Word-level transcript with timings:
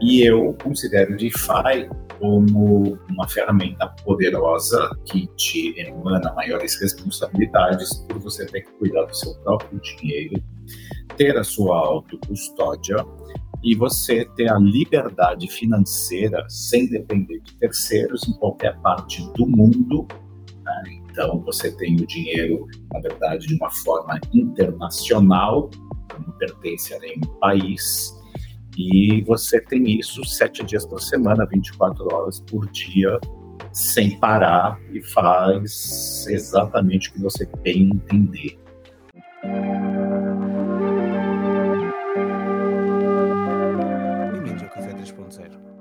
E 0.00 0.22
eu 0.22 0.56
considero 0.62 1.12
o 1.12 1.16
DeFi 1.16 1.88
como 2.18 2.98
uma 3.08 3.28
ferramenta 3.28 3.86
poderosa 4.04 4.90
que 5.06 5.26
te 5.36 5.74
emana 5.78 6.32
maiores 6.34 6.80
responsabilidades 6.80 7.94
por 8.08 8.18
você 8.18 8.46
ter 8.46 8.62
que 8.62 8.72
cuidar 8.72 9.04
do 9.04 9.14
seu 9.14 9.34
próprio 9.36 9.80
dinheiro, 9.80 10.42
ter 11.16 11.36
a 11.36 11.44
sua 11.44 11.78
autocustódia 11.78 12.96
e 13.62 13.74
você 13.74 14.24
ter 14.36 14.50
a 14.50 14.58
liberdade 14.58 15.48
financeira 15.48 16.44
sem 16.48 16.88
depender 16.88 17.40
de 17.40 17.54
terceiros 17.56 18.26
em 18.26 18.32
qualquer 18.34 18.78
parte 18.80 19.22
do 19.34 19.46
mundo. 19.46 20.06
Né? 20.64 20.82
Então, 21.10 21.40
você 21.40 21.70
tem 21.76 21.96
o 21.96 22.06
dinheiro, 22.06 22.66
na 22.92 23.00
verdade, 23.00 23.46
de 23.46 23.54
uma 23.56 23.70
forma 23.70 24.18
internacional, 24.32 25.70
não 26.18 26.32
pertence 26.38 26.94
a 26.94 26.98
nenhum 27.00 27.20
país, 27.38 28.19
e 28.76 29.22
você 29.26 29.60
tem 29.60 29.98
isso 29.98 30.24
sete 30.24 30.64
dias 30.64 30.86
por 30.86 31.00
semana, 31.00 31.46
24 31.46 32.14
horas 32.14 32.40
por 32.40 32.66
dia, 32.70 33.18
sem 33.72 34.18
parar, 34.18 34.78
e 34.92 35.02
faz 35.02 36.26
exatamente 36.28 37.10
o 37.10 37.12
que 37.12 37.22
você 37.22 37.46
tem 37.46 37.90
entender. 37.90 38.58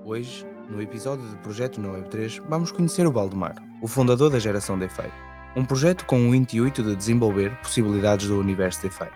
Hoje, 0.10 0.44
no 0.68 0.82
episódio 0.82 1.24
do 1.24 1.38
Projeto 1.38 1.80
No 1.80 1.94
Web 1.94 2.10
3, 2.10 2.41
vamos 2.49 2.71
conhecer 2.71 3.05
o 3.05 3.12
Valdemar, 3.12 3.55
o 3.80 3.88
fundador 3.88 4.32
da 4.32 4.40
geração 4.40 4.77
DeFi, 4.77 5.08
um 5.55 5.63
projeto 5.63 6.04
com 6.05 6.30
o 6.30 6.34
intuito 6.34 6.82
de 6.82 6.96
desenvolver 6.96 7.55
possibilidades 7.62 8.27
do 8.27 8.40
universo 8.40 8.82
DeFi. 8.82 9.08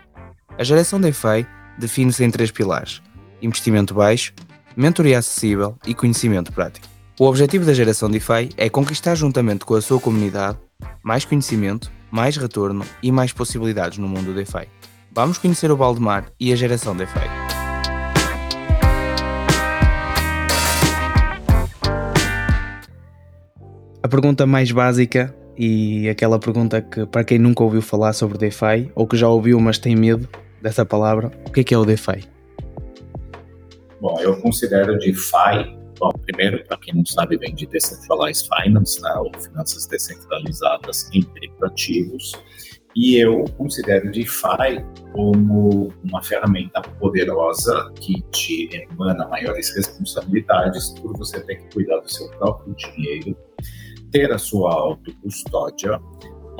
A 0.56 0.62
geração 0.62 1.00
DeFi 1.00 1.44
define-se 1.78 2.22
em 2.22 2.30
três 2.30 2.52
pilares: 2.52 3.02
investimento 3.44 3.94
baixo, 3.94 4.32
mentoria 4.76 5.18
acessível 5.18 5.76
e 5.86 5.94
conhecimento 5.94 6.52
prático. 6.52 6.88
O 7.18 7.26
objetivo 7.26 7.64
da 7.64 7.72
geração 7.72 8.10
DeFi 8.10 8.48
é 8.56 8.68
conquistar 8.68 9.14
juntamente 9.14 9.64
com 9.64 9.74
a 9.74 9.80
sua 9.80 10.00
comunidade 10.00 10.58
mais 11.02 11.24
conhecimento, 11.24 11.92
mais 12.10 12.36
retorno 12.36 12.84
e 13.02 13.12
mais 13.12 13.32
possibilidades 13.32 13.98
no 13.98 14.08
mundo 14.08 14.34
DeFi. 14.34 14.66
Vamos 15.12 15.38
conhecer 15.38 15.70
o 15.70 15.76
Valdemar 15.76 16.26
e 16.40 16.52
a 16.52 16.56
geração 16.56 16.96
DeFi. 16.96 17.28
A 24.02 24.08
pergunta 24.08 24.44
mais 24.44 24.72
básica 24.72 25.34
e 25.56 26.08
aquela 26.08 26.38
pergunta 26.38 26.82
que 26.82 27.06
para 27.06 27.22
quem 27.22 27.38
nunca 27.38 27.62
ouviu 27.62 27.80
falar 27.80 28.12
sobre 28.12 28.38
DeFi 28.38 28.90
ou 28.94 29.06
que 29.06 29.16
já 29.16 29.28
ouviu 29.28 29.60
mas 29.60 29.78
tem 29.78 29.94
medo 29.94 30.28
dessa 30.60 30.84
palavra, 30.84 31.30
o 31.46 31.50
que 31.50 31.60
é, 31.60 31.64
que 31.64 31.74
é 31.74 31.78
o 31.78 31.84
DeFi? 31.84 32.33
Bom, 34.04 34.20
eu 34.20 34.38
considero 34.42 34.98
DeFi, 34.98 35.78
bom, 35.98 36.10
primeiro, 36.26 36.62
para 36.66 36.76
quem 36.76 36.94
não 36.94 37.06
sabe, 37.06 37.38
vem 37.38 37.54
de 37.54 37.66
Decentralized 37.66 38.46
Finance, 38.46 39.00
né, 39.00 39.10
ou 39.14 39.32
finanças 39.40 39.86
descentralizadas 39.86 41.08
em 41.14 41.22
criptoativos, 41.22 42.32
e 42.94 43.16
eu 43.16 43.46
considero 43.56 44.12
DeFi 44.12 44.84
como 45.14 45.90
uma 46.04 46.22
ferramenta 46.22 46.82
poderosa 46.82 47.90
que 47.98 48.20
te 48.30 48.68
emana 48.76 49.26
maiores 49.26 49.74
responsabilidades 49.74 50.90
por 51.00 51.16
você 51.16 51.40
ter 51.40 51.56
que 51.56 51.72
cuidar 51.72 52.00
do 52.00 52.12
seu 52.12 52.28
próprio 52.32 52.74
dinheiro, 52.74 53.34
ter 54.12 54.30
a 54.30 54.36
sua 54.36 54.70
autocustódia 54.70 55.98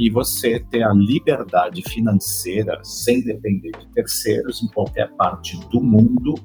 e 0.01 0.09
você 0.09 0.61
ter 0.71 0.83
a 0.83 0.95
liberdade 0.95 1.83
financeira 1.91 2.81
sem 2.83 3.23
depender 3.23 3.73
de 3.73 3.87
terceiros 3.89 4.63
em 4.63 4.69
qualquer 4.69 5.11
parte 5.19 5.61
do 5.69 5.83
mundo. 5.83 6.37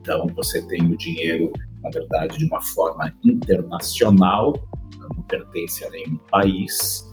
Então, 0.00 0.26
você 0.34 0.62
tem 0.62 0.82
o 0.90 0.96
dinheiro, 0.96 1.52
na 1.82 1.90
verdade, 1.90 2.38
de 2.38 2.46
uma 2.46 2.60
forma 2.60 3.12
internacional, 3.24 4.54
não 4.98 5.22
pertence 5.22 5.84
a 5.84 5.90
nenhum 5.90 6.16
país, 6.30 7.06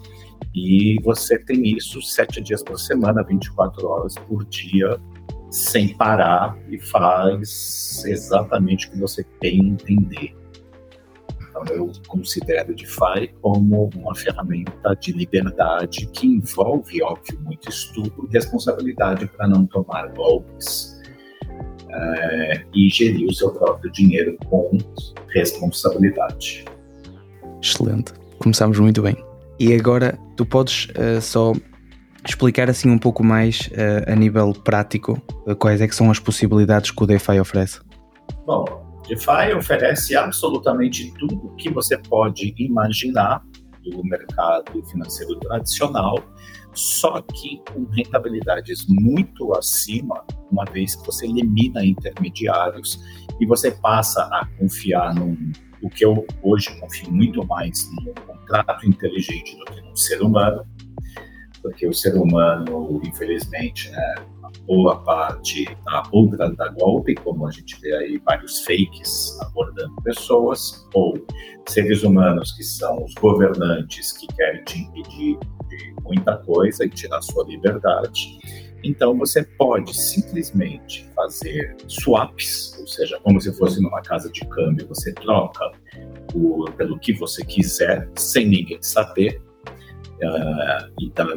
e 0.55 0.95
você 1.03 1.37
tem 1.37 1.75
isso 1.75 2.01
sete 2.01 2.41
dias 2.41 2.63
por 2.63 2.79
semana, 2.79 3.23
24 3.23 3.87
horas 3.87 4.15
por 4.15 4.45
dia, 4.45 4.99
sem 5.51 5.95
parar, 5.97 6.57
e 6.69 6.79
faz 6.79 8.03
exatamente 8.05 8.87
o 8.87 8.91
que 8.91 8.99
você 8.99 9.23
tem 9.41 9.59
entender. 9.59 10.35
Então, 11.49 11.75
eu 11.75 11.91
considero 12.07 12.71
o 12.71 12.75
DeFi 12.75 13.33
como 13.41 13.89
uma 13.95 14.15
ferramenta 14.15 14.95
de 14.95 15.11
liberdade 15.11 16.07
que 16.07 16.25
envolve, 16.25 17.01
óbvio, 17.01 17.39
muito 17.41 17.67
estudo 17.69 18.27
e 18.29 18.33
responsabilidade 18.33 19.27
para 19.27 19.47
não 19.47 19.65
tomar 19.65 20.07
golpes 20.13 20.96
é, 21.97 22.63
e 22.73 22.89
gerir 22.89 23.27
o 23.27 23.33
seu 23.33 23.51
próprio 23.51 23.91
dinheiro 23.91 24.37
com 24.49 24.77
responsabilidade. 25.33 26.65
Excelente, 27.61 28.13
começamos 28.39 28.79
muito 28.79 29.01
bem. 29.01 29.17
E 29.59 29.73
agora, 29.73 30.17
tu 30.35 30.45
podes 30.45 30.87
uh, 30.89 31.19
só 31.19 31.53
explicar 32.27 32.69
assim 32.69 32.89
um 32.89 32.99
pouco 32.99 33.23
mais 33.23 33.69
uh, 33.71 34.11
a 34.11 34.15
nível 34.15 34.53
prático 34.53 35.19
quais 35.59 35.81
é 35.81 35.87
que 35.87 35.95
são 35.95 36.11
as 36.11 36.19
possibilidades 36.19 36.91
que 36.91 37.03
o 37.03 37.07
DeFi 37.07 37.39
oferece? 37.39 37.79
Bom, 38.45 38.65
DeFi 39.07 39.53
oferece 39.57 40.15
absolutamente 40.15 41.11
tudo 41.17 41.55
que 41.57 41.71
você 41.71 41.97
pode 41.97 42.53
imaginar 42.57 43.41
do 43.83 44.03
mercado 44.03 44.83
financeiro 44.85 45.39
tradicional, 45.39 46.21
só 46.77 47.21
que 47.21 47.61
com 47.73 47.85
rentabilidades 47.85 48.85
muito 48.87 49.53
acima, 49.53 50.23
uma 50.51 50.63
vez 50.65 50.95
que 50.95 51.05
você 51.05 51.25
elimina 51.25 51.83
intermediários 51.85 53.03
e 53.39 53.45
você 53.45 53.71
passa 53.71 54.21
a 54.23 54.45
confiar 54.57 55.13
num 55.15 55.35
o 55.81 55.89
que 55.89 56.03
eu 56.03 56.25
hoje 56.41 56.75
confio 56.79 57.11
muito 57.11 57.45
mais 57.45 57.89
num 57.91 58.13
contrato 58.13 58.87
inteligente 58.87 59.55
do 59.57 59.65
que 59.65 59.81
num 59.81 59.95
ser 59.95 60.21
humano, 60.21 60.65
porque 61.61 61.87
o 61.87 61.93
ser 61.93 62.15
humano, 62.15 62.99
infelizmente, 63.03 63.89
né, 63.91 64.15
boa 64.65 64.97
parte 65.03 65.65
da 65.85 66.03
outra 66.11 66.49
da 66.53 66.69
golpe, 66.69 67.15
como 67.15 67.47
a 67.47 67.51
gente 67.51 67.79
vê 67.81 67.93
aí 67.95 68.21
vários 68.25 68.63
fakes 68.63 69.39
abordando 69.41 69.95
pessoas, 70.03 70.87
ou 70.93 71.13
seres 71.67 72.03
humanos 72.03 72.51
que 72.53 72.63
são 72.63 73.03
os 73.03 73.13
governantes 73.15 74.13
que 74.13 74.27
querem 74.27 74.63
te 74.63 74.79
impedir 74.79 75.37
de 75.69 75.95
muita 76.03 76.37
coisa 76.37 76.85
e 76.85 76.89
tirar 76.89 77.21
sua 77.21 77.45
liberdade. 77.45 78.39
Então 78.83 79.17
você 79.17 79.43
pode 79.43 79.95
simplesmente 79.95 81.09
fazer 81.15 81.75
swaps, 81.87 82.77
ou 82.79 82.87
seja, 82.87 83.19
como 83.21 83.41
se 83.41 83.51
fosse 83.57 83.81
numa 83.81 84.01
casa 84.01 84.31
de 84.31 84.41
câmbio, 84.47 84.87
você 84.87 85.13
troca 85.13 85.71
o, 86.33 86.65
pelo 86.77 86.99
que 86.99 87.13
você 87.13 87.43
quiser, 87.43 88.09
sem 88.15 88.47
ninguém 88.47 88.81
saber, 88.81 89.41
uh, 90.23 90.93
então 90.99 91.27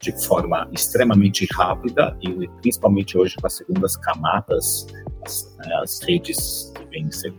de 0.00 0.12
forma 0.24 0.68
extremamente 0.72 1.46
rápida 1.52 2.16
e 2.22 2.48
principalmente 2.60 3.16
hoje 3.16 3.36
com 3.36 3.46
as 3.46 3.54
segundas 3.54 3.96
camadas, 3.96 4.86
as, 5.24 5.56
né, 5.58 5.74
as 5.82 6.00
redes 6.02 6.72
que 6.74 6.84
vêm 6.86 7.10
ser 7.10 7.32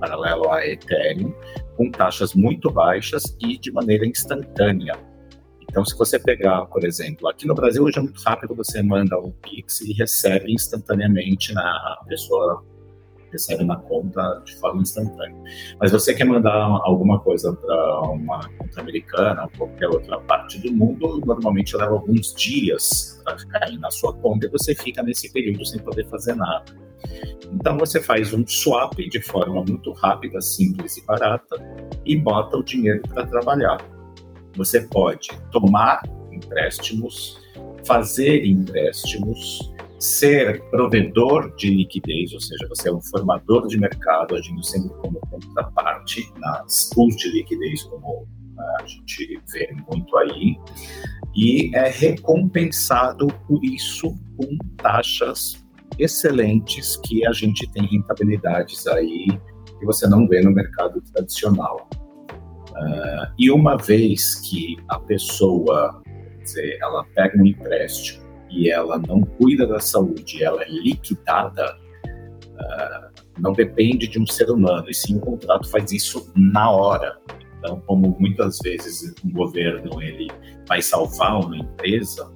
paralelo 0.00 0.50
a 0.50 0.66
Ethereum, 0.66 1.34
com 1.76 1.90
taxas 1.90 2.34
muito 2.34 2.70
baixas 2.70 3.36
e 3.40 3.58
de 3.58 3.72
maneira 3.72 4.06
instantânea. 4.06 4.98
Então, 5.62 5.84
se 5.84 5.96
você 5.96 6.18
pegar, 6.18 6.66
por 6.66 6.84
exemplo, 6.84 7.28
aqui 7.28 7.46
no 7.48 7.54
Brasil 7.54 7.82
hoje 7.82 7.98
é 7.98 8.02
muito 8.02 8.20
rápido, 8.22 8.54
você 8.54 8.80
manda 8.82 9.18
um 9.18 9.32
Pix 9.32 9.80
e 9.80 9.92
recebe 9.92 10.52
instantaneamente 10.52 11.52
na 11.52 11.98
pessoa 12.06 12.64
recebe 13.34 13.64
na 13.64 13.76
conta 13.76 14.42
de 14.44 14.56
forma 14.56 14.80
instantânea. 14.80 15.36
Mas 15.78 15.92
você 15.92 16.14
quer 16.14 16.24
mandar 16.24 16.54
alguma 16.84 17.20
coisa 17.20 17.52
para 17.52 18.00
uma 18.10 18.48
conta 18.56 18.80
americana 18.80 19.42
ou 19.44 19.50
qualquer 19.58 19.88
outra 19.88 20.20
parte 20.20 20.58
do 20.60 20.72
mundo, 20.72 21.20
normalmente 21.26 21.76
leva 21.76 21.92
alguns 21.92 22.32
dias 22.34 23.20
para 23.24 23.36
cair 23.46 23.78
na 23.78 23.90
sua 23.90 24.14
conta 24.14 24.46
e 24.46 24.48
você 24.48 24.74
fica 24.74 25.02
nesse 25.02 25.32
período 25.32 25.64
sem 25.66 25.80
poder 25.80 26.06
fazer 26.08 26.34
nada. 26.34 26.64
Então 27.52 27.76
você 27.76 28.00
faz 28.00 28.32
um 28.32 28.46
swap 28.46 28.94
de 28.96 29.20
forma 29.20 29.62
muito 29.64 29.92
rápida, 29.92 30.40
simples 30.40 30.96
e 30.96 31.04
barata 31.04 31.56
e 32.04 32.16
bota 32.16 32.56
o 32.56 32.62
dinheiro 32.62 33.02
para 33.08 33.26
trabalhar. 33.26 33.78
Você 34.56 34.82
pode 34.82 35.28
tomar 35.50 36.02
empréstimos, 36.30 37.40
fazer 37.84 38.44
empréstimos, 38.44 39.72
ser 40.04 40.62
provedor 40.70 41.54
de 41.56 41.70
liquidez, 41.70 42.34
ou 42.34 42.40
seja, 42.40 42.68
você 42.68 42.90
é 42.90 42.92
um 42.92 43.00
formador 43.00 43.66
de 43.66 43.78
mercado, 43.78 44.36
agindo 44.36 44.62
sempre 44.62 44.90
como 44.98 45.18
contraparte 45.30 46.30
nas 46.36 46.90
pools 46.94 47.16
de 47.16 47.30
liquidez, 47.30 47.84
como 47.84 48.28
né, 48.54 48.64
a 48.80 48.86
gente 48.86 49.40
vê 49.50 49.74
muito 49.88 50.14
aí, 50.18 50.56
e 51.34 51.74
é 51.74 51.88
recompensado 51.88 53.28
por 53.48 53.64
isso 53.64 54.14
com 54.36 54.58
taxas 54.76 55.64
excelentes 55.98 56.96
que 56.96 57.26
a 57.26 57.32
gente 57.32 57.66
tem 57.72 57.86
rentabilidades 57.86 58.86
aí 58.86 59.26
que 59.78 59.86
você 59.86 60.06
não 60.06 60.28
vê 60.28 60.42
no 60.42 60.50
mercado 60.50 61.00
tradicional. 61.12 61.88
Uh, 62.70 63.32
e 63.38 63.50
uma 63.50 63.76
vez 63.76 64.34
que 64.34 64.76
a 64.88 64.98
pessoa, 64.98 66.02
dizer, 66.42 66.76
ela 66.82 67.04
pega 67.14 67.40
um 67.40 67.46
empréstimo 67.46 68.23
e 68.54 68.70
ela 68.70 68.98
não 68.98 69.20
cuida 69.20 69.66
da 69.66 69.80
saúde, 69.80 70.42
ela 70.42 70.62
é 70.62 70.68
liquidada, 70.68 71.76
uh, 72.06 73.20
não 73.38 73.52
depende 73.52 74.06
de 74.06 74.18
um 74.18 74.26
ser 74.26 74.50
humano, 74.50 74.88
e 74.88 74.94
sim 74.94 75.16
o 75.16 75.20
contrato 75.20 75.68
faz 75.68 75.90
isso 75.90 76.30
na 76.36 76.70
hora. 76.70 77.18
Então, 77.58 77.80
como 77.86 78.16
muitas 78.20 78.58
vezes 78.62 79.14
um 79.24 79.30
governo 79.30 80.00
ele 80.00 80.28
vai 80.68 80.80
salvar 80.80 81.40
uma 81.40 81.56
empresa 81.56 82.30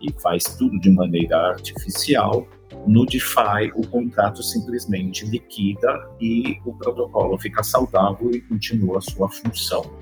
e 0.00 0.10
faz 0.20 0.44
tudo 0.56 0.78
de 0.80 0.90
maneira 0.90 1.36
artificial, 1.48 2.48
no 2.86 3.04
DeFi 3.04 3.70
o 3.74 3.86
contrato 3.86 4.42
simplesmente 4.42 5.26
liquida 5.26 6.08
e 6.20 6.58
o 6.64 6.72
protocolo 6.72 7.38
fica 7.38 7.62
saudável 7.62 8.30
e 8.30 8.40
continua 8.40 8.98
a 8.98 9.00
sua 9.00 9.28
função. 9.28 9.99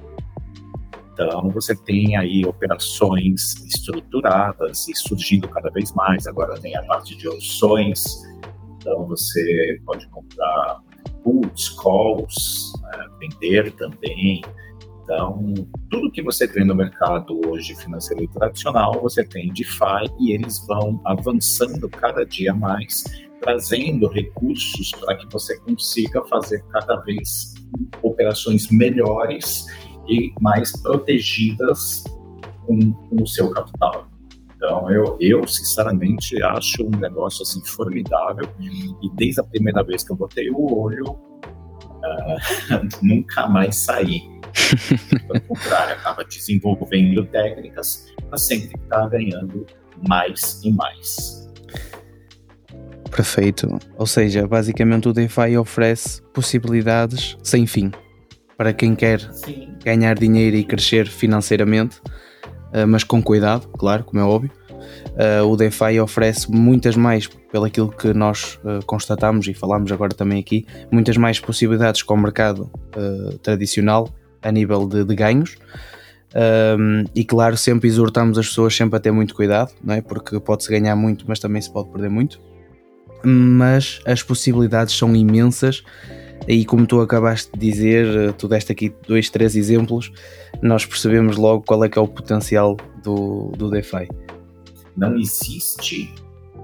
Então, 1.18 1.50
você 1.50 1.74
tem 1.74 2.16
aí 2.16 2.44
operações 2.46 3.56
estruturadas 3.66 4.86
e 4.86 4.94
surgindo 4.94 5.48
cada 5.48 5.68
vez 5.70 5.92
mais. 5.92 6.28
Agora 6.28 6.54
tem 6.60 6.76
a 6.76 6.82
parte 6.84 7.16
de 7.16 7.26
opções, 7.28 8.22
então 8.76 9.04
você 9.08 9.80
pode 9.84 10.08
comprar 10.10 10.78
puts, 11.24 11.70
calls, 11.70 12.72
né, 12.82 13.06
vender 13.18 13.72
também. 13.72 14.42
Então, 15.02 15.54
tudo 15.90 16.12
que 16.12 16.22
você 16.22 16.46
tem 16.46 16.64
no 16.64 16.76
mercado 16.76 17.40
hoje 17.48 17.74
financeiro 17.74 18.28
tradicional, 18.28 19.00
você 19.02 19.24
tem 19.24 19.52
DeFi 19.52 20.08
e 20.20 20.34
eles 20.34 20.64
vão 20.68 21.00
avançando 21.04 21.88
cada 21.88 22.24
dia 22.24 22.54
mais, 22.54 23.02
trazendo 23.40 24.06
recursos 24.06 24.92
para 24.92 25.16
que 25.16 25.26
você 25.32 25.58
consiga 25.62 26.24
fazer 26.26 26.62
cada 26.70 26.94
vez 27.00 27.54
operações 28.02 28.70
melhores 28.70 29.66
e 30.08 30.32
mais 30.40 30.72
protegidas 30.80 32.04
com, 32.66 32.92
com 32.92 33.22
o 33.22 33.26
seu 33.26 33.50
capital. 33.50 34.08
Então, 34.56 34.90
eu, 34.90 35.16
eu 35.20 35.46
sinceramente 35.46 36.42
acho 36.42 36.84
um 36.84 36.90
negócio 36.90 37.42
assim 37.42 37.64
formidável 37.64 38.48
e 38.58 39.08
desde 39.14 39.40
a 39.40 39.44
primeira 39.44 39.84
vez 39.84 40.02
que 40.02 40.10
eu 40.10 40.16
botei 40.16 40.50
o 40.50 40.76
olho, 40.76 41.10
uh, 41.10 42.88
nunca 43.00 43.46
mais 43.46 43.76
saí. 43.76 44.22
Pelo 45.28 45.40
contrário, 45.42 45.94
acaba 45.94 46.24
desenvolvendo 46.24 47.24
técnicas 47.26 48.12
para 48.28 48.38
sempre 48.38 48.76
estar 48.82 49.08
ganhando 49.08 49.64
mais 50.08 50.60
e 50.64 50.72
mais. 50.72 51.48
Perfeito. 53.10 53.68
Ou 53.96 54.06
seja, 54.06 54.46
basicamente 54.46 55.08
o 55.08 55.12
DeFi 55.12 55.56
oferece 55.56 56.20
possibilidades 56.32 57.36
sem 57.42 57.66
fim 57.66 57.92
para 58.56 58.72
quem 58.72 58.96
quer 58.96 59.20
Sim. 59.32 59.77
Ganhar 59.88 60.18
dinheiro 60.18 60.56
e 60.56 60.64
crescer 60.64 61.08
financeiramente 61.08 62.00
eh, 62.72 62.84
mas 62.84 63.04
com 63.04 63.22
cuidado, 63.22 63.68
claro, 63.68 64.04
como 64.04 64.20
é 64.20 64.24
óbvio. 64.24 64.50
Uh, 65.18 65.44
o 65.44 65.56
DeFi 65.56 65.98
oferece 66.00 66.50
muitas 66.50 66.96
mais, 66.96 67.26
pelo 67.26 67.64
aquilo 67.64 67.90
que 67.90 68.14
nós 68.14 68.58
uh, 68.62 68.84
constatamos 68.86 69.48
e 69.48 69.52
falamos 69.52 69.90
agora 69.90 70.14
também 70.14 70.38
aqui, 70.38 70.64
muitas 70.90 71.16
mais 71.16 71.40
possibilidades 71.40 72.02
com 72.02 72.14
o 72.14 72.16
mercado 72.16 72.70
tradicional 73.42 74.08
a 74.40 74.52
nível 74.52 74.86
de, 74.86 75.04
de 75.04 75.14
ganhos. 75.14 75.56
Um, 76.78 77.04
e 77.14 77.24
claro, 77.24 77.56
sempre 77.56 77.88
exortamos 77.88 78.38
as 78.38 78.48
pessoas 78.48 78.76
sempre 78.76 78.96
a 78.96 79.00
ter 79.00 79.10
muito 79.10 79.34
cuidado, 79.34 79.72
não 79.82 79.94
é? 79.94 80.00
porque 80.00 80.38
pode-se 80.38 80.70
ganhar 80.70 80.94
muito, 80.94 81.24
mas 81.26 81.40
também 81.40 81.60
se 81.60 81.72
pode 81.72 81.90
perder 81.90 82.10
muito. 82.10 82.40
Mas 83.24 84.00
as 84.06 84.22
possibilidades 84.22 84.96
são 84.96 85.14
imensas 85.16 85.82
e 86.46 86.64
como 86.64 86.86
tu 86.86 87.00
acabaste 87.00 87.50
de 87.52 87.58
dizer, 87.58 88.32
tu 88.34 88.48
deste 88.48 88.72
aqui 88.72 88.94
dois, 89.06 89.28
três 89.30 89.56
exemplos, 89.56 90.12
nós 90.62 90.86
percebemos 90.86 91.36
logo 91.36 91.64
qual 91.64 91.84
é 91.84 91.88
que 91.88 91.98
é 91.98 92.02
o 92.02 92.08
potencial 92.08 92.76
do, 93.02 93.52
do 93.56 93.70
DeFi. 93.70 94.08
Não 94.96 95.16
existe 95.16 96.12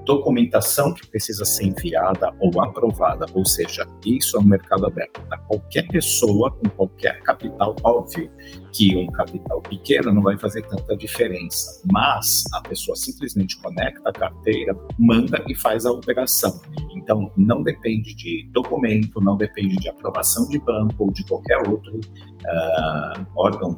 documentação 0.05 0.93
que 0.93 1.07
precisa 1.07 1.45
ser 1.45 1.65
enviada 1.65 2.33
ou 2.39 2.63
aprovada, 2.63 3.27
ou 3.33 3.45
seja, 3.45 3.87
isso 4.05 4.37
é 4.37 4.41
um 4.41 4.45
mercado 4.45 4.87
aberto 4.87 5.21
para 5.23 5.39
qualquer 5.39 5.87
pessoa 5.89 6.51
com 6.51 6.69
qualquer 6.71 7.21
capital. 7.23 7.75
Óbvio 7.83 8.31
que 8.75 8.97
um 8.97 9.07
capital 9.07 9.63
pequeno 9.63 10.13
não 10.13 10.23
vai 10.23 10.37
fazer 10.37 10.63
tanta 10.63 10.97
diferença, 10.97 11.81
mas 11.93 12.43
a 12.55 12.61
pessoa 12.61 12.97
simplesmente 12.97 13.57
conecta 13.61 14.09
a 14.09 14.13
carteira, 14.13 14.77
manda 14.99 15.43
e 15.49 15.55
faz 15.55 15.87
a 15.87 15.93
operação. 15.93 16.61
Então, 16.97 17.31
não 17.37 17.63
depende 17.63 18.15
de 18.15 18.49
documento, 18.53 19.21
não 19.21 19.37
depende 19.37 19.77
de 19.77 19.89
aprovação 19.89 20.49
de 20.49 20.59
banco 20.59 21.05
ou 21.05 21.13
de 21.13 21.25
qualquer 21.25 21.59
outro 21.69 21.95
uh, 21.95 23.27
órgão 23.37 23.77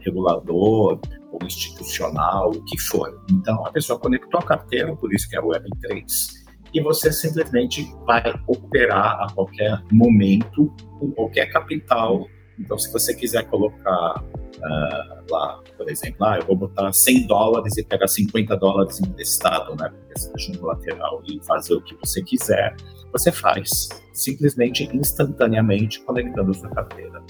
regulador 0.00 0.98
ou 1.30 1.38
institucional, 1.44 2.50
o 2.50 2.64
que 2.64 2.78
for. 2.80 3.22
Então, 3.30 3.64
a 3.66 3.70
pessoa 3.70 3.98
conectou 3.98 4.40
a 4.40 4.44
carteira, 4.44 4.96
por 4.96 5.12
isso 5.12 5.28
que 5.28 5.36
é 5.36 5.40
Web3, 5.40 6.40
e 6.72 6.80
você 6.80 7.12
simplesmente 7.12 7.84
vai 8.06 8.22
operar 8.46 9.22
a 9.22 9.32
qualquer 9.34 9.82
momento 9.92 10.72
com 10.98 11.10
qualquer 11.10 11.46
capital. 11.46 12.26
Então, 12.60 12.78
se 12.78 12.92
você 12.92 13.14
quiser 13.14 13.44
colocar 13.48 14.22
uh, 14.22 15.32
lá, 15.32 15.60
por 15.76 15.88
exemplo, 15.88 16.24
ah, 16.26 16.38
eu 16.38 16.46
vou 16.46 16.56
botar 16.56 16.92
100 16.92 17.26
dólares 17.26 17.76
e 17.78 17.84
pegar 17.84 18.06
50 18.06 18.56
dólares 18.56 19.00
emprestado, 19.00 19.74
né? 19.76 19.88
Porque 19.88 20.20
você 20.20 20.52
no 20.52 20.66
lateral 20.66 21.22
e 21.26 21.40
fazer 21.44 21.74
o 21.74 21.80
que 21.80 21.96
você 21.96 22.22
quiser, 22.22 22.76
você 23.12 23.32
faz 23.32 23.88
simplesmente 24.12 24.84
instantaneamente 24.94 26.00
conectando 26.02 26.52
sua 26.52 26.68
carteira. 26.68 27.22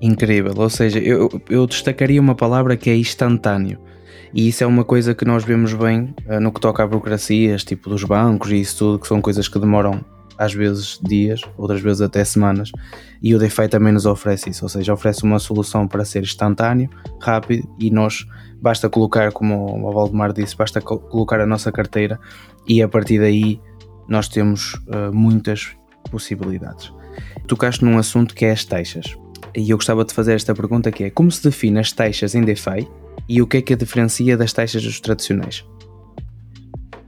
Incrível, 0.00 0.52
ou 0.56 0.68
seja, 0.68 0.98
eu, 0.98 1.28
eu 1.48 1.64
destacaria 1.64 2.20
uma 2.20 2.34
palavra 2.34 2.76
que 2.76 2.90
é 2.90 2.96
instantâneo. 2.96 3.78
E 4.34 4.48
isso 4.48 4.64
é 4.64 4.66
uma 4.66 4.82
coisa 4.82 5.14
que 5.14 5.24
nós 5.24 5.44
vemos 5.44 5.72
bem 5.74 6.14
uh, 6.26 6.40
no 6.40 6.50
que 6.50 6.60
toca 6.60 6.82
a 6.82 6.86
burocracias, 6.86 7.62
tipo 7.62 7.88
dos 7.88 8.02
bancos 8.02 8.50
e 8.50 8.60
isso 8.60 8.78
tudo, 8.78 8.98
que 8.98 9.06
são 9.06 9.20
coisas 9.20 9.46
que 9.46 9.58
demoram 9.58 10.04
às 10.42 10.52
vezes 10.52 10.98
dias, 11.00 11.40
outras 11.56 11.80
vezes 11.80 12.00
até 12.00 12.24
semanas. 12.24 12.72
E 13.22 13.32
o 13.32 13.38
DeFi 13.38 13.68
também 13.68 13.92
nos 13.92 14.06
oferece 14.06 14.50
isso, 14.50 14.64
ou 14.64 14.68
seja, 14.68 14.92
oferece 14.92 15.22
uma 15.22 15.38
solução 15.38 15.86
para 15.86 16.04
ser 16.04 16.22
instantâneo, 16.22 16.90
rápido 17.20 17.68
e 17.78 17.90
nós 17.90 18.26
basta 18.60 18.88
colocar, 18.88 19.30
como 19.30 19.88
o 19.88 19.92
Valdemar 19.92 20.32
disse, 20.32 20.56
basta 20.56 20.80
colocar 20.80 21.40
a 21.40 21.46
nossa 21.46 21.70
carteira 21.70 22.18
e 22.66 22.82
a 22.82 22.88
partir 22.88 23.20
daí 23.20 23.60
nós 24.08 24.28
temos 24.28 24.74
uh, 24.74 25.12
muitas 25.12 25.76
possibilidades. 26.10 26.92
Tocaste 27.46 27.84
num 27.84 27.96
assunto 27.96 28.34
que 28.34 28.44
é 28.44 28.50
as 28.50 28.64
taxas 28.64 29.16
e 29.54 29.70
eu 29.70 29.76
gostava 29.76 30.04
de 30.04 30.12
fazer 30.12 30.34
esta 30.34 30.54
pergunta 30.54 30.90
que 30.90 31.04
é 31.04 31.10
como 31.10 31.30
se 31.30 31.42
define 31.44 31.78
as 31.78 31.92
taxas 31.92 32.34
em 32.34 32.42
DeFi 32.42 32.88
e 33.28 33.40
o 33.40 33.46
que 33.46 33.58
é 33.58 33.62
que 33.62 33.74
a 33.74 33.76
diferencia 33.76 34.36
das 34.36 34.52
taxas 34.52 34.82
dos 34.82 34.98
tradicionais? 34.98 35.64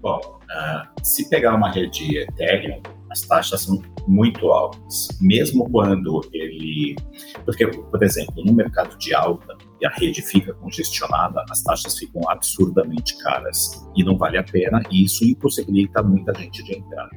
Bom, 0.00 0.20
uh, 0.20 1.02
se 1.02 1.28
pegar 1.28 1.54
uma 1.54 1.70
rede 1.70 2.18
Ethereum, 2.18 2.80
as 3.14 3.20
taxas 3.20 3.62
são 3.62 3.80
muito 4.08 4.48
altas, 4.48 5.06
mesmo 5.20 5.70
quando 5.70 6.20
ele, 6.32 6.96
porque 7.44 7.64
por 7.68 8.02
exemplo, 8.02 8.44
no 8.44 8.52
mercado 8.52 8.98
de 8.98 9.14
alta 9.14 9.56
e 9.80 9.86
a 9.86 9.90
rede 9.90 10.20
fica 10.20 10.52
congestionada, 10.54 11.44
as 11.48 11.62
taxas 11.62 11.96
ficam 11.96 12.28
absurdamente 12.28 13.16
caras 13.18 13.86
e 13.96 14.02
não 14.02 14.18
vale 14.18 14.36
a 14.36 14.42
pena 14.42 14.82
e 14.90 15.04
isso 15.04 15.24
impossibilita 15.24 16.02
muita 16.02 16.34
gente 16.34 16.64
de 16.64 16.76
entrar. 16.76 17.08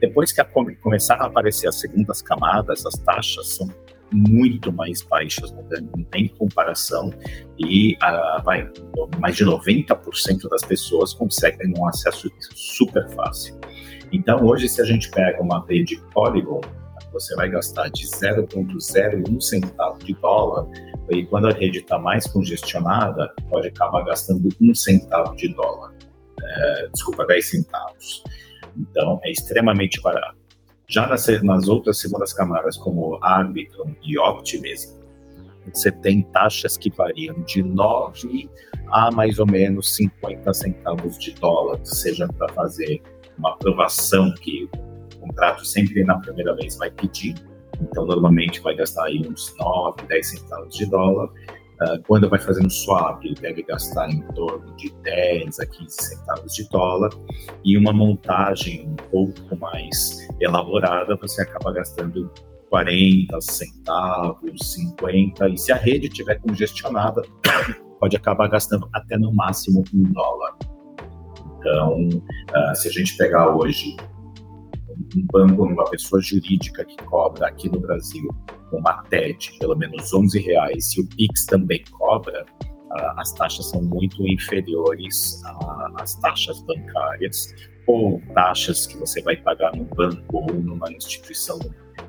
Depois 0.00 0.30
que 0.30 0.40
a, 0.40 0.44
começaram 0.44 1.24
a 1.24 1.26
aparecer 1.26 1.66
as 1.66 1.80
segundas 1.80 2.22
camadas, 2.22 2.86
as 2.86 2.94
taxas 3.00 3.56
são 3.56 3.68
muito 4.12 4.72
mais 4.72 5.02
baixas, 5.02 5.52
não 5.52 6.04
tem 6.04 6.28
comparação, 6.28 7.12
e 7.58 7.96
ah, 8.00 8.42
vai, 8.44 8.70
mais 9.18 9.36
de 9.36 9.44
90% 9.44 10.48
das 10.50 10.62
pessoas 10.62 11.14
conseguem 11.14 11.72
um 11.76 11.88
acesso 11.88 12.30
super 12.54 13.08
fácil. 13.10 13.58
Então, 14.12 14.44
hoje, 14.44 14.68
se 14.68 14.80
a 14.80 14.84
gente 14.84 15.10
pega 15.10 15.42
uma 15.42 15.64
rede 15.66 16.00
Polygon, 16.12 16.60
você 17.12 17.34
vai 17.34 17.48
gastar 17.48 17.88
de 17.88 18.06
0,01 18.06 19.40
centavo 19.40 19.98
de 19.98 20.14
dólar, 20.14 20.66
e 21.10 21.24
quando 21.26 21.48
a 21.48 21.52
rede 21.52 21.78
está 21.78 21.98
mais 21.98 22.26
congestionada, 22.26 23.32
pode 23.48 23.68
acabar 23.68 24.04
gastando 24.04 24.48
um 24.60 24.74
centavo 24.74 25.34
de 25.34 25.48
dólar. 25.54 25.94
É, 26.42 26.88
desculpa, 26.92 27.26
10 27.26 27.50
centavos. 27.50 28.22
Então, 28.76 29.20
é 29.24 29.30
extremamente 29.30 30.00
barato. 30.00 30.36
Já 30.88 31.06
nas, 31.06 31.26
nas 31.42 31.68
outras 31.68 31.98
segundas 31.98 32.32
camadas, 32.32 32.76
como 32.76 33.18
Arbitrum 33.22 33.94
e 34.02 34.18
Optimism, 34.18 35.00
você 35.72 35.90
tem 35.90 36.22
taxas 36.22 36.76
que 36.76 36.90
variam 36.90 37.40
de 37.42 37.62
9 37.62 38.50
a 38.88 39.10
mais 39.10 39.38
ou 39.38 39.46
menos 39.46 39.94
50 39.94 40.52
centavos 40.52 41.16
de 41.18 41.32
dólar, 41.34 41.80
seja 41.84 42.28
para 42.28 42.52
fazer 42.52 43.00
uma 43.38 43.50
aprovação 43.50 44.32
que 44.34 44.68
o 44.74 45.18
contrato 45.20 45.64
sempre 45.64 46.04
na 46.04 46.18
primeira 46.18 46.54
vez 46.54 46.76
vai 46.76 46.90
pedir. 46.90 47.34
Então, 47.80 48.06
normalmente 48.06 48.60
vai 48.60 48.74
gastar 48.74 49.06
aí 49.06 49.20
uns 49.26 49.54
9, 49.58 50.02
10 50.06 50.26
centavos 50.26 50.74
de 50.76 50.86
dólar. 50.86 51.28
Uh, 51.80 52.00
quando 52.06 52.28
vai 52.28 52.38
fazer 52.38 52.64
um 52.64 52.70
swap, 52.70 53.22
deve 53.40 53.62
gastar 53.62 54.08
em 54.08 54.20
torno 54.34 54.74
de 54.76 54.92
10 55.02 55.58
a 55.58 55.66
15 55.66 55.96
centavos 55.96 56.54
de 56.54 56.68
dólar. 56.68 57.10
E 57.64 57.76
uma 57.76 57.92
montagem 57.92 58.88
um 58.88 58.96
pouco 59.10 59.56
mais 59.56 60.28
elaborada, 60.40 61.16
você 61.16 61.42
acaba 61.42 61.72
gastando 61.72 62.30
40 62.70 63.40
centavos, 63.40 64.72
50. 64.72 65.48
E 65.48 65.58
se 65.58 65.72
a 65.72 65.76
rede 65.76 66.06
estiver 66.06 66.38
congestionada, 66.40 67.22
pode 68.00 68.16
acabar 68.16 68.48
gastando 68.48 68.88
até 68.92 69.18
no 69.18 69.32
máximo 69.34 69.84
um 69.92 70.02
dólar. 70.04 70.56
Então, 71.62 72.08
uh, 72.08 72.74
se 72.74 72.88
a 72.88 72.90
gente 72.90 73.16
pegar 73.16 73.54
hoje 73.54 73.96
um 75.16 75.26
banco, 75.32 75.62
uma 75.64 75.84
pessoa 75.84 76.20
jurídica 76.20 76.84
que 76.84 76.96
cobra 77.04 77.46
aqui 77.46 77.70
no 77.70 77.80
Brasil 77.80 78.28
uma 78.72 79.02
TED 79.04 79.56
pelo 79.60 79.76
menos 79.76 80.12
11 80.12 80.40
reais 80.40 80.96
e 80.96 81.02
o 81.02 81.06
Pix 81.06 81.46
também 81.46 81.84
cobra, 81.90 82.44
as 83.16 83.32
taxas 83.32 83.70
são 83.70 83.82
muito 83.82 84.26
inferiores 84.26 85.42
às 85.96 86.14
taxas 86.16 86.60
bancárias 86.62 87.54
ou 87.86 88.20
taxas 88.34 88.86
que 88.86 88.96
você 88.98 89.22
vai 89.22 89.36
pagar 89.36 89.74
no 89.74 89.84
banco 89.84 90.38
ou 90.38 90.52
numa 90.54 90.90
instituição 90.92 91.58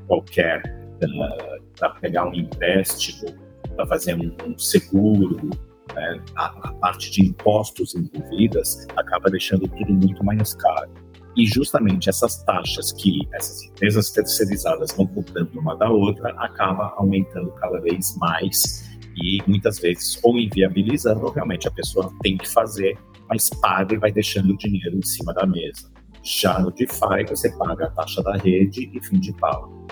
qualquer 0.07 0.61
uh, 1.03 1.63
para 1.77 1.89
pegar 1.91 2.27
um 2.27 2.33
empréstimo, 2.33 3.33
para 3.75 3.87
fazer 3.87 4.15
um, 4.15 4.35
um 4.45 4.57
seguro, 4.57 5.49
né? 5.93 6.21
a, 6.35 6.45
a 6.69 6.73
parte 6.73 7.11
de 7.11 7.25
impostos 7.25 7.95
envolvidas 7.95 8.87
acaba 8.95 9.29
deixando 9.29 9.67
tudo 9.67 9.93
muito 9.93 10.23
mais 10.23 10.53
caro. 10.55 10.91
E 11.35 11.47
justamente 11.47 12.09
essas 12.09 12.43
taxas 12.43 12.91
que 12.91 13.27
essas 13.33 13.63
empresas 13.63 14.11
terceirizadas 14.11 14.91
vão 14.95 15.07
cobrando 15.07 15.59
uma 15.59 15.75
da 15.75 15.89
outra 15.89 16.29
acaba 16.37 16.93
aumentando 16.95 17.51
cada 17.53 17.79
vez 17.81 18.15
mais 18.17 18.93
e 19.15 19.41
muitas 19.47 19.79
vezes 19.79 20.19
ou 20.23 20.37
inviabilizando, 20.37 21.25
ou 21.25 21.31
realmente 21.31 21.67
a 21.67 21.71
pessoa 21.71 22.11
tem 22.21 22.37
que 22.37 22.47
fazer, 22.47 22.97
mas 23.27 23.49
paga 23.49 23.95
e 23.95 23.97
vai 23.97 24.11
deixando 24.11 24.51
o 24.53 24.57
dinheiro 24.57 24.97
em 24.97 25.01
cima 25.01 25.33
da 25.33 25.45
mesa. 25.45 25.91
Já 26.23 26.59
no 26.59 26.71
DeFi, 26.71 27.25
você 27.27 27.49
paga 27.57 27.85
a 27.87 27.89
taxa 27.89 28.21
da 28.23 28.37
rede 28.37 28.89
e 28.93 29.03
fim 29.03 29.19
de 29.19 29.33
pau. 29.33 29.85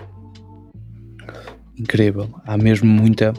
Incrível. 1.78 2.30
Há 2.46 2.58
mesmo 2.58 2.88
muita, 2.88 3.34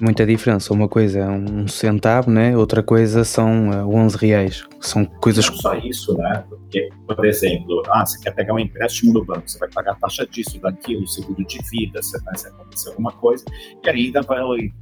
muita 0.00 0.26
diferença. 0.26 0.72
Uma 0.72 0.88
coisa 0.88 1.20
é 1.20 1.28
um 1.28 1.66
centavo, 1.68 2.30
né? 2.30 2.56
outra 2.56 2.82
coisa 2.82 3.24
são 3.24 3.70
11 3.88 4.16
eh, 4.16 4.18
reais. 4.20 4.64
São 4.80 5.04
coisas. 5.04 5.48
Não 5.48 5.56
só 5.56 5.74
isso, 5.74 6.16
né? 6.16 6.44
Porque, 6.48 6.88
por 7.06 7.24
exemplo, 7.24 7.82
ah, 7.88 8.06
você 8.06 8.20
quer 8.20 8.32
pegar 8.32 8.54
um 8.54 8.58
empréstimo 8.58 9.12
no 9.12 9.24
banco, 9.24 9.48
você 9.48 9.58
vai 9.58 9.68
pagar 9.70 9.92
a 9.92 9.94
taxa 9.96 10.26
disso, 10.26 10.60
daquilo, 10.60 11.06
seguro 11.08 11.44
de 11.44 11.58
vida, 11.70 12.02
se, 12.02 12.18
se 12.36 12.48
acontecer 12.48 12.90
alguma 12.90 13.12
coisa, 13.12 13.44
e 13.84 13.90
ainda 13.90 14.22
vai 14.22 14.40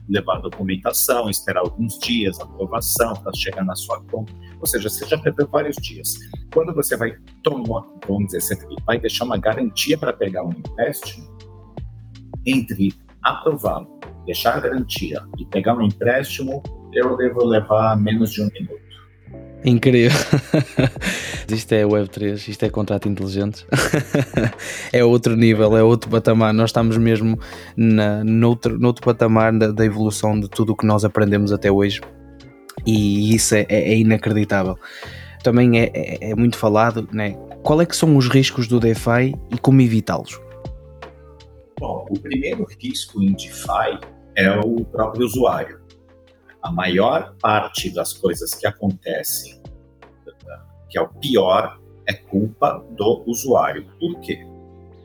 levar 0.08 0.36
a 0.36 0.40
documentação, 0.40 1.30
esperar 1.30 1.60
alguns 1.60 1.98
dias, 1.98 2.38
aprovação 2.40 3.14
para 3.14 3.32
chegar 3.34 3.64
na 3.64 3.74
sua 3.74 4.02
conta. 4.10 4.32
Ou 4.60 4.66
seja, 4.66 4.88
você 4.88 5.06
já 5.06 5.18
perdeu 5.18 5.48
vários 5.48 5.76
dias. 5.76 6.14
Quando 6.52 6.74
você 6.74 6.96
vai 6.96 7.14
tomar, 7.42 7.84
vamos 8.06 8.26
dizer, 8.26 8.40
você 8.42 8.58
vai 8.86 8.98
deixar 8.98 9.24
uma 9.24 9.38
garantia 9.38 9.96
para 9.96 10.12
pegar 10.12 10.44
um 10.44 10.50
empréstimo, 10.50 11.26
entre 12.44 12.94
aprovar 13.30 13.84
deixar 14.26 14.60
garantia 14.60 15.22
e 15.38 15.46
pegar 15.46 15.74
um 15.74 15.82
empréstimo, 15.82 16.62
eu 16.92 17.16
devo 17.16 17.44
levar 17.44 17.96
menos 17.96 18.32
de 18.32 18.42
um 18.42 18.50
minuto. 18.52 18.86
Incrível. 19.64 20.18
isto 21.48 21.72
é 21.72 21.82
Web3, 21.82 22.48
isto 22.48 22.64
é 22.64 22.68
contrato 22.68 23.08
inteligente. 23.08 23.66
é 24.92 25.02
outro 25.02 25.34
nível, 25.34 25.76
é 25.76 25.82
outro 25.82 26.10
patamar. 26.10 26.52
Nós 26.52 26.70
estamos 26.70 26.96
mesmo 26.98 27.38
na, 27.76 28.22
noutro, 28.22 28.78
noutro 28.78 29.02
patamar 29.02 29.52
da, 29.56 29.68
da 29.72 29.84
evolução 29.84 30.38
de 30.38 30.48
tudo 30.48 30.72
o 30.72 30.76
que 30.76 30.86
nós 30.86 31.04
aprendemos 31.04 31.52
até 31.52 31.70
hoje. 31.70 32.00
E 32.84 33.34
isso 33.34 33.54
é, 33.54 33.66
é, 33.68 33.92
é 33.92 33.96
inacreditável. 33.96 34.76
Também 35.42 35.80
é, 35.80 35.90
é, 35.94 36.30
é, 36.30 36.34
muito 36.34 36.58
falado, 36.58 37.08
né? 37.12 37.36
Qual 37.62 37.80
é 37.80 37.86
que 37.86 37.96
são 37.96 38.16
os 38.16 38.28
riscos 38.28 38.68
do 38.68 38.78
DeFi 38.78 39.34
e 39.50 39.58
como 39.58 39.80
evitá-los? 39.80 40.38
Bom, 41.78 42.06
o 42.08 42.18
primeiro 42.18 42.66
risco 42.80 43.22
em 43.22 43.32
DeFi 43.32 44.00
é 44.34 44.50
o 44.58 44.82
próprio 44.84 45.26
usuário. 45.26 45.80
A 46.62 46.72
maior 46.72 47.34
parte 47.40 47.90
das 47.90 48.14
coisas 48.14 48.54
que 48.54 48.66
acontecem, 48.66 49.60
que 50.88 50.96
é 50.96 51.02
o 51.02 51.08
pior, 51.08 51.78
é 52.06 52.14
culpa 52.14 52.82
do 52.96 53.22
usuário. 53.26 53.86
Por 54.00 54.18
quê? 54.20 54.46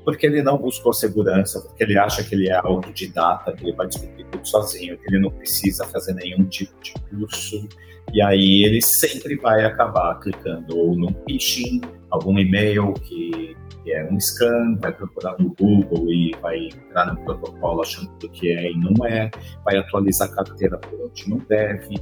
Porque 0.06 0.26
ele 0.26 0.42
não 0.42 0.58
buscou 0.58 0.94
segurança, 0.94 1.60
porque 1.62 1.84
ele 1.84 1.98
acha 1.98 2.24
que 2.24 2.34
ele 2.34 2.48
é 2.48 2.56
autodidata, 2.56 3.52
que 3.52 3.66
ele 3.66 3.76
vai 3.76 3.88
descobrir 3.88 4.24
tudo 4.32 4.48
sozinho, 4.48 4.98
que 4.98 5.08
ele 5.10 5.20
não 5.20 5.30
precisa 5.30 5.86
fazer 5.86 6.14
nenhum 6.14 6.46
tipo 6.46 6.74
de 6.82 6.94
curso. 6.94 7.68
E 8.14 8.22
aí 8.22 8.64
ele 8.64 8.82
sempre 8.82 9.36
vai 9.36 9.66
acabar 9.66 10.20
clicando 10.20 10.78
ou 10.78 10.96
no 10.96 11.14
phishing, 11.26 11.82
algum 12.12 12.38
e-mail 12.38 12.94
que 12.94 13.56
que 13.84 13.92
é 13.92 14.08
um 14.12 14.20
scan, 14.20 14.78
vai 14.80 14.92
procurar 14.94 15.36
no 15.40 15.54
Google 15.56 16.12
e 16.12 16.36
vai 16.42 16.68
entrar 16.68 17.14
no 17.14 17.24
protocolo 17.24 17.82
achando 17.82 18.30
que 18.30 18.52
é 18.52 18.72
e 18.72 18.78
não 18.78 19.06
é, 19.06 19.30
vai 19.66 19.78
atualizar 19.78 20.30
a 20.30 20.36
carteira 20.36 20.78
por 20.78 21.02
onde 21.02 21.30
não 21.30 21.38
deve. 21.50 21.96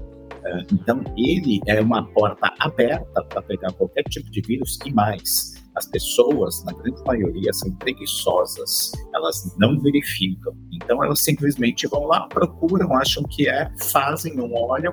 É, 0.43 0.57
então, 0.71 1.03
ele 1.17 1.59
é 1.67 1.81
uma 1.81 2.05
porta 2.13 2.53
aberta 2.59 3.23
para 3.23 3.41
pegar 3.41 3.71
qualquer 3.73 4.03
tipo 4.03 4.29
de 4.31 4.41
vírus 4.41 4.77
e 4.85 4.93
mais. 4.93 5.53
As 5.75 5.85
pessoas, 5.87 6.63
na 6.65 6.73
grande 6.73 7.01
maioria, 7.05 7.53
são 7.53 7.71
preguiçosas, 7.75 8.91
elas 9.13 9.55
não 9.57 9.79
verificam. 9.79 10.53
Então, 10.73 11.03
elas 11.03 11.21
simplesmente 11.21 11.87
vão 11.87 12.05
lá, 12.05 12.27
procuram, 12.27 12.93
acham 12.95 13.23
que 13.23 13.47
é, 13.47 13.69
fazem, 13.91 14.35
não 14.35 14.51
olham 14.53 14.91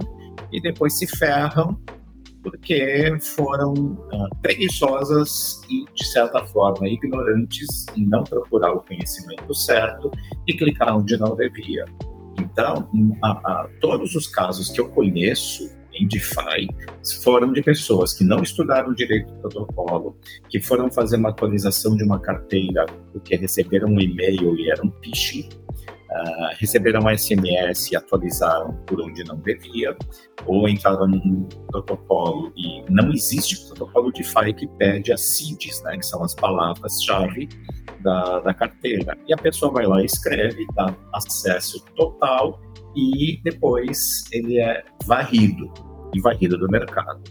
e 0.52 0.61
depois 0.61 0.99
se 0.99 1.06
ferram 1.06 1.78
porque 2.50 3.18
foram 3.20 3.72
uh, 3.72 4.36
preguiçosas 4.40 5.60
e, 5.68 5.84
de 5.92 6.06
certa 6.06 6.44
forma, 6.46 6.88
ignorantes 6.88 7.66
em 7.96 8.06
não 8.06 8.22
procurar 8.22 8.72
o 8.72 8.80
conhecimento 8.82 9.52
certo 9.52 10.12
e 10.46 10.52
clicar 10.52 10.96
onde 10.96 11.16
não 11.16 11.34
devia. 11.34 11.84
Então, 12.38 12.88
a, 13.22 13.30
a, 13.30 13.68
todos 13.80 14.14
os 14.14 14.28
casos 14.28 14.70
que 14.70 14.80
eu 14.80 14.88
conheço 14.90 15.74
em 15.92 16.06
DeFi 16.06 16.68
foram 17.22 17.52
de 17.52 17.62
pessoas 17.62 18.12
que 18.12 18.22
não 18.22 18.42
estudaram 18.42 18.94
direito 18.94 19.32
do 19.32 19.40
protocolo, 19.40 20.16
que 20.48 20.60
foram 20.60 20.90
fazer 20.90 21.16
uma 21.16 21.30
atualização 21.30 21.96
de 21.96 22.04
uma 22.04 22.20
carteira 22.20 22.86
porque 23.12 23.34
receberam 23.34 23.88
um 23.88 24.00
e-mail 24.00 24.54
e 24.56 24.70
era 24.70 24.86
um 24.86 24.92
phishing, 25.02 25.48
uh, 26.23 26.56
receberam 26.58 27.00
um 27.00 27.16
SMS 27.16 27.92
e 27.92 27.96
atualizaram 27.96 28.73
por 28.87 29.00
onde 29.00 29.25
não 29.25 29.37
devia, 29.37 29.96
ou 30.44 30.68
entraram 30.68 31.06
num 31.06 31.49
protocolo 31.70 32.52
e 32.56 32.82
não 32.90 33.12
existe 33.12 33.66
protocolo 33.66 34.12
DeFi 34.12 34.52
que 34.54 34.66
pede 34.78 35.12
as 35.12 35.20
CIDs, 35.20 35.82
né, 35.82 35.96
que 35.96 36.06
são 36.06 36.23
as 36.23 36.35
palavras-chave 36.35 37.49
da, 38.00 38.40
da 38.40 38.54
carteira. 38.54 39.16
E 39.26 39.35
a 39.35 39.37
pessoa 39.37 39.73
vai 39.73 39.87
lá 39.87 40.02
escreve, 40.02 40.64
dá 40.75 40.94
acesso 41.12 41.85
total 41.96 42.61
e 42.94 43.40
depois 43.44 44.25
ele 44.32 44.58
é 44.58 44.85
varrido 45.04 45.73
e 46.14 46.20
varrido 46.20 46.56
do 46.58 46.68
mercado. 46.68 47.23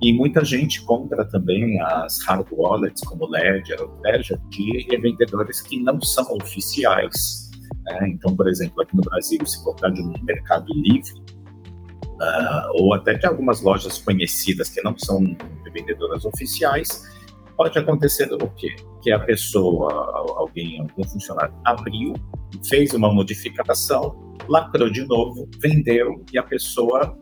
E 0.00 0.12
muita 0.12 0.44
gente 0.44 0.80
compra 0.82 1.24
também 1.24 1.80
as 1.80 2.22
hard 2.24 2.46
wallets, 2.52 3.02
como 3.02 3.26
Ledger 3.26 3.82
ou 3.82 4.00
de 4.48 4.86
vendedores 4.96 5.60
que 5.60 5.80
não 5.82 6.00
são 6.00 6.24
oficiais 6.36 7.47
né? 7.88 8.08
Então, 8.08 8.34
por 8.34 8.48
exemplo, 8.48 8.82
aqui 8.82 8.96
no 8.96 9.02
Brasil, 9.02 9.44
se 9.46 9.62
comprar 9.64 9.90
de 9.90 10.02
um 10.02 10.12
mercado 10.22 10.66
livre, 10.74 11.12
uh, 12.20 12.82
ou 12.82 12.94
até 12.94 13.14
de 13.14 13.26
algumas 13.26 13.62
lojas 13.62 13.98
conhecidas 13.98 14.68
que 14.68 14.82
não 14.82 14.96
são 14.98 15.36
vendedoras 15.72 16.24
oficiais, 16.24 17.04
pode 17.56 17.78
acontecer 17.78 18.32
o 18.32 18.48
quê? 18.50 18.74
Que 19.02 19.10
a 19.10 19.18
pessoa, 19.18 19.92
alguém, 20.36 20.80
algum 20.80 21.04
funcionário 21.04 21.54
abriu, 21.64 22.14
fez 22.68 22.94
uma 22.94 23.12
modificação, 23.12 24.36
lacrou 24.48 24.90
de 24.90 25.04
novo, 25.04 25.48
vendeu 25.60 26.24
e 26.32 26.38
a 26.38 26.42
pessoa, 26.42 27.16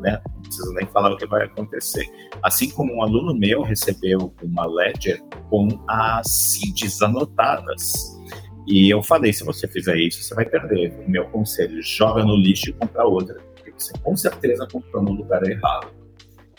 né, 0.00 0.20
não 0.34 0.42
preciso 0.42 0.72
nem 0.74 0.86
falar 0.86 1.12
o 1.12 1.16
que 1.16 1.26
vai 1.26 1.44
acontecer. 1.44 2.06
Assim 2.42 2.70
como 2.70 2.94
um 2.94 3.02
aluno 3.02 3.34
meu 3.34 3.62
recebeu 3.62 4.32
uma 4.42 4.66
ledger 4.66 5.20
com 5.48 5.68
as 5.88 6.30
CIDs 6.30 7.02
anotadas 7.02 8.19
e 8.66 8.90
eu 8.90 9.02
falei, 9.02 9.32
se 9.32 9.44
você 9.44 9.66
fizer 9.66 9.96
isso, 9.96 10.22
você 10.22 10.34
vai 10.34 10.44
perder. 10.44 10.92
O 11.06 11.10
meu 11.10 11.24
conselho, 11.26 11.82
joga 11.82 12.24
no 12.24 12.36
lixo 12.36 12.70
e 12.70 12.72
compra 12.72 13.04
outra, 13.04 13.36
porque 13.54 13.72
você 13.76 13.92
com 14.02 14.16
certeza 14.16 14.66
comprou 14.70 15.02
no 15.02 15.12
lugar 15.12 15.42
errado. 15.48 15.88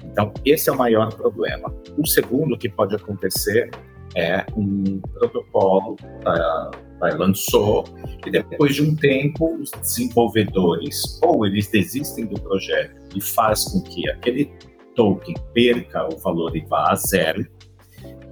Então, 0.04 0.34
esse 0.46 0.70
é 0.70 0.74
o 0.74 0.78
maior 0.78 1.14
problema. 1.14 1.74
O 1.98 2.06
segundo 2.06 2.58
que 2.58 2.68
pode 2.68 2.96
acontecer 2.96 3.70
é 4.16 4.46
um 4.56 5.00
protocolo 5.14 5.96
que 5.96 7.18
lançou 7.18 7.86
e 8.26 8.32
depois 8.32 8.76
de 8.76 8.84
um 8.84 8.96
tempo 8.96 9.56
os 9.56 9.72
desenvolvedores 9.72 11.20
ou 11.24 11.46
eles 11.46 11.68
desistem 11.68 12.26
do 12.26 12.40
projeto 12.42 12.96
e 13.16 13.22
faz 13.22 13.66
com 13.66 13.82
que 13.82 14.08
aquele 14.10 14.52
token 14.96 15.34
perca 15.54 16.08
o 16.14 16.18
valor 16.18 16.56
e 16.56 16.62
vá 16.66 16.92
a 16.92 16.96
zero 16.96 17.48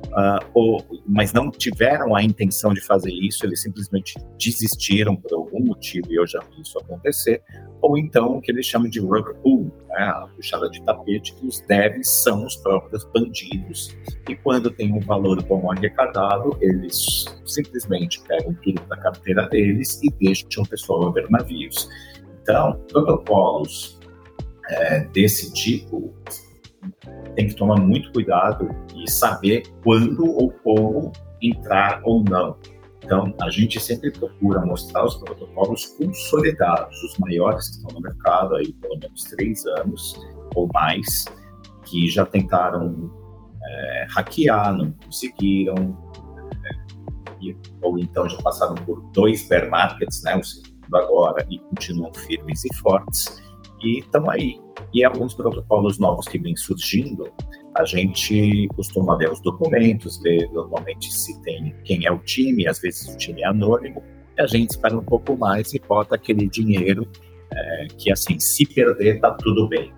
uh, 0.07 0.45
ou, 0.53 0.83
mas 1.05 1.33
não 1.33 1.51
tiveram 1.51 2.15
a 2.15 2.23
intenção 2.23 2.73
de 2.73 2.81
fazer 2.81 3.11
isso, 3.11 3.45
eles 3.45 3.61
simplesmente 3.61 4.15
desistiram 4.37 5.15
por 5.15 5.33
algum 5.33 5.59
motivo, 5.59 6.11
e 6.11 6.15
eu 6.15 6.27
já 6.27 6.39
vi 6.39 6.61
isso 6.61 6.77
acontecer, 6.79 7.41
ou 7.81 7.97
então 7.97 8.37
o 8.37 8.41
que 8.41 8.51
eles 8.51 8.65
chamam 8.65 8.89
de 8.89 8.99
rug 8.99 9.33
pull, 9.41 9.71
né, 9.89 10.03
a 10.03 10.27
puxada 10.35 10.69
de 10.69 10.81
tapete, 10.83 11.33
que 11.35 11.45
os 11.45 11.61
devs 11.61 12.09
são 12.09 12.45
os 12.45 12.55
próprios 12.57 13.03
bandidos, 13.05 13.95
e 14.27 14.35
quando 14.35 14.69
tem 14.69 14.93
um 14.93 14.99
valor 14.99 15.41
bom 15.43 15.71
arrecadado, 15.71 16.57
eles 16.61 17.25
simplesmente 17.45 18.21
pegam 18.27 18.53
tudo 18.63 18.81
da 18.87 18.97
carteira 18.97 19.47
deles 19.47 20.01
e 20.03 20.09
deixam 20.11 20.63
o 20.63 20.67
pessoal 20.67 21.11
ver 21.11 21.29
navios. 21.29 21.89
Então, 22.41 22.79
protocolos 22.91 23.99
é, 24.69 25.01
desse 25.05 25.53
tipo 25.53 26.13
tem 27.35 27.47
que 27.47 27.55
tomar 27.55 27.77
muito 27.77 28.11
cuidado 28.11 28.69
e 28.95 29.09
saber 29.09 29.63
quando 29.83 30.25
ou 30.25 30.51
como 30.63 31.11
entrar 31.41 32.01
ou 32.03 32.23
não. 32.23 32.57
Então, 33.03 33.33
a 33.41 33.49
gente 33.49 33.79
sempre 33.79 34.11
procura 34.11 34.65
mostrar 34.65 35.05
os 35.05 35.15
protocolos 35.15 35.85
consolidados, 35.97 37.01
os 37.03 37.17
maiores 37.17 37.69
que 37.69 37.75
estão 37.77 37.91
no 37.95 38.01
mercado 38.01 38.55
aí 38.55 38.73
pelo 38.73 38.99
menos 38.99 39.23
três 39.23 39.65
anos 39.65 40.19
ou 40.53 40.69
mais, 40.73 41.25
que 41.85 42.07
já 42.09 42.25
tentaram 42.25 43.11
é, 43.63 44.07
hackear, 44.09 44.75
não 44.75 44.91
conseguiram, 44.91 45.97
é, 46.65 47.55
ou 47.81 47.97
então 47.97 48.27
já 48.27 48.37
passaram 48.41 48.75
por 48.75 49.01
dois 49.11 49.47
bear 49.47 49.69
markets, 49.69 50.21
né, 50.23 50.35
o 50.35 50.43
segundo 50.43 50.95
agora, 50.95 51.45
e 51.49 51.57
continuam 51.59 52.13
firmes 52.13 52.65
e 52.65 52.75
fortes, 52.75 53.41
e 53.81 53.99
estão 53.99 54.29
aí. 54.29 54.59
E 54.93 55.03
alguns 55.03 55.33
protocolos 55.33 55.99
novos 55.99 56.27
que 56.27 56.39
vêm 56.39 56.55
surgindo, 56.55 57.31
a 57.75 57.85
gente 57.85 58.67
costuma 58.75 59.17
ver 59.17 59.31
os 59.31 59.41
documentos, 59.41 60.21
ver 60.21 60.49
normalmente 60.51 61.13
se 61.13 61.39
tem 61.41 61.75
quem 61.83 62.05
é 62.05 62.11
o 62.11 62.19
time, 62.19 62.67
às 62.67 62.79
vezes 62.79 63.13
o 63.13 63.17
time 63.17 63.41
é 63.41 63.47
anônimo, 63.47 64.03
e 64.37 64.41
a 64.41 64.47
gente 64.47 64.71
espera 64.71 64.97
um 64.97 65.03
pouco 65.03 65.37
mais 65.37 65.73
e 65.73 65.79
bota 65.79 66.15
aquele 66.15 66.47
dinheiro 66.47 67.07
é, 67.51 67.87
que, 67.97 68.11
assim, 68.11 68.39
se 68.39 68.65
perder, 68.65 69.19
tá 69.19 69.31
tudo 69.31 69.67
bem. 69.67 69.91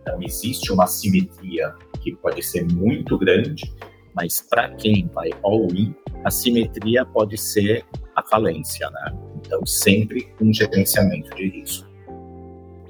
Então, 0.00 0.20
existe 0.22 0.70
uma 0.72 0.86
simetria 0.86 1.74
que 2.02 2.14
pode 2.16 2.42
ser 2.42 2.66
muito 2.72 3.16
grande, 3.18 3.72
mas 4.14 4.40
para 4.40 4.68
quem 4.74 5.08
vai 5.14 5.30
all-in, 5.42 5.94
a 6.24 6.30
simetria 6.30 7.04
pode 7.04 7.38
ser 7.38 7.84
a 8.14 8.22
falência, 8.22 8.88
né? 8.90 9.16
Então, 9.36 9.64
sempre 9.64 10.32
um 10.40 10.52
gerenciamento 10.52 11.34
de 11.36 11.48
risco. 11.48 11.93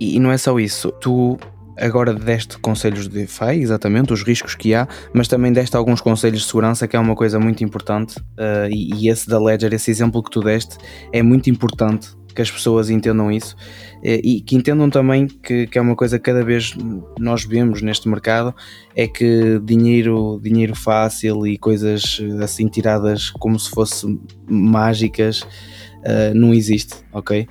E, 0.01 0.17
e 0.17 0.21
não 0.21 0.31
é 0.31 0.37
só 0.37 0.59
isso, 0.59 0.91
tu 1.01 1.39
agora 1.77 2.15
deste 2.15 2.59
conselhos 2.59 3.09
de 3.09 3.21
DeFi, 3.21 3.61
exatamente, 3.61 4.13
os 4.13 4.23
riscos 4.23 4.55
que 4.55 4.75
há, 4.75 4.87
mas 5.13 5.29
também 5.29 5.53
deste 5.53 5.77
alguns 5.77 6.01
conselhos 6.01 6.43
de 6.43 6.47
segurança, 6.47 6.87
que 6.87 6.97
é 6.97 6.99
uma 6.99 7.15
coisa 7.15 7.39
muito 7.41 7.65
importante, 7.65 8.19
uh, 8.19 8.69
e, 8.71 8.95
e, 8.95 9.09
esse 9.09 9.29
da 9.29 9.39
Ledger, 9.39 9.73
esse 9.75 9.91
exemplo 9.91 10.23
que 10.23 10.31
tu 10.31 10.41
deste, 10.41 10.77
é 11.13 11.23
muito 11.23 11.51
importante 11.51 12.11
que 12.35 12.43
as 12.43 12.51
pessoas 12.51 12.91
entendam 12.91 13.31
isso 13.31 13.55
uh, 13.99 14.21
e 14.23 14.41
que 14.41 14.57
entendam 14.57 14.91
também 14.91 15.27
que, 15.27 15.67
que, 15.67 15.79
é 15.79 15.81
uma 15.81 15.95
coisa 15.95 16.19
que 16.19 16.25
cada 16.25 16.45
vez 16.45 16.75
nós 17.19 17.45
vemos 17.45 17.81
neste 17.83 18.09
mercado, 18.09 18.55
é 18.97 19.07
que 19.07 19.59
dinheiro, 19.61 20.41
dinheiro 20.43 20.75
fácil 20.75 21.47
e 21.47 21.57
coisas 21.57 22.21
eh, 22.21 22.43
assim 22.43 22.69
tiradas 22.69 23.31
como 23.31 23.59
se 23.59 23.71
fossem 23.71 24.21
mágicas 24.49 25.43
uh, 25.43 26.35
não 26.35 26.53
existe, 26.53 26.97
ok? 27.13 27.47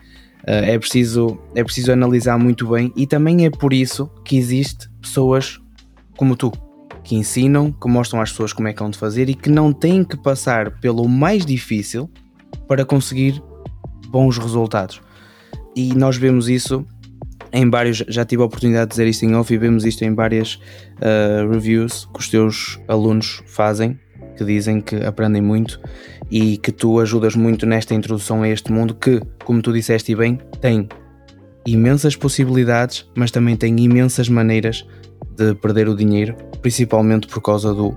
Eh, 0.45 0.73
é, 0.73 0.79
preciso, 0.79 1.39
é 1.55 1.63
preciso 1.63 1.91
analisar 1.91 2.37
muito 2.37 2.67
bem 2.67 2.91
e 2.95 3.07
também 3.07 3.45
é 3.45 3.49
por 3.49 3.73
isso 3.73 4.09
que 4.25 4.37
existe 4.37 4.89
pessoas 5.01 5.59
como 6.17 6.35
tu, 6.35 6.51
que 7.03 7.15
ensinam, 7.15 7.71
que 7.71 7.87
mostram 7.87 8.21
às 8.21 8.31
pessoas 8.31 8.53
como 8.53 8.67
é 8.67 8.73
que 8.73 8.79
vão 8.79 8.89
de 8.89 8.97
fazer 8.97 9.29
e 9.29 9.35
que 9.35 9.49
não 9.49 9.73
têm 9.73 10.03
que 10.03 10.17
passar 10.17 10.79
pelo 10.79 11.07
mais 11.07 11.45
difícil 11.45 12.09
para 12.67 12.85
conseguir 12.85 13.41
bons 14.09 14.37
resultados. 14.37 15.01
E 15.75 15.93
nós 15.93 16.17
vemos 16.17 16.47
isso 16.49 16.85
em 17.51 17.69
vários, 17.69 18.03
já 18.07 18.25
tive 18.25 18.41
a 18.41 18.45
oportunidade 18.45 18.85
de 18.85 18.89
dizer 18.91 19.07
isto 19.07 19.23
em 19.25 19.35
off 19.35 19.53
e 19.53 19.57
vemos 19.57 19.85
isto 19.85 20.03
em 20.03 20.13
várias 20.13 20.55
uh, 20.55 21.49
reviews 21.51 22.07
que 22.13 22.19
os 22.19 22.29
teus 22.29 22.79
alunos 22.87 23.43
fazem, 23.45 23.99
que 24.35 24.43
dizem 24.43 24.81
que 24.81 24.95
aprendem 24.97 25.41
muito 25.41 25.79
e 26.33 26.57
que 26.57 26.71
tu 26.71 26.99
ajudas 26.99 27.35
muito 27.35 27.63
nesta 27.63 27.93
introdução 27.93 28.41
a 28.41 28.49
este 28.49 28.71
mundo 28.71 28.95
que, 28.95 29.21
como 29.45 29.61
tu 29.61 29.71
disseste 29.71 30.15
bem, 30.15 30.39
tem 30.59 30.89
imensas 31.63 32.15
possibilidades, 32.15 33.07
mas 33.15 33.29
também 33.29 33.55
tem 33.55 33.79
imensas 33.79 34.27
maneiras 34.27 34.83
de 35.37 35.53
perder 35.53 35.87
o 35.87 35.95
dinheiro, 35.95 36.35
principalmente 36.59 37.27
por 37.27 37.39
causa 37.39 37.71
do 37.71 37.95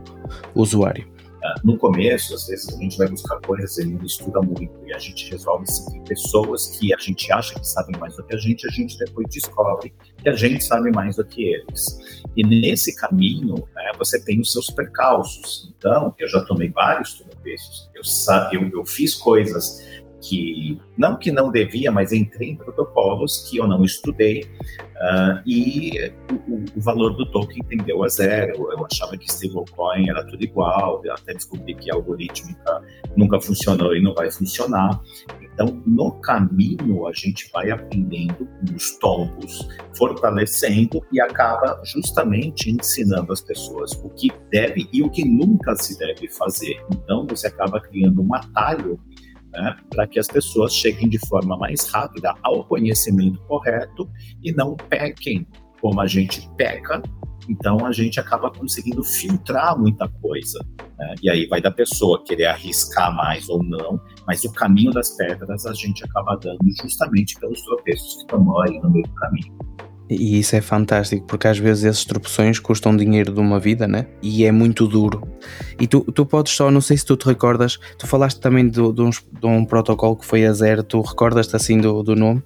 usuário 0.55 1.16
no 1.65 1.77
começo, 1.79 2.35
às 2.35 2.47
vezes 2.47 2.69
a 2.69 2.79
gente 2.81 2.97
vai 2.97 3.09
buscar 3.09 3.41
coisas 3.41 3.77
e 3.79 3.85
não 3.87 4.05
estuda 4.05 4.41
muito 4.41 4.73
e 4.87 4.93
a 4.93 4.99
gente 4.99 5.31
resolve 5.31 5.67
seguir 5.67 6.01
pessoas 6.03 6.79
que 6.79 6.95
a 6.95 6.99
gente 6.99 7.31
acha 7.33 7.59
que 7.59 7.67
sabem 7.67 7.99
mais 7.99 8.17
do 8.17 8.25
que 8.25 8.35
a 8.35 8.39
gente, 8.39 8.67
a 8.67 8.71
gente 8.71 8.99
depois 8.99 9.27
descobre 9.31 9.93
que 10.23 10.29
a 10.29 10.35
gente 10.35 10.65
sabe 10.65 10.91
mais 10.91 11.17
do 11.17 11.25
que 11.25 11.45
eles. 11.45 11.99
E 12.37 12.45
nesse 12.45 12.95
caminho, 12.97 13.55
né, 13.75 13.93
você 13.99 14.23
tem 14.23 14.41
os 14.41 14.53
seus 14.53 14.71
percalços. 14.71 15.73
Então, 15.77 16.15
eu 16.19 16.29
já 16.29 16.45
tomei 16.45 16.71
vários 16.71 17.15
tropeços, 17.15 17.91
eu, 17.95 18.61
eu, 18.61 18.71
eu 18.71 18.87
fiz 18.87 19.15
coisas 19.15 19.85
que 20.29 20.81
não 20.97 21.17
que 21.17 21.31
não 21.31 21.51
devia, 21.51 21.91
mas 21.93 22.13
entrei 22.13 22.51
em 22.51 22.57
protocolos 22.57 23.49
que 23.49 23.59
eu 23.59 23.67
não 23.67 23.85
estudei 23.85 24.43
uh, 24.43 25.41
e 25.47 26.13
o, 26.49 26.65
o, 26.77 26.81
valor 26.81 27.11
do 27.17 27.31
token 27.31 27.63
tendeu 27.65 28.03
a 28.03 28.09
zero. 28.09 28.71
Eu 28.73 28.85
achava 28.85 29.17
que 29.17 29.27
stablecoin 29.27 30.09
era 30.09 30.25
tudo 30.25 30.43
igual, 30.43 31.01
eu 31.05 31.13
até 31.13 31.35
descobri 31.35 31.75
que 31.75 31.91
a 31.91 31.95
algorítmica 31.95 32.83
nunca 33.17 33.41
funcionou 33.41 33.95
e 33.95 34.03
não 34.03 34.15
vai 34.15 34.31
funcionar. 34.31 35.01
Então, 35.41 35.83
no 35.87 36.13
caminho, 36.21 37.07
a 37.07 37.13
gente 37.15 37.51
vai 37.51 37.71
aprendendo 37.71 38.47
os 38.75 38.99
tombos, 38.99 39.67
fortalecendo 39.97 41.03
e 41.11 41.19
acaba 41.19 41.81
justamente 41.85 42.71
ensinando 42.71 43.33
as 43.33 43.41
pessoas 43.41 43.93
o 44.05 44.11
que 44.11 44.31
deve 44.51 44.87
e 44.93 45.03
o 45.03 45.09
que 45.09 45.25
nunca 45.25 45.75
se 45.77 45.99
deve 45.99 46.29
fazer. 46.29 46.77
Então, 46.93 47.27
você 47.27 47.47
acaba 47.47 47.81
criando 47.81 48.23
um 48.23 48.35
atalho 48.35 49.01
né, 49.57 49.77
para 49.91 50.07
que 50.07 50.19
as 50.19 50.27
pessoas 50.27 50.75
cheguem 50.75 51.09
de 51.09 51.19
forma 51.27 51.57
mais 51.57 51.89
rápida 51.89 52.35
ao 52.43 52.65
conhecimento 52.65 53.41
correto 53.47 54.09
e 54.43 54.53
não 54.53 54.77
pequem 54.77 55.47
como 55.81 56.01
a 56.01 56.07
gente 56.07 56.49
peca. 56.57 57.03
Então 57.49 57.87
a 57.87 57.93
gente 57.93 58.19
acaba 58.21 58.51
conseguindo 58.51 59.03
filtrar 59.03 59.79
muita 59.79 60.09
coisa. 60.21 60.59
Né? 60.99 61.15
E 61.23 61.31
aí 61.31 61.47
vai 61.47 61.61
da 61.61 61.71
pessoa 61.71 62.23
querer 62.25 62.47
arriscar 62.47 63.15
mais 63.15 63.49
ou 63.49 63.63
não, 63.63 64.01
mas 64.27 64.45
o 64.45 64.53
caminho 64.53 64.91
das 64.91 65.17
pedras 65.17 65.65
a 65.65 65.73
gente 65.73 66.05
acaba 66.05 66.37
dando 66.37 66.59
justamente 66.83 67.39
pelos 67.39 67.63
tropeços 67.63 68.15
que 68.15 68.21
estão 68.23 68.61
aí 68.61 68.79
no 68.81 68.91
meio 68.91 69.07
do 69.07 69.15
caminho. 69.15 69.57
E 70.09 70.39
isso 70.39 70.55
é 70.55 70.61
fantástico, 70.61 71.27
porque 71.27 71.49
às 71.49 71.59
vezes 71.59 71.85
esses 71.85 72.05
tropeções 72.05 72.61
custam 72.61 72.97
dinheiro 72.97 73.33
de 73.33 73.41
uma 73.41 73.59
vida, 73.59 73.89
né? 73.89 74.07
E 74.23 74.45
é 74.45 74.53
muito 74.53 74.87
duro. 74.87 75.27
E 75.81 75.87
tu, 75.87 76.01
tu 76.13 76.25
podes 76.25 76.53
só, 76.53 76.71
não 76.71 76.81
sei 76.81 76.97
se 76.97 77.05
tu 77.05 77.17
te 77.17 77.27
recordas, 77.27 77.77
tu 77.99 78.07
falaste 78.07 78.41
também 78.41 78.69
de, 78.69 78.93
de, 78.93 79.03
um, 79.03 79.11
de 79.11 79.47
um 79.47 79.65
protocolo 79.65 80.17
que 80.17 80.25
foi 80.25 80.47
a 80.47 80.53
zero, 80.53 80.85
tu 80.85 81.01
recordas-te 81.01 81.57
assim 81.57 81.81
do, 81.81 82.05
do 82.05 82.15
nome? 82.15 82.41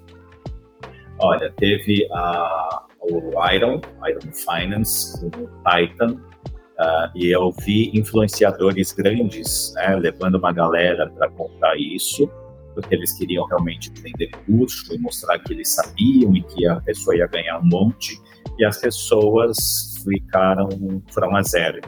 Olha, 1.18 1.52
teve 1.58 2.08
a, 2.12 2.82
o 3.00 3.32
Iron, 3.52 3.80
Iron 4.08 4.32
Finance, 4.32 5.22
o 5.26 5.30
Titan, 5.70 6.12
uh, 6.12 7.10
e 7.14 7.28
eu 7.28 7.52
vi 7.62 7.90
influenciadores 7.92 8.92
grandes 8.92 9.74
né, 9.74 9.96
levando 9.96 10.36
uma 10.36 10.50
galera 10.50 11.10
para 11.10 11.28
comprar 11.28 11.76
isso 11.76 12.30
porque 12.74 12.94
eles 12.94 13.12
queriam 13.12 13.44
realmente 13.46 13.90
vender 14.00 14.30
curso 14.46 14.94
e 14.94 14.98
mostrar 14.98 15.38
que 15.38 15.52
eles 15.52 15.74
sabiam 15.74 16.34
e 16.36 16.42
que 16.42 16.66
a 16.66 16.80
pessoa 16.80 17.16
ia 17.16 17.26
ganhar 17.26 17.58
um 17.58 17.66
monte, 17.66 18.20
e 18.58 18.64
as 18.64 18.78
pessoas 18.78 19.94
ficaram, 20.04 20.68
foram 21.10 21.34
a 21.36 21.42
zero. 21.42 21.80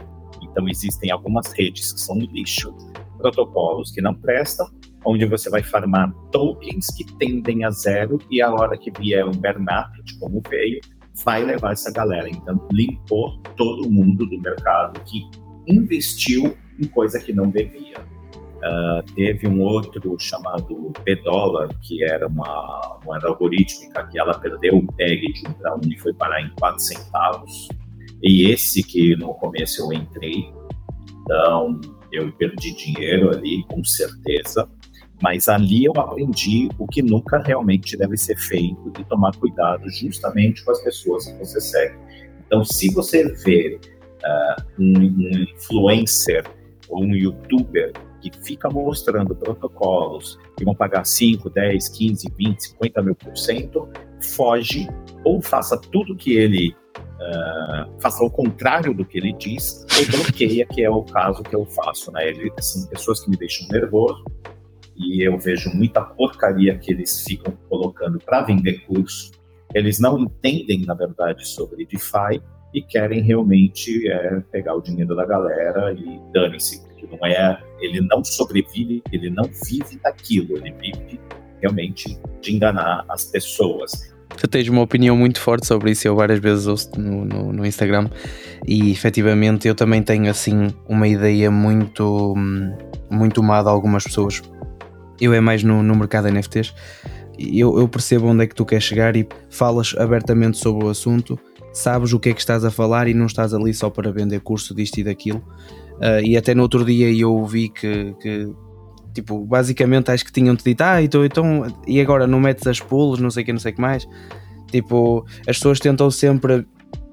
Então, 0.42 0.68
existem 0.68 1.10
algumas 1.10 1.52
redes 1.52 1.92
que 1.92 2.00
são 2.00 2.18
lixo, 2.18 2.74
protocolos 3.18 3.90
que 3.90 4.02
não 4.02 4.14
prestam, 4.14 4.66
onde 5.04 5.24
você 5.24 5.50
vai 5.50 5.62
farmar 5.62 6.12
tokens 6.30 6.86
que 6.96 7.04
tendem 7.16 7.64
a 7.64 7.70
zero, 7.70 8.18
e 8.30 8.40
a 8.42 8.50
hora 8.50 8.76
que 8.76 8.90
vier 8.90 9.24
um 9.24 9.32
market, 9.60 10.18
como 10.18 10.42
veio, 10.48 10.80
vai 11.24 11.44
levar 11.44 11.72
essa 11.72 11.92
galera. 11.92 12.28
Então, 12.28 12.66
limpou 12.72 13.38
todo 13.56 13.90
mundo 13.90 14.26
do 14.26 14.40
mercado 14.40 15.00
que 15.04 15.22
investiu 15.66 16.56
em 16.78 16.86
coisa 16.86 17.20
que 17.20 17.32
não 17.32 17.48
devia. 17.50 18.11
Uh, 18.62 19.02
teve 19.14 19.48
um 19.48 19.60
outro 19.60 20.16
chamado 20.20 20.92
P-Dollar, 21.04 21.68
que 21.80 22.04
era 22.04 22.28
uma 22.28 23.00
moeda 23.04 23.26
algorítmica, 23.26 24.06
que 24.06 24.16
ela 24.16 24.38
perdeu 24.38 24.76
o 24.76 24.86
tag 24.96 25.32
de 25.32 25.48
um 25.48 25.52
para 25.54 25.74
um 25.74 25.80
e 25.84 25.98
foi 25.98 26.14
parar 26.14 26.40
em 26.40 26.50
4 26.60 26.78
centavos. 26.78 27.68
E 28.22 28.48
esse 28.48 28.84
que 28.84 29.16
no 29.16 29.34
começo 29.34 29.82
eu 29.82 29.92
entrei, 29.92 30.48
então 31.22 31.80
eu 32.12 32.30
perdi 32.32 32.72
dinheiro 32.76 33.30
ali, 33.30 33.64
com 33.64 33.82
certeza. 33.82 34.68
Mas 35.20 35.48
ali 35.48 35.84
eu 35.84 35.92
aprendi 35.96 36.68
o 36.78 36.86
que 36.86 37.02
nunca 37.02 37.38
realmente 37.38 37.96
deve 37.96 38.16
ser 38.16 38.36
feito 38.36 38.92
e 38.98 39.04
tomar 39.04 39.34
cuidado 39.36 39.88
justamente 39.90 40.64
com 40.64 40.70
as 40.70 40.80
pessoas 40.82 41.26
que 41.26 41.38
você 41.38 41.60
segue. 41.60 41.96
Então, 42.46 42.64
se 42.64 42.92
você 42.92 43.32
vê 43.44 43.80
uh, 44.24 44.62
um, 44.78 44.98
um 44.98 45.46
influencer 45.56 46.44
ou 46.88 47.02
um 47.02 47.14
youtuber 47.14 47.92
que 48.30 48.44
fica 48.44 48.68
mostrando 48.70 49.34
protocolos 49.34 50.38
que 50.56 50.64
vão 50.64 50.74
pagar 50.74 51.04
5, 51.04 51.50
10, 51.50 51.88
15, 51.88 52.32
20, 52.36 52.60
50 52.60 53.02
mil 53.02 53.14
por 53.14 53.36
cento, 53.36 53.88
foge 54.20 54.88
ou 55.24 55.42
faça 55.42 55.76
tudo 55.76 56.16
que 56.16 56.36
ele 56.36 56.74
uh, 56.96 58.00
faça 58.00 58.22
o 58.22 58.30
contrário 58.30 58.94
do 58.94 59.04
que 59.04 59.18
ele 59.18 59.32
diz 59.32 59.84
ou 59.98 60.18
bloqueia, 60.18 60.66
que 60.66 60.82
é 60.82 60.90
o 60.90 61.02
caso 61.02 61.42
que 61.42 61.54
eu 61.54 61.64
faço. 61.66 62.12
Né? 62.12 62.28
Ele, 62.28 62.52
são 62.60 62.86
pessoas 62.86 63.20
que 63.20 63.30
me 63.30 63.36
deixam 63.36 63.66
nervoso 63.68 64.24
e 64.96 65.26
eu 65.26 65.38
vejo 65.38 65.70
muita 65.74 66.02
porcaria 66.02 66.78
que 66.78 66.92
eles 66.92 67.22
ficam 67.22 67.52
colocando 67.68 68.18
para 68.18 68.42
vender 68.42 68.84
curso. 68.86 69.32
Eles 69.74 69.98
não 69.98 70.18
entendem, 70.18 70.84
na 70.84 70.94
verdade, 70.94 71.46
sobre 71.48 71.86
DeFi 71.86 72.42
e 72.74 72.82
querem 72.82 73.22
realmente 73.22 74.08
é, 74.08 74.40
pegar 74.50 74.74
o 74.74 74.82
dinheiro 74.82 75.14
da 75.14 75.24
galera 75.24 75.92
e 75.92 76.20
dane-se, 76.32 76.82
porque 77.02 77.16
não 77.16 77.26
é, 77.26 77.60
ele 77.80 78.00
não 78.00 78.24
sobrevive, 78.24 79.02
ele 79.12 79.30
não 79.30 79.44
vive 79.44 79.98
daquilo, 80.02 80.56
ele 80.56 80.72
vive 80.80 81.20
realmente 81.60 82.18
de 82.40 82.54
enganar 82.54 83.04
as 83.08 83.24
pessoas. 83.24 84.12
Tu 84.36 84.48
tens 84.48 84.68
uma 84.68 84.80
opinião 84.80 85.16
muito 85.16 85.40
forte 85.40 85.66
sobre 85.66 85.90
isso, 85.90 86.08
eu 86.08 86.16
várias 86.16 86.38
vezes 86.38 86.66
ouço 86.66 86.90
no, 86.98 87.24
no, 87.24 87.52
no, 87.52 87.66
Instagram 87.66 88.08
e 88.66 88.90
efetivamente 88.90 89.68
eu 89.68 89.74
também 89.74 90.02
tenho 90.02 90.30
assim 90.30 90.68
uma 90.88 91.06
ideia 91.06 91.50
muito, 91.50 92.34
muito 93.10 93.42
má 93.42 93.62
de 93.62 93.68
algumas 93.68 94.04
pessoas. 94.04 94.40
Eu 95.20 95.34
é 95.34 95.40
mais 95.40 95.62
no, 95.62 95.82
no 95.82 95.94
mercado 95.94 96.28
NFTs, 96.30 96.74
eu, 97.38 97.78
eu 97.78 97.88
percebo 97.88 98.28
onde 98.28 98.44
é 98.44 98.46
que 98.46 98.54
tu 98.54 98.64
queres 98.64 98.84
chegar 98.84 99.14
e 99.16 99.28
falas 99.50 99.94
abertamente 99.98 100.56
sobre 100.56 100.86
o 100.86 100.88
assunto, 100.88 101.38
sabes 101.72 102.12
o 102.12 102.20
que 102.20 102.30
é 102.30 102.32
que 102.32 102.40
estás 102.40 102.64
a 102.64 102.70
falar 102.70 103.08
e 103.08 103.14
não 103.14 103.26
estás 103.26 103.52
ali 103.52 103.72
só 103.74 103.90
para 103.90 104.10
vender 104.10 104.40
curso 104.40 104.74
disto 104.74 104.98
e 104.98 105.04
daquilo. 105.04 105.44
Uh, 105.98 106.24
e 106.24 106.36
até 106.36 106.54
no 106.54 106.62
outro 106.62 106.84
dia 106.84 107.12
eu 107.12 107.44
vi 107.46 107.68
que, 107.68 108.14
que 108.20 108.52
tipo, 109.12 109.44
basicamente 109.44 110.10
acho 110.10 110.24
que 110.24 110.32
tinham-te 110.32 110.64
dito, 110.64 110.80
ah, 110.80 111.02
então, 111.02 111.24
então, 111.24 111.66
e 111.86 112.00
agora 112.00 112.26
não 112.26 112.40
metes 112.40 112.66
as 112.66 112.80
pulos, 112.80 113.20
não 113.20 113.30
sei 113.30 113.42
o 113.42 113.46
que, 113.46 113.52
não 113.52 113.60
sei 113.60 113.72
o 113.72 113.74
que 113.74 113.80
mais. 113.80 114.08
Tipo, 114.70 115.24
as 115.46 115.56
pessoas 115.58 115.78
tentam 115.78 116.10
sempre, 116.10 116.66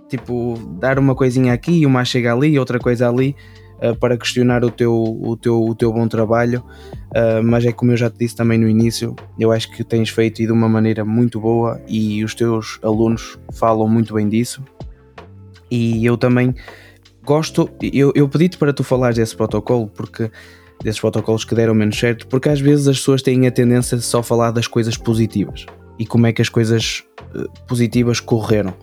tipo, 0.08 0.58
dar 0.80 0.98
uma 0.98 1.13
coisinha 1.13 1.54
aqui, 1.54 1.86
uma 1.86 2.06
chega 2.06 2.34
ali, 2.34 2.58
outra 2.58 2.80
coisa 2.80 3.10
ali, 3.10 3.36
uh, 3.84 3.96
para 3.96 4.18
questionar 4.18 4.63
o 4.63 4.72
teu, 4.72 4.94
o 4.94 5.36
teu, 5.36 5.62
o 5.62 5.76
teu 5.76 5.92
bom 5.92 6.08
trabalho. 6.08 6.63
Uh, 7.10 7.44
mas 7.44 7.65
é 7.65 7.72
como 7.72 7.92
eu 7.92 7.98
já 7.98 8.10
te 8.10 8.20
disse 8.20 8.36
também 8.36 8.58
no 8.58 8.70
início, 8.70 9.15
eu 9.38 9.52
acho 9.52 9.70
que 9.72 9.84
tens 9.84 10.10
feito 10.10 10.42
e 10.42 10.46
de 10.46 10.52
uma 10.52 10.70
maneira 10.70 11.04
muito 11.04 11.39
boa 11.39 11.82
e 11.88 12.24
os 12.24 12.34
teus 12.34 12.80
alunos 12.82 13.38
falam 13.54 13.88
muito 13.88 14.13
bem 14.13 14.30
disso. 14.30 14.63
E 15.70 16.04
eu 16.06 16.18
também 16.18 16.56
gosto, 17.30 17.70
eu, 17.80 18.12
eu 18.15 18.28
pedi-te 18.28 18.58
para 18.58 18.74
tu 18.74 18.84
falares 18.84 19.15
desse 19.15 19.36
protocolo 19.36 19.88
porque 19.88 20.32
desses 20.84 21.00
protocolos 21.00 21.46
que 21.46 21.54
deram 21.54 21.76
menos 21.76 21.96
certo, 21.96 22.26
porque 22.28 22.50
às 22.50 22.60
vezes 22.60 22.88
as 22.88 22.98
pessoas 22.98 23.22
têm 23.22 23.46
a 23.46 23.52
tendência 23.52 23.96
de 23.96 24.04
só 24.04 24.24
falar 24.24 24.50
das 24.50 24.65
coisas 24.65 24.98
positivas 24.98 25.68
e 26.00 26.08
como 26.08 26.26
é 26.26 26.34
que 26.34 26.42
as 26.42 26.50
coisas 26.50 27.04
uh, 27.36 27.48
positivas 27.68 28.20
correram. 28.20 28.74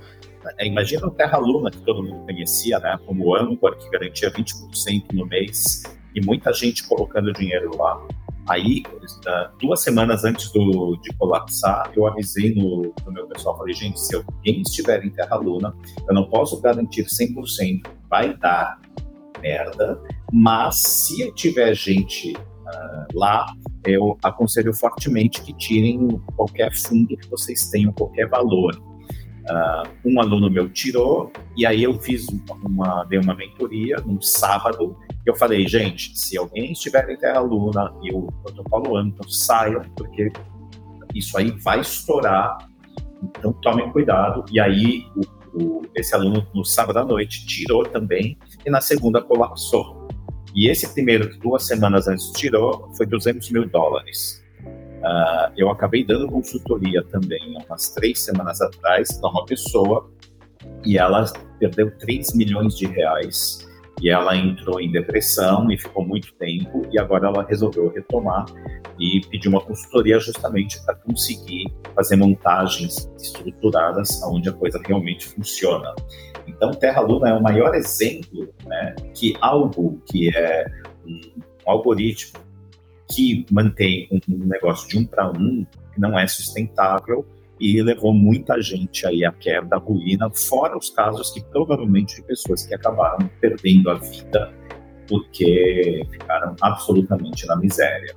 É, 0.58 0.66
imagina 0.66 1.08
o 1.08 1.10
Terra 1.10 1.38
Luna, 1.38 1.72
que 1.72 1.78
todo 1.78 2.04
mundo 2.04 2.24
conhecia, 2.24 2.78
né, 2.78 2.96
como 3.04 3.34
âncora, 3.34 3.74
que 3.74 3.90
garantia 3.90 4.30
20% 4.30 5.12
no 5.12 5.26
mês, 5.26 5.82
e 6.14 6.20
muita 6.24 6.52
gente 6.52 6.86
colocando 6.86 7.32
dinheiro 7.32 7.76
lá. 7.76 8.00
Aí, 8.48 8.84
duas 9.60 9.82
semanas 9.82 10.24
antes 10.24 10.52
do, 10.52 10.96
de 11.02 11.12
colapsar, 11.14 11.90
eu 11.96 12.06
avisei 12.06 12.54
no, 12.54 12.94
no 13.04 13.12
meu 13.12 13.26
pessoal, 13.26 13.58
falei, 13.58 13.74
gente, 13.74 14.00
se 14.00 14.14
alguém 14.14 14.62
estiver 14.62 15.04
em 15.04 15.10
Terra 15.10 15.36
Luna, 15.36 15.74
eu 16.08 16.14
não 16.14 16.28
posso 16.28 16.60
garantir 16.60 17.06
100%, 17.06 17.86
vai 18.08 18.36
dar 18.36 18.80
merda, 19.42 20.00
mas 20.32 20.76
se 20.76 21.32
tiver 21.32 21.74
gente 21.74 22.34
uh, 22.34 23.06
lá, 23.18 23.52
eu 23.84 24.16
aconselho 24.22 24.72
fortemente 24.72 25.42
que 25.42 25.52
tirem 25.52 26.20
qualquer 26.36 26.72
fundo 26.74 27.16
que 27.16 27.28
vocês 27.28 27.68
tenham, 27.68 27.92
qualquer 27.92 28.28
valor. 28.28 28.80
Uh, 29.48 29.88
um 30.04 30.20
aluno 30.20 30.50
meu 30.50 30.68
tirou, 30.68 31.32
e 31.56 31.64
aí 31.64 31.84
eu 31.84 31.94
fiz 32.00 32.26
uma, 32.64 33.04
dei 33.04 33.18
uma 33.18 33.34
mentoria 33.34 33.96
num 34.04 34.20
sábado, 34.20 34.96
eu 35.26 35.34
falei, 35.34 35.66
gente, 35.66 36.16
se 36.16 36.38
alguém 36.38 36.70
estiver 36.70 37.10
em 37.10 37.16
Terra 37.16 37.40
Luna 37.40 37.92
e 38.00 38.12
o 38.12 38.28
protocolo 38.44 38.96
Anton, 38.96 39.28
saiam, 39.28 39.82
porque 39.96 40.30
isso 41.12 41.36
aí 41.36 41.50
vai 41.50 41.80
estourar, 41.80 42.70
então 43.22 43.52
tomem 43.54 43.90
cuidado. 43.90 44.44
E 44.52 44.60
aí 44.60 45.04
o, 45.16 45.62
o, 45.62 45.82
esse 45.96 46.14
aluno 46.14 46.46
no 46.54 46.64
sábado 46.64 46.98
à 47.00 47.04
noite 47.04 47.44
tirou 47.44 47.84
também, 47.84 48.38
e 48.64 48.70
na 48.70 48.80
segunda 48.80 49.20
colapsou. 49.20 50.06
E 50.54 50.68
esse 50.68 50.88
primeiro, 50.94 51.36
duas 51.38 51.66
semanas 51.66 52.06
antes 52.06 52.30
tirou, 52.30 52.88
foi 52.96 53.04
200 53.04 53.50
mil 53.50 53.68
dólares. 53.68 54.42
Uh, 54.62 55.52
eu 55.56 55.68
acabei 55.70 56.04
dando 56.04 56.28
consultoria 56.28 57.02
também, 57.04 57.58
umas 57.68 57.90
três 57.90 58.20
semanas 58.20 58.60
atrás, 58.60 59.20
para 59.20 59.28
uma 59.28 59.44
pessoa, 59.44 60.10
e 60.84 60.96
ela 60.96 61.24
perdeu 61.58 61.90
3 61.98 62.34
milhões 62.34 62.76
de 62.76 62.86
reais. 62.86 63.65
E 64.00 64.10
ela 64.10 64.36
entrou 64.36 64.80
em 64.80 64.90
depressão 64.92 65.70
e 65.70 65.78
ficou 65.78 66.04
muito 66.04 66.32
tempo, 66.34 66.86
e 66.90 66.98
agora 66.98 67.28
ela 67.28 67.42
resolveu 67.44 67.88
retomar 67.88 68.44
e 68.98 69.20
pediu 69.30 69.50
uma 69.50 69.60
consultoria 69.60 70.18
justamente 70.18 70.82
para 70.84 70.94
conseguir 70.96 71.72
fazer 71.94 72.16
montagens 72.16 73.10
estruturadas 73.18 74.22
onde 74.22 74.48
a 74.48 74.52
coisa 74.52 74.80
realmente 74.86 75.26
funciona. 75.26 75.94
Então, 76.46 76.70
Terra 76.72 77.00
Luna 77.00 77.30
é 77.30 77.34
o 77.34 77.42
maior 77.42 77.74
exemplo 77.74 78.48
né, 78.66 78.94
que 79.14 79.34
algo 79.40 80.00
que 80.06 80.34
é 80.34 80.66
um, 81.06 81.20
algoritmo 81.66 82.38
que 83.10 83.46
mantém 83.50 84.08
um 84.10 84.46
negócio 84.46 84.88
de 84.88 84.98
um 84.98 85.06
para 85.06 85.30
um, 85.30 85.66
que 85.92 86.00
não 86.00 86.18
é 86.18 86.26
sustentável 86.26 87.24
e 87.60 87.80
levou 87.82 88.12
muita 88.12 88.60
gente 88.60 89.06
aí 89.06 89.24
à 89.24 89.32
quebra, 89.32 89.76
à 89.76 89.80
ruína, 89.80 90.30
fora 90.30 90.76
os 90.76 90.90
casos 90.90 91.30
que 91.30 91.42
provavelmente 91.44 92.16
de 92.16 92.22
pessoas 92.22 92.66
que 92.66 92.74
acabaram 92.74 93.28
perdendo 93.40 93.90
a 93.90 93.94
vida 93.94 94.52
porque 95.08 96.06
ficaram 96.10 96.54
absolutamente 96.60 97.46
na 97.46 97.56
miséria. 97.56 98.14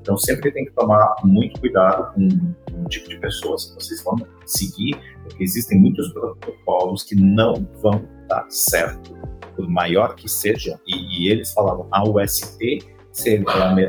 Então 0.00 0.16
sempre 0.16 0.50
tem 0.50 0.64
que 0.64 0.72
tomar 0.72 1.16
muito 1.24 1.60
cuidado 1.60 2.14
com 2.14 2.84
o 2.84 2.88
tipo 2.88 3.08
de 3.08 3.18
pessoas 3.18 3.66
que 3.66 3.74
vocês 3.74 4.02
vão 4.02 4.16
seguir, 4.46 4.98
porque 5.24 5.44
existem 5.44 5.78
muitos 5.78 6.10
protocolos 6.12 7.02
que 7.02 7.14
não 7.14 7.68
vão 7.82 8.02
dar 8.28 8.46
certo, 8.48 9.14
por 9.54 9.68
maior 9.68 10.14
que 10.14 10.28
seja. 10.28 10.80
E, 10.86 11.24
e 11.24 11.30
eles 11.30 11.52
falavam 11.52 11.86
a 11.90 12.08
UST 12.08 12.78
ser 13.12 13.44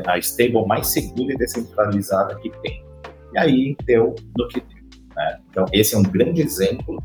a 0.06 0.18
stable 0.18 0.66
mais 0.66 0.88
segura 0.88 1.32
e 1.32 1.36
descentralizada 1.36 2.34
que 2.36 2.50
tem. 2.60 2.84
E 3.32 3.38
aí 3.38 3.76
deu 3.86 4.14
no 4.36 4.48
que 4.48 4.60
deu. 4.60 4.79
Né? 5.20 5.40
Então 5.50 5.66
esse 5.72 5.94
é 5.94 5.98
um 5.98 6.02
grande 6.02 6.40
exemplo 6.40 7.02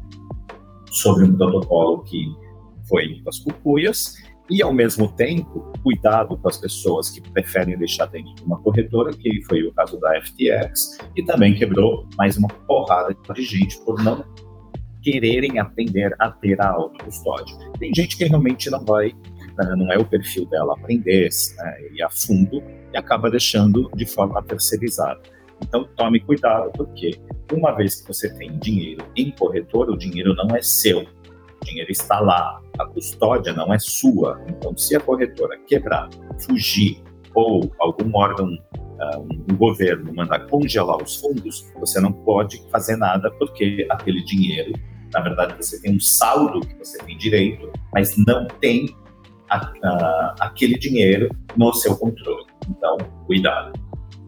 sobre 0.90 1.26
um 1.26 1.36
protocolo 1.36 2.04
que 2.04 2.26
foi 2.88 3.22
das 3.24 3.40
cucuias 3.40 4.16
e, 4.50 4.62
ao 4.62 4.72
mesmo 4.72 5.12
tempo, 5.12 5.74
cuidado 5.82 6.38
com 6.38 6.48
as 6.48 6.58
pessoas 6.58 7.10
que 7.10 7.20
preferem 7.32 7.78
deixar 7.78 8.06
dentro 8.06 8.34
de 8.36 8.44
uma 8.44 8.60
corretora, 8.62 9.12
que 9.12 9.42
foi 9.46 9.64
o 9.64 9.74
caso 9.74 10.00
da 10.00 10.22
FTX, 10.22 11.00
e 11.16 11.24
também 11.24 11.56
quebrou 11.56 12.08
mais 12.16 12.38
uma 12.38 12.48
porrada 12.48 13.16
de 13.34 13.42
gente 13.42 13.80
por 13.84 14.02
não 14.04 14.24
quererem 15.02 15.60
aprender 15.60 16.16
a 16.20 16.30
ter 16.30 16.62
a 16.62 16.70
autocustódia. 16.70 17.56
Tem 17.80 17.94
gente 17.94 18.18
que 18.18 18.26
realmente 18.26 18.70
não 18.70 18.84
vai, 18.86 19.14
né, 19.58 19.76
não 19.76 19.92
é 19.92 19.98
o 19.98 20.06
perfil 20.06 20.46
dela 20.48 20.74
aprender 20.74 21.30
né, 21.58 21.78
e 21.94 22.02
a 22.04 22.10
fundo 22.10 22.62
e 22.94 22.98
acaba 22.98 23.30
deixando 23.30 23.90
de 23.96 24.06
forma 24.06 24.42
terceirizada. 24.44 25.22
Então 25.68 25.88
tome 25.96 26.20
cuidado, 26.20 26.72
porque 26.76 27.20
uma 27.52 27.72
vez 27.72 28.02
que 28.02 28.08
você 28.08 28.34
tem 28.36 28.58
dinheiro 28.60 29.06
em 29.16 29.32
corretora, 29.32 29.92
o 29.92 29.98
dinheiro 29.98 30.36
não 30.36 30.56
é 30.56 30.62
seu, 30.62 31.00
o 31.02 31.66
dinheiro 31.66 31.92
está 31.92 32.20
lá, 32.20 32.62
a 32.78 32.86
custódia 32.86 33.54
não 33.54 33.74
é 33.74 33.80
sua. 33.80 34.42
Então, 34.48 34.76
se 34.78 34.96
a 34.96 35.00
corretora 35.00 35.58
quebrar, 35.68 36.10
fugir 36.40 37.02
ou 37.34 37.72
algum 37.80 38.16
órgão, 38.16 38.48
uh, 38.48 39.28
um 39.50 39.56
governo 39.56 40.14
mandar 40.14 40.48
congelar 40.48 41.02
os 41.02 41.16
fundos, 41.16 41.72
você 41.80 42.00
não 42.00 42.12
pode 42.12 42.62
fazer 42.70 42.96
nada 42.96 43.32
porque 43.32 43.86
aquele 43.90 44.24
dinheiro, 44.24 44.74
na 45.14 45.22
verdade, 45.22 45.56
você 45.58 45.82
tem 45.82 45.96
um 45.96 46.00
saldo 46.00 46.62
que 46.62 46.76
você 46.76 46.98
tem 47.00 47.18
direito, 47.18 47.72
mas 47.94 48.16
não 48.26 48.48
tem 48.62 48.96
a, 49.50 49.58
a, 49.58 50.36
aquele 50.42 50.78
dinheiro 50.78 51.30
no 51.58 51.74
seu 51.74 51.96
controle. 51.98 52.46
Então, 52.70 52.98
cuidado. 53.26 53.74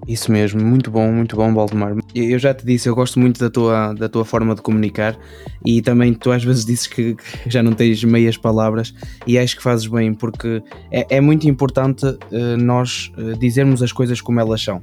Isso 0.08 0.32
mesmo, 0.32 0.64
muito 0.64 0.90
bom, 0.90 1.12
muito 1.12 1.36
bom, 1.36 1.54
Valdemar. 1.54 1.94
Eu 2.16 2.40
já 2.40 2.54
te 2.54 2.66
disse, 2.66 2.88
eu 2.88 2.96
gosto 2.96 3.20
muito 3.20 3.42
da 3.42 3.50
tua, 3.50 3.94
da 3.94 4.08
tua 4.08 4.24
forma 4.24 4.56
de 4.56 4.62
comunicar 4.62 5.20
e 5.66 5.82
também 5.82 6.14
tu 6.14 6.32
às 6.32 6.42
vezes 6.42 6.66
dizes 6.66 6.88
que 6.88 7.18
já 7.46 7.62
não 7.62 7.74
tens 7.74 8.02
meias 8.06 8.38
palavras 8.38 8.94
e 9.28 9.38
acho 9.38 9.58
que 9.58 9.62
fazes 9.62 9.86
bem, 9.86 10.14
porque 10.14 10.64
é, 10.90 11.18
é 11.18 11.20
muito 11.20 11.46
importante 11.50 12.06
uh, 12.06 12.58
nós 12.58 13.12
uh, 13.18 13.38
dizermos 13.38 13.84
as 13.84 13.92
coisas 13.92 14.22
como 14.22 14.40
elas 14.40 14.62
são. 14.62 14.80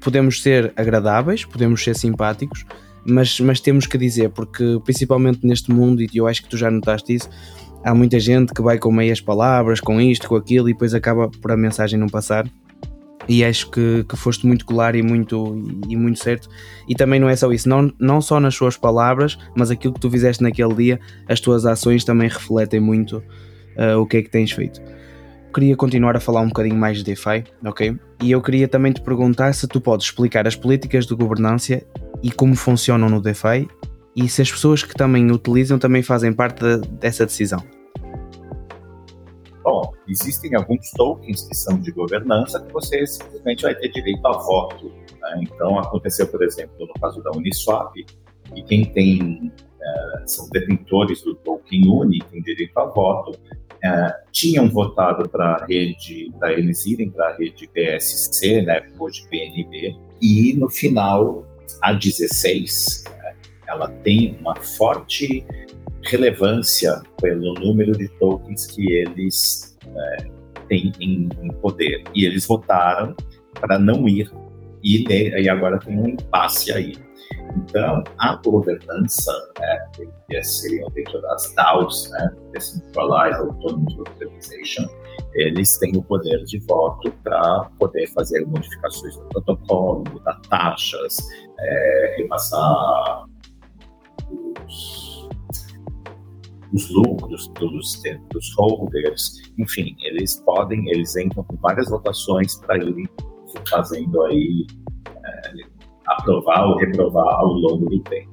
Podemos 0.00 0.42
ser 0.42 0.72
agradáveis, 0.74 1.44
podemos 1.44 1.84
ser 1.84 1.94
simpáticos, 1.94 2.64
mas, 3.06 3.38
mas 3.40 3.60
temos 3.60 3.86
que 3.86 3.98
dizer, 3.98 4.30
porque 4.30 4.80
principalmente 4.84 5.46
neste 5.46 5.70
mundo, 5.70 6.00
e 6.00 6.08
eu 6.14 6.26
acho 6.26 6.42
que 6.42 6.48
tu 6.48 6.56
já 6.56 6.70
notaste 6.70 7.14
isso, 7.14 7.28
há 7.84 7.94
muita 7.94 8.18
gente 8.18 8.54
que 8.54 8.62
vai 8.62 8.78
com 8.78 8.90
meias 8.90 9.20
palavras, 9.20 9.80
com 9.80 10.00
isto, 10.00 10.26
com 10.26 10.36
aquilo, 10.36 10.66
e 10.70 10.72
depois 10.72 10.94
acaba 10.94 11.28
por 11.28 11.52
a 11.52 11.56
mensagem 11.58 11.98
não 11.98 12.08
passar 12.08 12.48
e 13.28 13.44
acho 13.44 13.70
que, 13.70 14.04
que 14.08 14.16
foste 14.16 14.46
muito 14.46 14.64
claro 14.64 14.96
e 14.96 15.02
muito, 15.02 15.62
e 15.88 15.96
muito 15.96 16.18
certo. 16.18 16.48
E 16.88 16.94
também 16.94 17.18
não 17.18 17.28
é 17.28 17.36
só 17.36 17.50
isso, 17.52 17.68
não, 17.68 17.92
não 17.98 18.20
só 18.20 18.38
nas 18.38 18.54
suas 18.54 18.76
palavras, 18.76 19.38
mas 19.56 19.70
aquilo 19.70 19.94
que 19.94 20.00
tu 20.00 20.10
fizeste 20.10 20.42
naquele 20.42 20.74
dia, 20.74 21.00
as 21.28 21.40
tuas 21.40 21.66
ações 21.66 22.04
também 22.04 22.28
refletem 22.28 22.80
muito 22.80 23.18
uh, 23.76 23.98
o 23.98 24.06
que 24.06 24.18
é 24.18 24.22
que 24.22 24.30
tens 24.30 24.52
feito. 24.52 24.80
Queria 25.52 25.74
continuar 25.74 26.16
a 26.16 26.20
falar 26.20 26.42
um 26.42 26.48
bocadinho 26.48 26.76
mais 26.76 26.98
de 26.98 27.04
DeFi, 27.04 27.44
ok? 27.64 27.96
E 28.22 28.30
eu 28.30 28.42
queria 28.42 28.68
também 28.68 28.92
te 28.92 29.00
perguntar 29.00 29.54
se 29.54 29.66
tu 29.66 29.80
podes 29.80 30.06
explicar 30.06 30.46
as 30.46 30.54
políticas 30.54 31.06
de 31.06 31.14
governança 31.14 31.82
e 32.22 32.30
como 32.30 32.54
funcionam 32.54 33.08
no 33.08 33.20
DeFi 33.20 33.66
e 34.14 34.28
se 34.28 34.42
as 34.42 34.50
pessoas 34.50 34.82
que 34.82 34.94
também 34.94 35.30
utilizam 35.30 35.78
também 35.78 36.02
fazem 36.02 36.32
parte 36.32 36.60
de, 36.60 36.88
dessa 36.88 37.24
decisão. 37.24 37.62
Existem 40.08 40.54
alguns 40.54 40.90
tokens 40.92 41.42
que 41.42 41.54
são 41.54 41.78
de 41.80 41.90
governança 41.90 42.60
que 42.60 42.72
você 42.72 43.06
simplesmente 43.06 43.62
vai 43.62 43.74
ter 43.74 43.88
direito 43.88 44.26
a 44.26 44.32
voto. 44.32 44.92
Né? 45.20 45.40
Então, 45.42 45.78
aconteceu, 45.78 46.28
por 46.28 46.42
exemplo, 46.42 46.86
no 46.86 46.94
caso 47.00 47.22
da 47.22 47.30
Uniswap, 47.32 47.92
e 48.54 48.62
quem 48.62 48.84
tem 48.84 49.52
uh, 49.52 50.28
são 50.28 50.48
detentores 50.50 51.22
do 51.22 51.34
token 51.34 51.88
Uni, 51.88 52.18
tem 52.30 52.40
direito 52.42 52.78
a 52.78 52.86
voto, 52.86 53.32
uh, 53.32 54.30
tinham 54.30 54.68
votado 54.68 55.28
para 55.28 55.56
a 55.56 55.66
rede, 55.66 56.32
para 56.38 56.52
eles 56.52 56.86
irem 56.86 57.10
para 57.10 57.30
a 57.30 57.36
rede 57.36 57.68
PSC, 57.68 58.62
né, 58.62 58.88
hoje 58.98 59.26
PNB, 59.28 59.96
e 60.22 60.54
no 60.54 60.70
final, 60.70 61.44
a 61.82 61.92
16, 61.92 63.04
ela 63.66 63.88
tem 63.88 64.36
uma 64.40 64.54
forte 64.54 65.44
relevância 66.04 67.02
pelo 67.20 67.54
número 67.54 67.92
de 67.92 68.08
tokens 68.18 68.66
que 68.66 68.92
eles 68.92 69.75
é, 69.94 70.16
têm 70.68 70.92
em, 71.00 71.28
em, 71.42 71.48
poder. 71.60 72.04
E 72.14 72.24
eles 72.24 72.46
votaram 72.46 73.14
para 73.60 73.78
não 73.78 74.08
ir, 74.08 74.30
e, 74.82 75.04
e 75.08 75.48
agora 75.48 75.78
tem 75.78 75.98
um 75.98 76.08
impasse 76.08 76.72
aí. 76.72 76.94
Então, 77.56 78.04
a 78.18 78.36
governança, 78.36 79.32
né, 79.58 79.86
que 80.28 80.42
seriam 80.42 80.88
dentro 80.90 81.20
das 81.22 81.54
DAOs, 81.54 82.10
né, 82.10 82.30
Decentralized 82.52 83.40
Autonomous 83.40 83.98
Organization, 83.98 84.86
eles 85.34 85.78
têm 85.78 85.96
o 85.96 86.02
poder 86.02 86.44
de 86.44 86.58
voto 86.60 87.10
para 87.22 87.70
poder 87.78 88.06
fazer 88.08 88.46
modificações 88.46 89.16
no 89.16 89.28
protocolo, 89.28 90.04
mudar 90.10 90.40
taxas, 90.48 91.16
é, 91.58 92.16
repassar 92.18 93.24
os, 94.66 95.05
os 96.72 96.90
lucros 96.90 97.48
dos, 97.54 98.02
dos 98.30 98.54
holders, 98.56 99.52
enfim, 99.58 99.96
eles 100.00 100.40
podem, 100.44 100.88
eles 100.90 101.16
entram 101.16 101.44
com 101.44 101.56
várias 101.56 101.88
votações 101.88 102.56
para 102.56 102.76
irem 102.78 103.08
fazendo 103.68 104.22
aí 104.22 104.66
é, 105.24 105.52
aprovar 106.06 106.66
ou 106.66 106.76
reprovar 106.76 107.34
ao 107.34 107.52
longo 107.52 107.88
do 107.88 108.00
tempo. 108.00 108.30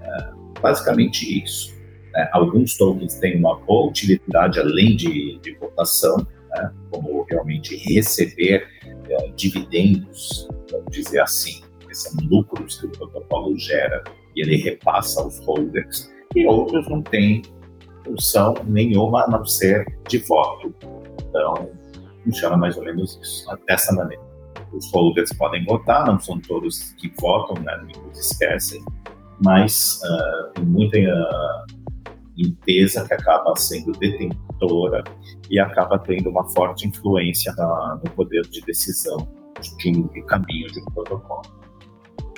É, 0.00 0.30
basicamente 0.60 1.42
isso. 1.42 1.76
Né? 2.12 2.28
Alguns 2.32 2.76
tokens 2.76 3.18
têm 3.18 3.38
uma 3.38 3.58
boa 3.60 3.88
utilidade 3.88 4.58
além 4.58 4.96
de, 4.96 5.38
de 5.40 5.54
votação, 5.56 6.16
né? 6.50 6.72
como 6.90 7.24
realmente 7.28 7.76
receber 7.76 8.66
é, 9.08 9.28
dividendos, 9.36 10.48
vamos 10.70 10.90
dizer 10.90 11.20
assim, 11.20 11.60
são 11.96 12.12
lucros 12.28 12.78
que 12.78 12.86
o 12.86 12.90
protocolo 12.90 13.58
gera 13.58 14.04
e 14.34 14.42
ele 14.42 14.56
repassa 14.56 15.22
aos 15.22 15.38
holders, 15.40 16.12
e 16.34 16.46
outros 16.46 16.86
não 16.88 17.02
têm 17.02 17.42
função 18.06 18.54
nenhuma 18.64 19.24
a 19.24 19.28
não 19.28 19.44
ser 19.44 19.84
de 20.08 20.18
voto. 20.18 20.74
Então, 21.28 21.70
funciona 22.24 22.56
mais 22.56 22.76
ou 22.76 22.84
menos 22.84 23.18
isso, 23.20 23.46
dessa 23.66 23.92
maneira. 23.92 24.22
Os 24.72 24.90
holders 24.92 25.32
podem 25.32 25.64
votar, 25.64 26.06
não 26.06 26.18
são 26.18 26.38
todos 26.40 26.92
que 26.94 27.12
votam, 27.20 27.62
né, 27.62 27.76
muitos 27.82 28.18
esquecem, 28.18 28.82
mas 29.42 30.00
uh, 30.02 30.52
tem 30.54 30.64
muita 30.64 30.98
uh, 30.98 31.66
empresa 32.36 33.06
que 33.06 33.14
acaba 33.14 33.54
sendo 33.56 33.92
detentora 33.92 35.04
e 35.50 35.58
acaba 35.58 35.98
tendo 35.98 36.30
uma 36.30 36.46
forte 36.50 36.86
influência 36.86 37.52
na, 37.54 38.00
no 38.04 38.10
poder 38.12 38.42
de 38.42 38.60
decisão 38.62 39.28
de 39.78 39.90
um 39.90 40.26
caminho 40.26 40.66
de 40.68 40.80
um 40.80 40.84
protocolo. 40.86 41.55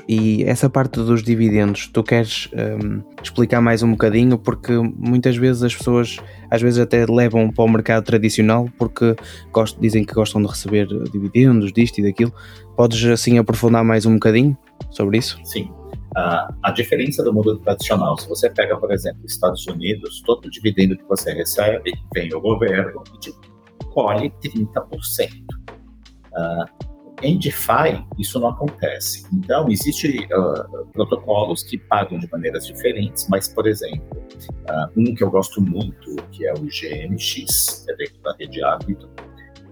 E 0.07 0.45
essa 0.45 0.69
parte 0.69 1.01
dos 1.01 1.23
dividendos, 1.23 1.87
tu 1.89 2.03
queres 2.03 2.49
um, 2.53 3.03
explicar 3.23 3.61
mais 3.61 3.83
um 3.83 3.91
bocadinho? 3.91 4.39
Porque 4.39 4.73
muitas 4.73 5.37
vezes 5.37 5.63
as 5.63 5.75
pessoas, 5.75 6.19
às 6.51 6.63
vezes 6.63 6.79
até 6.79 7.05
levam 7.07 7.51
para 7.51 7.65
o 7.65 7.69
mercado 7.69 8.05
tradicional 8.05 8.69
porque 8.79 9.17
gostam, 9.53 9.81
dizem 9.81 10.05
que 10.05 10.15
gostam 10.15 10.43
de 10.43 10.49
receber 10.49 10.87
dividendos, 11.11 11.73
disto 11.73 11.99
e 11.99 12.03
daquilo. 12.03 12.33
Podes 12.77 13.05
assim 13.07 13.39
aprofundar 13.39 13.85
mais 13.85 14.07
um 14.07 14.15
bocadinho 14.15 14.57
sobre 14.91 15.19
isso? 15.19 15.39
Sim. 15.45 15.71
Uh, 16.17 16.53
a 16.63 16.71
diferença 16.71 17.23
do 17.23 17.33
mundo 17.33 17.59
tradicional, 17.59 18.19
se 18.19 18.29
você 18.29 18.49
pega, 18.49 18.77
por 18.79 18.91
exemplo, 18.91 19.25
Estados 19.27 19.67
Unidos, 19.67 20.23
todo 20.25 20.47
o 20.47 20.51
dividendo 20.51 20.97
que 20.97 21.05
você 21.05 21.33
recebe 21.33 21.93
vem 22.15 22.33
o 22.35 22.41
governo 22.41 23.03
e 23.27 23.87
colhe 23.93 24.33
30%. 24.43 25.29
Uh, 26.33 26.88
em 27.23 27.39
DeFi, 27.39 28.05
isso 28.19 28.39
não 28.39 28.49
acontece. 28.49 29.27
Então, 29.33 29.69
existem 29.69 30.25
uh, 30.27 30.87
protocolos 30.93 31.63
que 31.63 31.79
pagam 31.79 32.19
de 32.19 32.29
maneiras 32.31 32.67
diferentes, 32.67 33.27
mas, 33.29 33.49
por 33.49 33.67
exemplo, 33.67 34.23
uh, 34.71 34.91
um 34.97 35.15
que 35.15 35.25
eu 35.25 35.31
gosto 35.31 35.61
muito, 35.61 36.17
que 36.31 36.47
é 36.47 36.53
o 36.53 36.61
GMX, 36.61 37.85
que 37.85 37.93
é 37.93 37.97
dentro 37.97 38.23
da 38.23 38.35
rede 38.39 38.63
árbitro, 38.63 39.09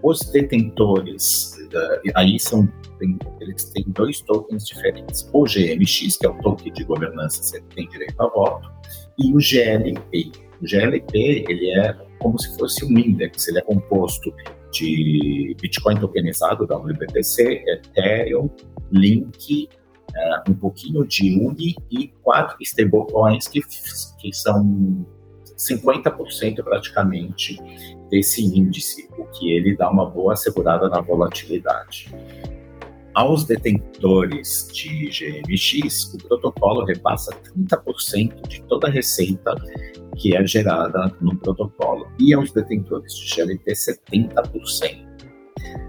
os 0.02 0.20
detentores, 0.30 1.56
uh, 1.72 2.10
aí 2.14 2.38
são, 2.38 2.66
tem, 2.98 3.18
eles 3.40 3.64
têm 3.70 3.84
dois 3.88 4.20
tokens 4.22 4.66
diferentes. 4.66 5.28
O 5.32 5.44
GMX, 5.44 6.16
que 6.18 6.26
é 6.26 6.28
o 6.28 6.38
token 6.38 6.72
de 6.72 6.84
governança, 6.84 7.42
você 7.42 7.60
tem 7.74 7.88
direito 7.88 8.20
a 8.20 8.28
voto, 8.28 8.70
e 9.18 9.32
o 9.32 9.38
GLP. 9.38 10.32
O 10.60 10.66
GLP, 10.66 11.44
ele 11.48 11.70
é 11.70 12.06
como 12.18 12.38
se 12.38 12.56
fosse 12.58 12.84
um 12.84 12.98
index, 12.98 13.46
ele 13.48 13.58
é 13.58 13.62
composto 13.62 14.32
de 14.78 15.56
Bitcoin 15.60 15.98
tokenizado, 15.98 16.64
WBTC, 16.64 17.64
Ethereum, 17.66 18.50
Link, 18.92 19.68
uh, 20.10 20.50
um 20.50 20.54
pouquinho 20.54 21.06
de 21.06 21.38
Uni 21.38 21.74
e 21.90 22.08
quatro 22.22 22.56
stablecoins 22.60 23.48
que, 23.48 23.60
que 24.18 24.32
são 24.32 25.06
50% 25.56 26.62
praticamente 26.62 27.58
desse 28.10 28.44
índice, 28.44 29.08
o 29.18 29.24
que 29.26 29.52
ele 29.52 29.76
dá 29.76 29.90
uma 29.90 30.08
boa 30.08 30.34
assegurada 30.34 30.88
na 30.88 31.00
volatilidade. 31.00 32.14
Aos 33.14 33.44
detentores 33.44 34.68
de 34.74 35.08
GMX, 35.08 36.12
o 36.12 36.18
protocolo 36.18 36.84
repassa 36.84 37.34
30% 37.56 38.46
de 38.46 38.62
toda 38.64 38.88
a 38.88 38.90
receita 38.90 39.54
que 40.16 40.36
é 40.36 40.46
gerada 40.46 41.14
no 41.20 41.36
protocolo, 41.36 42.06
e 42.18 42.34
aos 42.34 42.50
detentores 42.52 43.14
de 43.14 43.34
GLP 43.34 43.72
70%. 43.72 45.06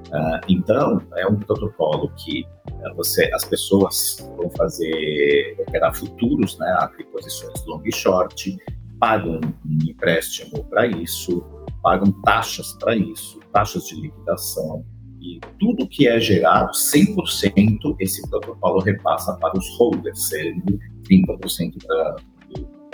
Uh, 0.07 0.39
então, 0.47 1.01
é 1.15 1.27
um 1.27 1.35
protocolo 1.35 2.11
que 2.15 2.43
uh, 2.43 2.95
você, 2.95 3.29
as 3.33 3.43
pessoas 3.45 4.17
vão 4.37 4.49
fazer, 4.51 5.55
operar 5.59 5.95
futuros, 5.95 6.57
né, 6.57 6.89
posições 7.11 7.65
long 7.65 7.81
e 7.85 7.91
short, 7.93 8.57
pagam 8.99 9.39
um 9.65 9.89
empréstimo 9.89 10.63
para 10.65 10.87
isso, 10.87 11.43
pagam 11.83 12.11
taxas 12.23 12.73
para 12.79 12.95
isso, 12.95 13.39
taxas 13.51 13.85
de 13.87 14.01
liquidação, 14.01 14.85
e 15.19 15.39
tudo 15.59 15.87
que 15.87 16.07
é 16.07 16.19
gerado, 16.19 16.71
100% 16.71 17.95
esse 17.99 18.27
protocolo 18.29 18.79
repassa 18.79 19.33
para 19.37 19.57
os 19.57 19.77
holders, 19.77 20.29
sendo 20.29 20.79
30% 21.09 21.75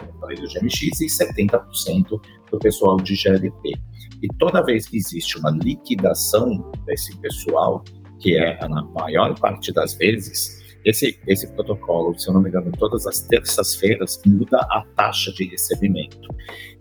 para 0.03 0.19
falei 0.19 0.37
do 0.37 0.47
GMX, 0.47 1.01
e 1.01 1.05
70% 1.07 2.21
do 2.51 2.59
pessoal 2.59 2.97
de 2.97 3.15
GLP. 3.15 3.73
E 4.21 4.27
toda 4.37 4.63
vez 4.63 4.87
que 4.87 4.97
existe 4.97 5.37
uma 5.37 5.51
liquidação 5.51 6.71
desse 6.85 7.15
pessoal, 7.17 7.83
que 8.19 8.37
é 8.37 8.57
na 8.67 8.83
maior 8.83 9.37
parte 9.39 9.71
das 9.73 9.95
vezes, 9.95 10.63
esse, 10.85 11.17
esse 11.27 11.47
protocolo, 11.53 12.17
se 12.19 12.27
eu 12.27 12.33
não 12.33 12.41
me 12.41 12.49
engano, 12.49 12.71
todas 12.77 13.07
as 13.07 13.21
terças-feiras 13.21 14.21
muda 14.25 14.57
a 14.57 14.83
taxa 14.95 15.31
de 15.31 15.45
recebimento. 15.45 16.27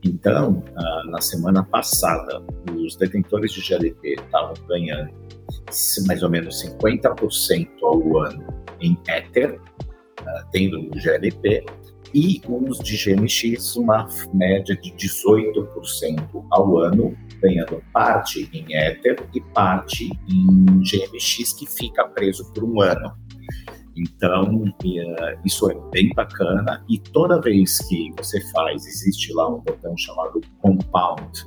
Então, 0.04 0.62
ah, 0.76 1.02
na 1.06 1.20
semana 1.20 1.62
passada, 1.64 2.44
os 2.74 2.96
detentores 2.96 3.52
de 3.52 3.60
GLP 3.60 4.14
estavam 4.14 4.54
ganhando 4.68 5.10
mais 6.06 6.22
ou 6.22 6.30
menos 6.30 6.62
50% 6.64 7.68
ao 7.82 8.18
ano 8.18 8.44
em 8.80 8.98
Ether, 9.08 9.60
ah, 10.26 10.44
tendo 10.50 10.80
o 10.80 10.98
GLP, 10.98 11.64
e 12.14 12.40
os 12.46 12.78
de 12.78 12.96
GMX 12.96 13.76
uma 13.76 14.08
média 14.32 14.76
de 14.76 14.90
18% 14.92 16.44
ao 16.50 16.78
ano, 16.78 17.16
ganhando 17.40 17.82
parte 17.92 18.48
em 18.52 18.74
Ether 18.74 19.16
e 19.34 19.40
parte 19.40 20.10
em 20.28 20.64
GMX 20.82 21.52
que 21.52 21.66
fica 21.66 22.04
preso 22.08 22.52
por 22.52 22.64
um 22.64 22.80
ano. 22.80 23.12
Então, 23.96 24.64
isso 25.44 25.70
é 25.70 25.74
bem 25.90 26.10
bacana 26.14 26.84
e 26.88 26.98
toda 26.98 27.40
vez 27.40 27.78
que 27.88 28.10
você 28.16 28.40
faz, 28.50 28.86
existe 28.86 29.32
lá 29.34 29.48
um 29.48 29.60
botão 29.60 29.96
chamado 29.96 30.40
Compound. 30.60 31.46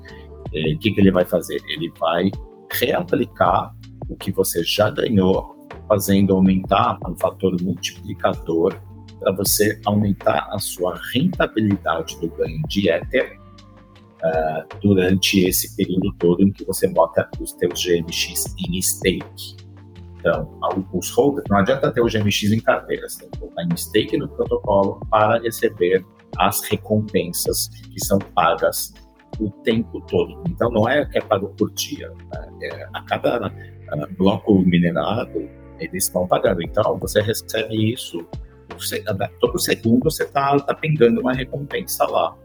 Eh, 0.53 0.73
o 0.73 0.79
que, 0.79 0.91
que 0.91 1.01
ele 1.01 1.11
vai 1.11 1.25
fazer? 1.25 1.59
Ele 1.69 1.91
vai 1.99 2.29
reaplicar 2.71 3.73
o 4.07 4.15
que 4.15 4.31
você 4.31 4.63
já 4.63 4.91
ganhou, 4.91 5.55
fazendo 5.87 6.35
aumentar 6.35 6.99
um 7.07 7.15
fator 7.15 7.59
multiplicador 7.61 8.79
para 9.25 9.33
você 9.33 9.81
aumentar 9.85 10.47
a 10.51 10.59
sua 10.59 11.01
rentabilidade 11.11 12.15
do 12.21 12.29
ganho 12.29 12.61
de 12.67 12.89
Ether 12.89 13.39
uh, 14.21 14.79
durante 14.79 15.47
esse 15.47 15.75
período 15.75 16.13
todo 16.19 16.43
em 16.43 16.51
que 16.51 16.63
você 16.63 16.87
bota 16.87 17.27
os 17.39 17.51
teus 17.53 17.83
GMX 17.83 18.55
em 18.59 18.79
stake. 18.79 19.55
Então, 20.19 20.59
os 20.93 21.09
holders, 21.09 21.45
não 21.49 21.57
adianta 21.57 21.91
ter 21.91 22.01
o 22.01 22.05
GMX 22.05 22.43
em 22.51 22.59
carteira, 22.59 23.09
você 23.09 23.21
tem 23.21 23.29
que 23.31 23.39
colocar 23.39 23.63
em 23.63 23.75
stake 23.75 24.15
no 24.17 24.27
protocolo 24.27 24.99
para 25.09 25.39
receber 25.39 26.05
as 26.37 26.61
recompensas 26.61 27.69
que 27.91 28.05
são 28.05 28.19
pagas 28.19 28.93
o 29.39 29.49
tempo 29.63 30.01
todo. 30.01 30.43
Então, 30.47 30.69
não 30.69 30.87
é 30.87 31.03
que 31.03 31.17
é 31.17 31.21
pago 31.21 31.49
por 31.57 31.71
dia. 31.71 32.09
Né? 32.09 32.49
É, 32.61 32.87
a 32.93 33.01
cada 33.01 33.47
uh, 33.47 34.15
bloco 34.17 34.59
minerado, 34.59 35.49
eles 35.79 36.03
estão 36.03 36.27
pagando. 36.27 36.61
Então, 36.61 36.97
você 36.99 37.21
recebe 37.21 37.93
isso 37.93 38.25
todo 39.39 39.59
segundo 39.59 40.03
você 40.03 40.23
está 40.23 40.59
tá 40.59 40.73
pingando 40.73 41.21
uma 41.21 41.33
recompensa 41.33 42.05
lá. 42.05 42.35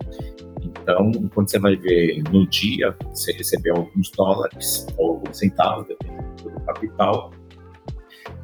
Então, 0.63 1.13
quando 1.35 1.51
você 1.51 1.59
vai 1.59 1.77
ver 1.77 2.23
no 2.31 2.47
dia, 2.47 2.97
você 3.13 3.33
recebeu 3.33 3.77
alguns 3.77 4.11
dólares 4.11 4.87
ou 4.97 5.13
alguns 5.13 5.39
centavos, 5.39 5.87
dependendo 5.87 6.51
do 6.51 6.61
capital. 6.61 7.33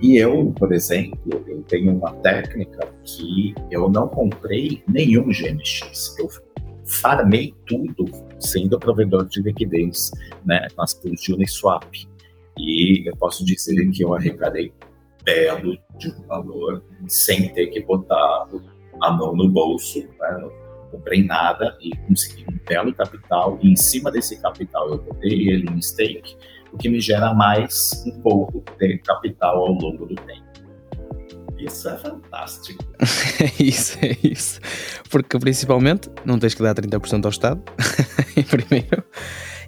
E 0.00 0.16
eu, 0.16 0.52
por 0.58 0.72
exemplo, 0.72 1.42
eu 1.46 1.62
tenho 1.62 1.96
uma 1.96 2.12
técnica 2.16 2.92
que 3.04 3.54
eu 3.70 3.88
não 3.88 4.08
comprei 4.08 4.82
nenhum 4.86 5.28
GMX. 5.28 6.16
Eu 6.18 6.28
farmei 6.86 7.54
tudo 7.66 8.04
sendo 8.38 8.78
provedor 8.78 9.26
de 9.26 9.42
liquidez, 9.42 10.10
né, 10.44 10.66
nas 10.76 10.94
pools 10.94 11.20
de 11.20 11.32
Uniswap. 11.32 11.84
E 12.58 13.08
eu 13.08 13.16
posso 13.16 13.44
dizer 13.44 13.90
que 13.90 14.02
eu 14.02 14.14
arrecadei 14.14 14.72
belo 15.26 15.76
de 15.98 16.08
um 16.08 16.26
valor 16.28 16.82
sem 17.08 17.52
ter 17.52 17.66
que 17.66 17.82
botar 17.84 18.46
a 19.02 19.10
mão 19.10 19.34
no 19.34 19.48
bolso. 19.50 19.98
Né? 19.98 20.38
Não 20.40 20.50
comprei 20.92 21.24
nada 21.24 21.76
e 21.80 21.94
consegui 22.06 22.46
um 22.48 22.58
belo 22.66 22.94
capital. 22.94 23.58
E 23.60 23.72
em 23.72 23.76
cima 23.76 24.10
desse 24.10 24.40
capital 24.40 24.88
eu 24.88 24.98
botei 24.98 25.50
ele 25.50 25.68
em 25.68 25.82
stake, 25.82 26.36
o 26.72 26.78
que 26.78 26.88
me 26.88 27.00
gera 27.00 27.34
mais 27.34 28.04
um 28.06 28.20
pouco 28.22 28.64
de 28.78 28.98
capital 28.98 29.58
ao 29.58 29.72
longo 29.72 30.06
do 30.06 30.14
tempo. 30.14 30.46
Isso 31.58 31.88
é 31.88 31.96
fantástico. 31.96 32.84
é 33.40 33.50
isso, 33.62 33.98
é 34.02 34.16
isso. 34.22 34.60
Porque 35.10 35.38
principalmente 35.38 36.08
não 36.24 36.38
tens 36.38 36.54
que 36.54 36.62
dar 36.62 36.74
30% 36.74 37.24
ao 37.24 37.30
Estado, 37.30 37.62
em 38.36 38.42
primeiro 38.42 39.02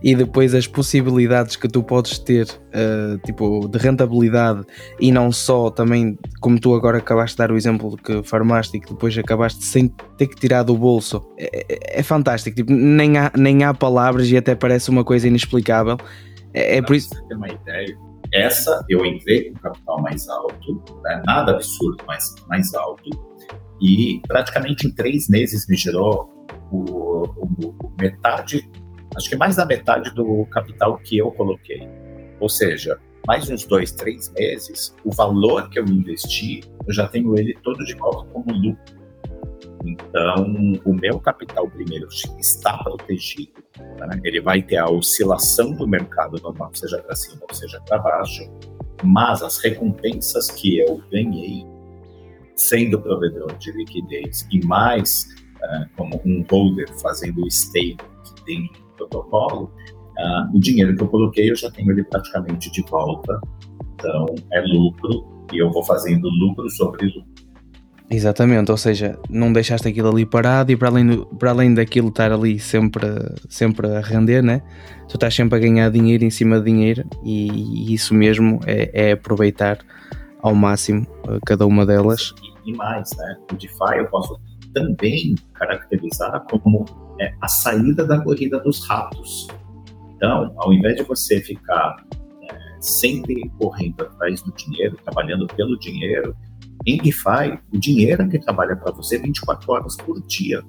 e 0.03 0.15
depois 0.15 0.55
as 0.55 0.67
possibilidades 0.67 1.57
que 1.57 1.69
tu 1.69 1.83
podes 1.83 2.19
ter, 2.19 2.47
uh, 2.47 3.19
tipo, 3.25 3.69
de 3.69 3.79
rentabilidade 3.79 4.65
e 5.01 5.11
não 5.11 5.33
só 5.33 5.71
também, 5.71 6.19
como 6.41 6.59
tu 6.61 6.75
agora 6.75 6.99
acabaste 6.99 7.37
de 7.37 7.39
dar 7.39 7.53
o 7.53 7.57
exemplo 7.57 7.97
que 7.97 8.23
farmaste 8.23 8.77
e 8.77 8.81
que 8.81 8.91
depois 8.91 9.17
acabaste 9.17 9.65
sem 9.65 9.89
ter 10.17 10.27
que 10.27 10.37
tirar 10.37 10.63
do 10.63 10.77
bolso, 10.77 11.27
é, 11.37 11.65
é, 11.69 12.01
é 12.01 12.03
fantástico, 12.03 12.57
tipo, 12.57 12.73
nem, 12.73 13.19
há, 13.19 13.33
nem 13.37 13.65
há 13.65 13.75
palavras 13.75 14.31
e 14.31 14.37
até 14.37 14.55
parece 14.55 14.91
uma 14.91 15.05
coisa 15.05 15.27
inexplicável. 15.29 15.97
É, 16.55 16.77
é 16.77 16.83
por 16.83 16.97
isso. 16.97 17.11
Ter 17.29 17.35
uma 17.35 17.49
ideia, 17.49 17.97
essa 18.33 18.85
eu 18.89 19.05
entrei 19.05 19.51
com 19.51 19.61
capital 19.61 20.03
mais 20.03 20.29
alto, 20.29 20.83
né? 21.03 21.23
nada 21.27 21.53
absurdo, 21.53 22.03
mas 22.07 22.35
mais 22.49 22.75
alto, 22.75 23.11
e 23.81 24.21
praticamente 24.27 24.87
em 24.87 24.91
três 24.91 25.29
meses 25.29 25.67
me 25.69 25.77
gerou 25.77 26.31
o, 26.71 27.23
o, 27.23 27.77
o 27.83 27.93
metade 28.01 28.69
acho 29.19 29.29
que 29.29 29.37
mais 29.37 29.57
da 29.57 29.67
metade 29.67 30.15
do 30.15 30.47
capital 30.47 30.97
que 30.99 31.19
eu 31.19 31.31
coloquei. 31.33 31.87
Ou 32.41 32.49
seja, 32.49 32.99
mais 33.27 33.51
uns 33.51 33.65
dois, 33.65 33.91
três 33.93 34.33
meses, 34.33 34.95
o 35.05 35.13
valor 35.13 35.69
que 35.69 35.79
eu 35.79 35.85
investi, 35.85 36.61
eu 36.87 36.95
já 36.95 37.07
tenho 37.09 37.37
ele 37.37 37.53
todo 37.63 37.85
de 37.85 37.95
volta 37.95 38.31
como 38.33 38.53
lucro. 38.53 38.99
Então, 39.85 40.81
o 40.85 40.95
meu 40.95 41.19
capital 41.21 41.69
primeiro 41.69 42.09
está 42.39 42.79
protegido. 42.79 43.53
Né? 43.77 44.21
Ele 44.25 44.41
vai 44.41 44.63
ter 44.63 44.77
a 44.77 44.89
oscilação 44.89 45.75
do 45.75 45.87
mercado 45.87 46.41
normal, 46.41 46.71
seja 46.75 46.99
para 46.99 47.17
cima 47.17 47.43
ou 47.49 47.55
seja 47.55 47.81
para 47.87 47.99
baixo, 47.99 48.45
mas 49.03 49.43
as 49.43 49.59
recompensas 49.59 50.51
que 50.51 50.79
eu 50.79 51.03
ganhei, 51.11 51.67
sendo 52.55 53.01
provedor 53.01 53.57
de 53.59 53.73
liquidez 53.73 54.47
e 54.51 54.65
mais 54.65 55.27
uh, 55.57 55.89
como 55.97 56.21
um 56.25 56.45
holder 56.51 56.89
fazendo 57.01 57.45
o 57.45 57.51
stake 57.51 57.99
dentro 58.45 58.88
protocolo, 58.99 59.73
uh, 60.19 60.57
o 60.57 60.61
dinheiro 60.61 60.95
que 60.95 61.03
eu 61.03 61.09
coloquei 61.09 61.51
eu 61.51 61.57
já 61.57 61.71
tenho 61.71 61.91
ele 61.91 62.05
praticamente 62.05 62.71
de 62.71 62.83
volta. 62.83 63.41
Então 63.95 64.27
é 64.53 64.61
lucro 64.61 65.25
e 65.53 65.59
eu 65.59 65.71
vou 65.71 65.83
fazendo 65.85 66.29
lucro 66.29 66.69
sobre 66.71 67.07
lucro. 67.07 67.39
Exatamente, 68.11 68.71
ou 68.71 68.77
seja, 68.79 69.19
não 69.29 69.53
deixaste 69.53 69.87
aquilo 69.87 70.09
ali 70.09 70.25
parado 70.25 70.73
e 70.73 70.77
para 70.77 70.89
além, 70.89 71.07
do, 71.07 71.27
para 71.27 71.51
além 71.51 71.75
daquilo 71.75 72.09
estar 72.09 72.33
ali 72.33 72.59
sempre, 72.59 73.07
sempre 73.51 73.87
a 73.87 74.01
render, 74.01 74.43
né? 74.43 74.63
tu 75.09 75.17
estás 75.17 75.35
sempre 75.35 75.57
a 75.57 75.61
ganhar 75.61 75.91
dinheiro 75.91 76.25
em 76.25 76.31
cima 76.31 76.59
de 76.59 76.67
dinheiro 76.67 77.05
e, 77.25 77.49
e 77.51 77.95
isso 77.95 78.15
mesmo 78.15 78.61
é, 78.67 79.09
é, 79.09 79.13
aproveitar 79.13 79.79
ao 80.41 80.55
máximo 80.55 81.07
eh, 81.29 81.39
cada 81.45 81.67
uma 81.67 81.85
delas. 81.85 82.35
E, 82.65 82.71
e 82.71 82.77
mais, 82.77 83.11
né? 83.17 83.37
O 83.51 83.57
DeFi 83.57 83.99
eu 83.99 84.07
posso 84.07 84.39
também 84.73 85.35
caracterizar 85.55 86.45
como 86.47 86.85
é, 87.21 87.35
a 87.41 87.49
saída 87.49 88.07
da 88.07 88.21
corrida 88.21 88.59
dos 88.61 88.87
ratos. 88.87 89.49
Então, 90.17 90.53
ao 90.57 90.73
invés 90.73 90.97
de 90.97 91.03
você 91.03 91.41
ficar 91.41 91.97
é, 92.43 92.57
sempre 92.81 93.49
correndo 93.59 94.03
atrás 94.03 94.43
do 94.43 94.53
dinheiro, 94.53 94.97
trabalhando 95.05 95.47
pelo 95.47 95.79
dinheiro, 95.79 96.37
em 96.87 96.97
DeFi, 96.99 97.59
o 97.73 97.79
dinheiro 97.79 98.29
que 98.29 98.39
trabalha 98.39 98.77
para 98.77 98.93
você 98.93 99.19
24 99.19 99.73
horas 99.73 99.97
por 99.97 100.21
dia. 100.27 100.63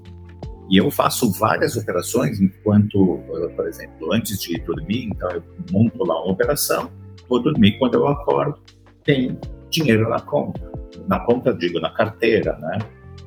E 0.70 0.78
eu 0.78 0.92
faço 0.92 1.32
várias 1.32 1.76
operações 1.76 2.40
enquanto, 2.40 3.20
por 3.56 3.68
exemplo, 3.68 4.14
antes 4.14 4.40
de 4.40 4.60
dormir, 4.62 5.06
então 5.06 5.30
eu 5.32 5.44
monto 5.72 6.04
lá 6.04 6.22
uma 6.24 6.32
operação, 6.32 6.92
vou 7.28 7.42
dormir 7.42 7.80
quando 7.80 7.96
eu 7.96 8.08
acordo, 8.08 8.60
tem 9.04 9.40
dinheiro 9.70 10.08
na 10.10 10.20
conta. 10.20 10.72
Na 11.08 11.20
conta, 11.22 11.54
digo, 11.54 11.80
na 11.80 11.90
carteira, 11.92 12.56
né? 12.60 12.80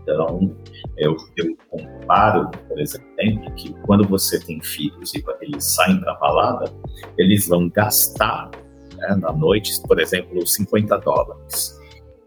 Então, 0.02 0.54
eu, 0.96 1.16
eu 1.36 1.56
comparo, 1.70 2.50
por 2.68 2.80
exemplo, 2.80 3.52
que 3.54 3.72
quando 3.82 4.06
você 4.06 4.38
tem 4.44 4.60
filhos 4.60 5.14
e 5.14 5.24
eles 5.40 5.64
saem 5.64 6.00
para 6.00 6.14
balada, 6.14 6.72
eles 7.16 7.48
vão 7.48 7.68
gastar 7.68 8.50
né, 8.96 9.16
na 9.20 9.32
noite, 9.32 9.80
por 9.86 10.00
exemplo, 10.00 10.46
50 10.46 10.98
dólares. 10.98 11.80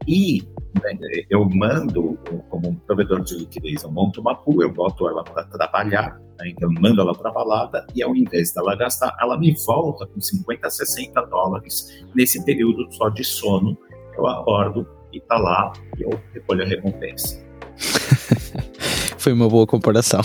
E 0.07 0.43
né, 0.83 0.97
eu 1.29 1.47
mando, 1.49 2.17
como 2.49 2.69
um 2.69 2.75
provedor 2.75 3.21
de 3.21 3.35
liquidez, 3.37 3.83
eu 3.83 3.91
monto 3.91 4.21
uma 4.21 4.35
pool, 4.35 4.61
eu 4.61 4.71
boto 4.71 5.07
ela 5.07 5.23
para 5.23 5.43
trabalhar, 5.45 6.19
né, 6.39 6.49
então 6.49 6.69
eu 6.71 6.81
mando 6.81 7.01
ela 7.01 7.13
para 7.13 7.31
balada 7.31 7.85
e 7.95 8.03
ao 8.03 8.15
invés 8.15 8.53
dela 8.53 8.75
gastar, 8.75 9.15
ela 9.19 9.37
me 9.37 9.53
volta 9.65 10.05
com 10.05 10.21
50, 10.21 10.69
60 10.69 11.21
dólares 11.23 12.05
nesse 12.13 12.43
período 12.45 12.91
só 12.93 13.09
de 13.09 13.23
sono. 13.23 13.77
Eu 14.17 14.27
acordo 14.27 14.87
e 15.11 15.19
tá 15.19 15.37
lá 15.37 15.73
e 15.97 16.03
eu 16.03 16.09
recolho 16.33 16.63
a 16.63 16.67
recompensa. 16.67 17.44
Foi 19.17 19.33
uma 19.33 19.49
boa 19.49 19.65
comparação. 19.65 20.21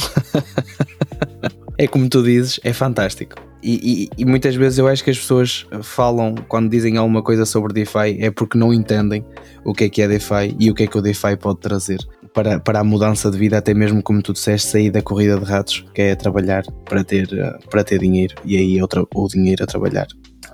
é 1.78 1.86
como 1.86 2.08
tu 2.08 2.22
dizes, 2.22 2.60
é 2.62 2.72
fantástico. 2.72 3.36
E, 3.62 4.08
e, 4.16 4.22
e, 4.22 4.24
muitas 4.24 4.54
vezes 4.54 4.78
eu 4.78 4.88
acho 4.88 5.04
que 5.04 5.10
as 5.10 5.18
pessoas 5.18 5.66
falam, 5.82 6.34
quando 6.48 6.70
dizem 6.70 6.96
alguma 6.96 7.22
coisa 7.22 7.44
sobre 7.44 7.74
DeFi, 7.74 8.16
é 8.18 8.30
porque 8.30 8.56
não 8.56 8.72
entendem 8.72 9.24
o 9.64 9.74
que 9.74 9.84
é 9.84 9.88
que 9.88 10.00
é 10.00 10.08
DeFi 10.08 10.56
e 10.58 10.70
o 10.70 10.74
que 10.74 10.84
é 10.84 10.86
que 10.86 10.96
o 10.96 11.02
DeFi 11.02 11.36
pode 11.36 11.60
trazer 11.60 11.98
para, 12.32 12.58
para 12.58 12.80
a 12.80 12.84
mudança 12.84 13.30
de 13.30 13.38
vida, 13.38 13.58
até 13.58 13.74
mesmo 13.74 14.02
como 14.02 14.22
tu 14.22 14.32
disseste, 14.32 14.68
sair 14.68 14.90
da 14.90 15.02
corrida 15.02 15.38
de 15.38 15.44
ratos, 15.44 15.84
que 15.94 16.02
é 16.02 16.14
trabalhar 16.14 16.64
para 16.84 17.04
ter, 17.04 17.28
para 17.68 17.84
ter 17.84 17.98
dinheiro 17.98 18.34
e 18.44 18.56
aí 18.56 18.80
outra, 18.80 19.04
o 19.14 19.28
dinheiro 19.28 19.64
a 19.64 19.66
trabalhar 19.66 20.06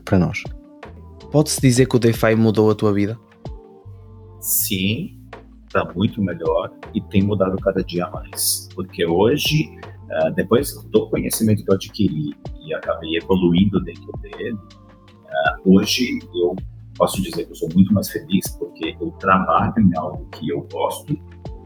para 0.05 0.19
nós. 0.19 0.43
Pode-se 1.31 1.61
dizer 1.61 1.87
que 1.87 1.97
o 1.97 1.99
DeFi 1.99 2.35
mudou 2.35 2.71
a 2.71 2.75
tua 2.75 2.93
vida? 2.93 3.19
Sim, 4.41 5.16
está 5.77 5.93
muito 5.95 6.23
melhor 6.23 6.71
e 6.95 7.01
tem 7.01 7.23
mudado 7.23 7.57
cada 7.59 7.83
dia 7.85 8.09
mais. 8.11 8.69
Porque 8.75 9.05
hoje, 9.05 9.77
uh, 10.11 10.33
depois 10.35 10.75
do 10.91 11.09
conhecimento 11.09 11.65
que 11.65 11.71
eu 11.71 11.75
adquiri 11.75 12.35
e 12.65 12.75
acabei 12.75 13.17
evoluindo 13.17 13.81
dentro 13.85 14.11
dele, 14.21 14.55
uh, 14.55 15.77
hoje 15.77 16.19
eu 16.35 16.57
posso 16.97 17.21
dizer 17.23 17.45
que 17.45 17.53
eu 17.53 17.57
sou 17.57 17.69
muito 17.75 17.93
mais 17.93 18.09
feliz 18.09 18.49
porque 18.59 18.97
eu 19.01 19.11
trabalho 19.13 19.75
em 19.79 19.97
algo 19.97 20.27
que 20.31 20.49
eu 20.49 20.67
gosto. 20.73 21.17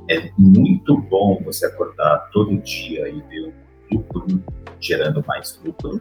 É 0.09 0.31
muito 0.37 0.97
bom 1.03 1.41
você 1.45 1.67
acordar 1.67 2.29
todo 2.33 2.57
dia 2.63 3.09
e 3.09 3.21
ver 3.23 3.55
o 3.93 3.95
lucro 3.95 4.43
gerando 4.81 5.23
mais 5.27 5.61
lucro 5.65 6.01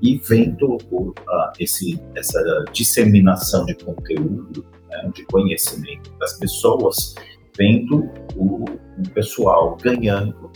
e 0.00 0.16
vendo 0.16 0.76
uh, 0.90 1.12
esse, 1.58 2.00
essa 2.14 2.64
disseminação 2.72 3.66
de 3.66 3.74
conteúdo, 3.74 4.64
né, 4.88 5.10
de 5.14 5.24
conhecimento 5.26 6.10
das 6.18 6.38
pessoas 6.38 7.14
vendo 7.60 8.08
o, 8.36 8.64
o 8.64 9.10
pessoal 9.12 9.76
ganhando, 9.82 10.50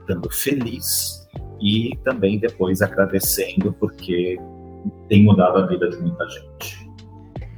estando 0.00 0.30
feliz 0.30 1.26
e 1.60 1.90
também 2.04 2.38
depois 2.38 2.80
agradecendo 2.80 3.72
porque 3.72 4.38
tem 5.08 5.24
mudado 5.24 5.58
a 5.58 5.66
vida 5.66 5.88
de 5.90 5.96
muita 5.96 6.24
gente. 6.28 6.88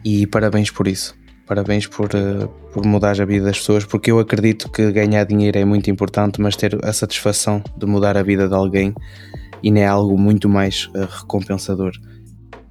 E 0.02 0.26
parabéns 0.26 0.70
por 0.70 0.88
isso. 0.88 1.14
Parabéns 1.46 1.86
por, 1.86 2.06
uh, 2.06 2.48
por 2.72 2.84
mudar 2.84 3.20
a 3.20 3.24
vida 3.24 3.44
das 3.44 3.58
pessoas, 3.58 3.84
porque 3.84 4.10
eu 4.10 4.18
acredito 4.18 4.68
que 4.70 4.90
ganhar 4.90 5.24
dinheiro 5.24 5.58
é 5.58 5.64
muito 5.64 5.88
importante, 5.90 6.40
mas 6.40 6.56
ter 6.56 6.76
a 6.84 6.92
satisfação 6.92 7.62
de 7.76 7.86
mudar 7.86 8.16
a 8.16 8.22
vida 8.22 8.48
de 8.48 8.54
alguém 8.54 8.92
ainda 9.64 9.80
é 9.80 9.86
algo 9.86 10.18
muito 10.18 10.48
mais 10.48 10.86
uh, 10.86 11.06
recompensador. 11.20 11.92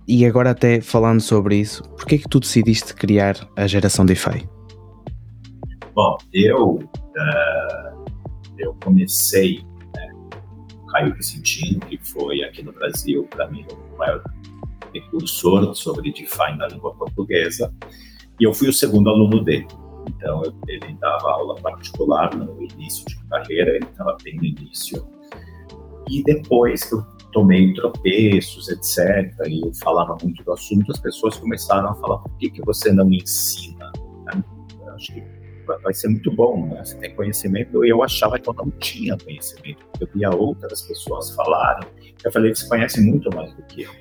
e 0.08 0.26
agora 0.26 0.52
até 0.52 0.82
falando 0.82 1.22
sobre 1.22 1.56
isso, 1.56 1.84
por 1.84 2.06
que 2.06 2.16
é 2.16 2.18
que 2.18 2.28
tu 2.28 2.40
decidiste 2.40 2.94
criar 2.94 3.36
a 3.56 3.66
geração 3.66 4.06
DeFi? 4.06 4.55
Bom, 5.96 6.18
eu, 6.34 6.74
uh, 6.74 8.06
eu 8.58 8.76
comecei 8.84 9.64
né, 9.96 10.12
Caio 10.92 11.16
Vicentino, 11.16 11.80
que 11.80 11.98
foi 11.98 12.44
aqui 12.44 12.62
no 12.62 12.74
Brasil, 12.74 13.26
para 13.30 13.48
mim, 13.48 13.66
o 13.72 13.98
maior 13.98 14.22
precursor 14.92 15.74
sobre 15.74 16.12
DeFi 16.12 16.58
na 16.58 16.68
língua 16.68 16.94
portuguesa, 16.96 17.74
e 18.38 18.44
eu 18.44 18.54
fui 18.54 18.68
o 18.68 18.74
segundo 18.74 19.10
aluno 19.10 19.42
dele. 19.42 19.68
Então, 20.10 20.44
ele 20.68 20.98
dava 21.00 21.32
aula 21.32 21.56
particular 21.62 22.36
no 22.36 22.62
início 22.62 23.06
de 23.06 23.16
carreira, 23.30 23.78
ele 23.78 23.86
estava 23.86 24.18
bem 24.22 24.36
no 24.36 24.44
início. 24.44 25.08
E 26.10 26.22
depois 26.24 26.84
que 26.84 26.94
eu 26.94 27.04
tomei 27.32 27.74
tropeços, 27.74 28.68
etc., 28.68 29.34
e 29.48 29.66
eu 29.66 29.74
falava 29.76 30.18
muito 30.22 30.44
do 30.44 30.52
assunto, 30.52 30.92
as 30.92 31.00
pessoas 31.00 31.38
começaram 31.38 31.88
a 31.90 31.96
falar: 31.96 32.18
por 32.18 32.38
que, 32.38 32.50
que 32.50 32.62
você 32.64 32.92
não 32.92 33.10
ensina? 33.10 33.94
Né? 34.26 34.44
Eu 34.82 34.94
acho 34.94 35.14
que 35.14 35.35
vai 35.66 35.94
ser 35.94 36.08
muito 36.10 36.32
bom, 36.32 36.68
né? 36.68 36.84
Você 36.84 36.98
tem 36.98 37.16
conhecimento. 37.16 37.84
Eu 37.86 38.04
achava 38.04 38.40
que 38.40 38.50
eu 38.50 38.54
não 38.54 38.72
tinha 38.72 39.18
conhecimento, 39.18 39.86
eu 40.00 40.08
via 40.14 40.30
outras 40.30 40.82
pessoas 40.82 41.32
falarem. 41.32 41.88
Eu 42.24 42.32
falei: 42.32 42.54
você 42.54 42.68
conhece 42.68 43.02
muito 43.02 43.30
mais 43.36 43.54
do 43.54 43.64
que 43.64 43.84
eu. 43.84 43.92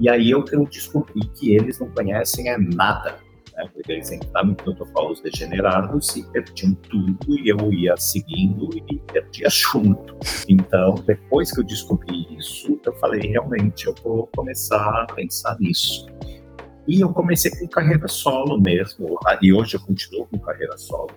E 0.00 0.08
aí 0.08 0.30
eu, 0.30 0.44
eu 0.52 0.66
descobri 0.66 1.20
que 1.36 1.54
eles 1.54 1.78
não 1.78 1.88
conhecem 1.90 2.48
é 2.48 2.58
nada 2.58 3.18
né? 3.56 3.68
porque 3.72 3.92
eles 3.92 4.10
entravam 4.10 4.52
em 4.52 4.54
protocolos 4.54 5.20
degenerados 5.20 6.16
e 6.16 6.22
perdiam 6.30 6.74
tudo 6.74 7.38
e 7.38 7.48
eu 7.48 7.72
ia 7.72 7.96
seguindo 7.96 8.68
e 8.90 8.98
perdia 9.12 9.48
junto. 9.48 10.16
Então, 10.48 10.94
depois 11.06 11.52
que 11.52 11.60
eu 11.60 11.64
descobri 11.64 12.26
isso, 12.36 12.78
eu 12.84 12.92
falei, 12.94 13.20
realmente, 13.20 13.86
eu 13.86 13.94
vou 14.02 14.28
começar 14.34 15.02
a 15.02 15.06
pensar 15.14 15.56
nisso. 15.60 16.06
E 16.86 17.00
eu 17.00 17.12
comecei 17.12 17.50
com 17.50 17.66
carreira 17.68 18.08
solo 18.08 18.60
mesmo, 18.60 19.18
e 19.40 19.52
hoje 19.52 19.76
eu 19.76 19.80
continuo 19.80 20.26
com 20.26 20.38
carreira 20.38 20.76
solo. 20.76 21.10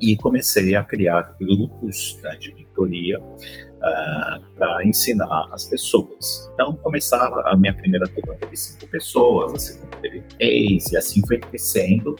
E 0.00 0.16
comecei 0.16 0.74
a 0.74 0.82
criar 0.82 1.36
grupos 1.38 2.18
né, 2.22 2.34
de 2.36 2.54
mentoria 2.54 3.20
uh, 3.20 3.34
ah, 3.82 4.40
para 4.56 4.86
ensinar 4.86 5.48
as 5.52 5.64
pessoas. 5.64 6.50
Então, 6.54 6.74
começava 6.76 7.42
a 7.44 7.54
minha 7.54 7.74
primeira 7.74 8.08
turma 8.08 8.34
teve 8.36 8.56
cinco 8.56 8.86
pessoas, 8.86 9.52
a 9.52 9.58
segunda 9.58 9.96
teve 9.98 10.22
três, 10.38 10.90
e 10.90 10.96
assim 10.96 11.20
foi 11.26 11.38
crescendo. 11.38 12.16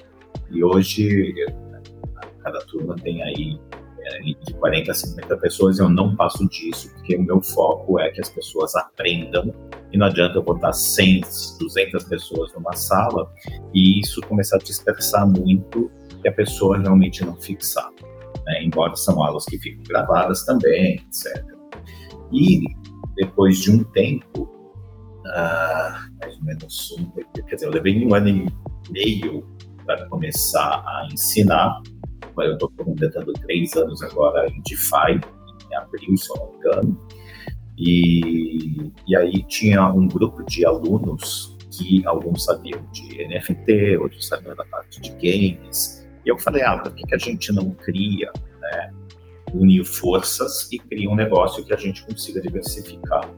E 0.50 0.62
hoje, 0.62 1.34
cada 2.42 2.60
turma 2.66 2.96
tem 2.96 3.22
aí 3.22 3.58
de 4.18 4.54
40 4.54 4.90
a 4.90 4.94
50 4.94 5.36
pessoas, 5.38 5.78
eu 5.78 5.88
não 5.88 6.14
passo 6.16 6.48
disso, 6.48 6.90
porque 6.94 7.16
o 7.16 7.22
meu 7.22 7.40
foco 7.40 7.98
é 8.00 8.10
que 8.10 8.20
as 8.20 8.28
pessoas 8.28 8.74
aprendam, 8.74 9.54
e 9.92 9.98
não 9.98 10.06
adianta 10.06 10.38
eu 10.38 10.42
botar 10.42 10.72
100, 10.72 11.22
200 11.58 12.04
pessoas 12.04 12.52
numa 12.54 12.74
sala, 12.74 13.30
e 13.74 14.00
isso 14.00 14.20
começar 14.22 14.56
a 14.56 14.60
dispersar 14.60 15.26
muito, 15.26 15.90
e 16.24 16.28
a 16.28 16.32
pessoa 16.32 16.78
realmente 16.78 17.24
não 17.24 17.34
fixar 17.40 17.90
né? 18.50 18.64
embora 18.64 18.94
são 18.96 19.22
aulas 19.22 19.44
que 19.44 19.58
ficam 19.58 19.82
gravadas 19.84 20.44
também, 20.44 20.94
etc. 20.96 21.44
E 22.32 22.64
depois 23.16 23.58
de 23.58 23.70
um 23.70 23.84
tempo, 23.84 24.42
uh, 24.42 26.18
mais 26.20 26.36
ou 26.36 26.44
menos 26.44 26.90
um, 26.98 27.10
quer 27.46 27.54
dizer, 27.54 27.66
eu 27.66 27.72
levei 27.72 28.04
um 28.04 28.14
ano 28.14 28.28
e 28.28 28.46
meio 28.90 29.46
para 29.84 30.06
começar 30.08 30.82
a 30.86 31.08
ensinar. 31.12 31.80
Eu 32.44 32.54
estou 32.54 32.70
completando 32.76 33.32
três 33.32 33.74
anos 33.76 34.02
agora 34.02 34.48
em 34.48 34.60
DeFi, 34.62 35.20
em 35.70 35.76
abril, 35.76 36.16
se 36.16 36.30
eu 36.30 36.36
não 36.36 36.52
me 36.52 36.58
engano. 36.58 37.08
E, 37.78 38.92
e 39.06 39.16
aí 39.16 39.42
tinha 39.44 39.86
um 39.92 40.06
grupo 40.06 40.44
de 40.44 40.66
alunos 40.66 41.56
que 41.70 42.06
alguns 42.06 42.44
sabiam 42.44 42.84
de 42.92 43.26
NFT, 43.26 43.96
outros 43.96 44.26
sabiam 44.26 44.54
da 44.54 44.64
parte 44.66 45.00
de 45.00 45.10
games, 45.12 46.06
e 46.24 46.28
eu 46.28 46.38
falei, 46.38 46.62
ah, 46.62 46.78
por 46.78 46.92
que, 46.94 47.04
que 47.04 47.14
a 47.14 47.18
gente 47.18 47.52
não 47.52 47.70
cria, 47.70 48.30
né, 48.60 48.92
unir 49.54 49.84
forças 49.84 50.70
e 50.70 50.78
cria 50.78 51.08
um 51.08 51.14
negócio 51.14 51.64
que 51.64 51.72
a 51.72 51.76
gente 51.76 52.04
consiga 52.04 52.40
diversificar? 52.40 53.28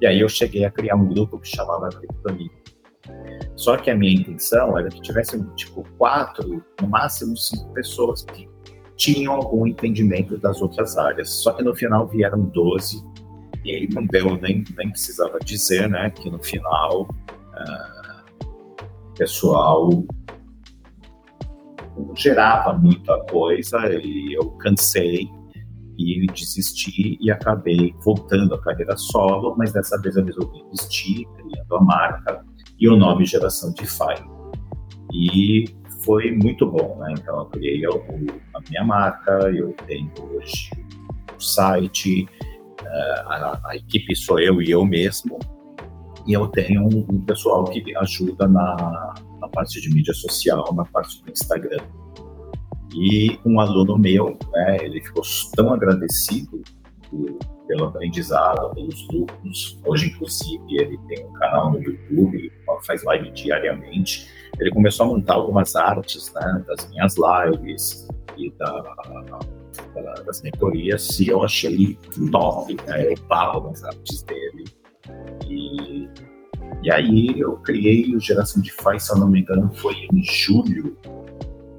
E 0.00 0.06
aí 0.06 0.20
eu 0.20 0.28
cheguei 0.28 0.64
a 0.64 0.70
criar 0.70 0.96
um 0.96 1.08
grupo 1.08 1.38
que 1.38 1.48
chamava 1.48 1.88
Criptonia. 1.88 2.50
Só 3.56 3.76
que 3.76 3.90
a 3.90 3.96
minha 3.96 4.12
intenção 4.12 4.78
era 4.78 4.88
que 4.88 5.00
tivessem, 5.00 5.42
tipo, 5.54 5.82
quatro, 5.96 6.62
no 6.80 6.88
máximo 6.88 7.36
cinco 7.36 7.72
pessoas 7.72 8.22
que 8.24 8.48
tinham 8.96 9.34
algum 9.34 9.66
entendimento 9.66 10.36
das 10.38 10.60
outras 10.60 10.96
áreas. 10.96 11.30
Só 11.30 11.52
que 11.52 11.62
no 11.62 11.74
final 11.74 12.06
vieram 12.06 12.42
12, 12.42 13.02
e 13.64 13.72
aí 13.72 13.88
não 13.92 14.06
deu, 14.06 14.36
nem, 14.36 14.62
nem 14.76 14.90
precisava 14.90 15.38
dizer, 15.40 15.88
né, 15.88 16.10
que 16.10 16.30
no 16.30 16.42
final 16.42 17.02
uh, 17.02 18.36
o 19.08 19.14
pessoal 19.14 19.90
gerava 22.14 22.74
muita 22.74 23.18
coisa 23.30 23.78
e 23.90 24.34
eu 24.34 24.50
cansei 24.58 25.28
e 25.98 26.26
desisti 26.26 27.16
e 27.20 27.30
acabei 27.30 27.94
voltando 28.04 28.54
à 28.54 28.60
carreira 28.60 28.96
solo, 28.96 29.54
mas 29.56 29.72
dessa 29.72 29.98
vez 30.00 30.14
eu 30.16 30.24
resolvi 30.24 30.58
investir, 30.60 31.26
criando 31.36 31.76
a 31.76 31.80
marca 31.80 32.44
e 32.78 32.88
o 32.88 32.96
nome 32.96 33.24
Geração 33.24 33.72
DeFi. 33.72 34.22
E 35.12 35.64
foi 36.04 36.32
muito 36.32 36.66
bom, 36.66 36.96
né? 37.00 37.14
Então 37.18 37.38
eu 37.40 37.46
criei 37.46 37.82
a 37.86 38.60
minha 38.68 38.84
marca, 38.84 39.32
eu 39.54 39.72
tenho 39.86 40.10
hoje 40.20 40.70
o 41.36 41.40
site, 41.40 42.28
eh, 42.82 43.22
a, 43.26 43.60
a 43.64 43.76
equipe 43.76 44.14
sou 44.16 44.38
eu 44.38 44.62
e 44.62 44.70
eu 44.70 44.84
mesmo, 44.84 45.38
e 46.26 46.32
eu 46.32 46.46
tenho 46.48 46.82
um, 46.82 47.06
um 47.10 47.20
pessoal 47.20 47.64
que 47.64 47.96
ajuda 47.96 48.48
na, 48.48 49.14
na 49.40 49.48
parte 49.48 49.80
de 49.80 49.92
mídia 49.92 50.14
social, 50.14 50.72
na 50.74 50.84
parte 50.84 51.22
do 51.22 51.30
Instagram. 51.30 51.82
E 52.94 53.38
um 53.44 53.60
aluno 53.60 53.98
meu, 53.98 54.38
né, 54.52 54.78
ele 54.82 55.00
ficou 55.02 55.22
tão 55.54 55.72
agradecido 55.72 56.62
por, 57.10 57.38
pelo 57.66 57.86
aprendizado, 57.86 58.74
pelos 58.74 59.06
grupos. 59.06 59.78
Hoje, 59.84 60.08
inclusive, 60.08 60.64
ele 60.70 60.98
tem 61.08 61.24
um 61.26 61.32
canal 61.34 61.72
no 61.72 61.82
YouTube, 61.82 62.52
faz 62.86 63.02
live 63.04 63.30
diariamente. 63.30 64.28
Ele 64.58 64.70
começou 64.70 65.06
a 65.06 65.08
montar 65.10 65.34
algumas 65.34 65.74
artes 65.76 66.32
né, 66.34 66.64
das 66.66 66.88
minhas 66.90 67.14
lives 67.16 68.08
e 68.36 68.50
da, 68.52 68.80
da, 69.94 70.14
das 70.22 70.42
mentorias, 70.42 71.18
e 71.20 71.28
eu 71.28 71.42
achei 71.42 71.98
top. 72.30 72.76
Né? 72.86 73.12
Eu 73.12 73.14
pago 73.28 73.70
as 73.70 73.82
artes 73.84 74.22
dele. 74.22 74.64
E 75.48 76.08
e 76.82 76.90
aí 76.90 77.40
eu 77.40 77.56
criei 77.56 78.14
o 78.14 78.20
Geração 78.20 78.62
de 78.62 78.72
Faz, 78.72 79.04
se 79.04 79.12
eu 79.12 79.18
não 79.18 79.28
me 79.28 79.40
engano, 79.40 79.72
foi 79.74 79.94
em 80.12 80.22
julho 80.22 80.96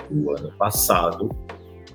do 0.09 0.31
ano 0.31 0.51
passado 0.57 1.29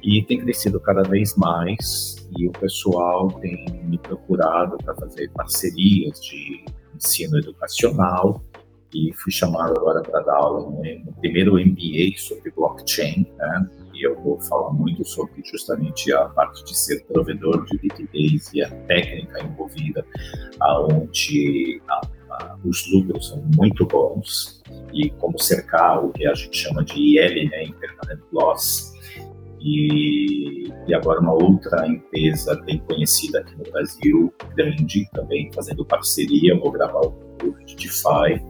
e 0.02 0.22
tem 0.22 0.40
crescido 0.40 0.80
cada 0.80 1.02
vez 1.02 1.36
mais 1.36 2.16
e 2.36 2.48
o 2.48 2.52
pessoal 2.52 3.28
tem 3.40 3.64
me 3.84 3.98
procurado 3.98 4.76
para 4.78 4.94
fazer 4.96 5.30
parcerias 5.30 6.20
de 6.20 6.64
ensino 6.94 7.38
educacional 7.38 8.42
e 8.94 9.12
fui 9.14 9.32
chamado 9.32 9.72
agora 9.78 10.02
para 10.02 10.20
dar 10.20 10.36
aula 10.36 10.70
no, 10.70 11.12
primeiro 11.14 11.54
MBA 11.54 12.18
sobre 12.18 12.50
blockchain, 12.50 13.26
né? 13.38 13.70
E 13.94 14.06
eu 14.06 14.20
vou 14.20 14.40
falar 14.40 14.72
muito 14.72 15.04
sobre 15.04 15.42
justamente 15.44 16.12
a 16.12 16.24
parte 16.26 16.64
de 16.64 16.76
ser 16.76 17.04
provedor 17.04 17.64
de 17.66 17.78
liquidez 17.78 18.52
e 18.52 18.62
a 18.62 18.70
técnica 18.86 19.42
envolvida, 19.44 20.04
aonde 20.60 21.80
os 22.64 22.90
lucros 22.92 23.28
são 23.28 23.42
muito 23.56 23.86
bons 23.86 24.62
e 24.92 25.10
como 25.10 25.38
cercar 25.38 26.04
o 26.04 26.12
que 26.12 26.26
a 26.26 26.34
gente 26.34 26.56
chama 26.56 26.84
de 26.84 26.94
IL, 26.94 27.50
né, 27.50 27.64
Impermanent 27.64 28.20
Loss. 28.32 28.91
E, 29.64 30.68
e 30.88 30.94
agora 30.94 31.20
uma 31.20 31.32
outra 31.32 31.86
empresa 31.86 32.60
bem 32.64 32.78
conhecida 32.80 33.40
aqui 33.40 33.56
no 33.56 33.70
Brasil, 33.70 34.34
grande, 34.56 35.08
também 35.12 35.50
fazendo 35.54 35.84
parceria, 35.84 36.58
vou 36.58 36.72
gravar 36.72 37.00
o 37.00 37.12
curso 37.12 37.64
de 37.66 37.76
DeFi 37.76 38.44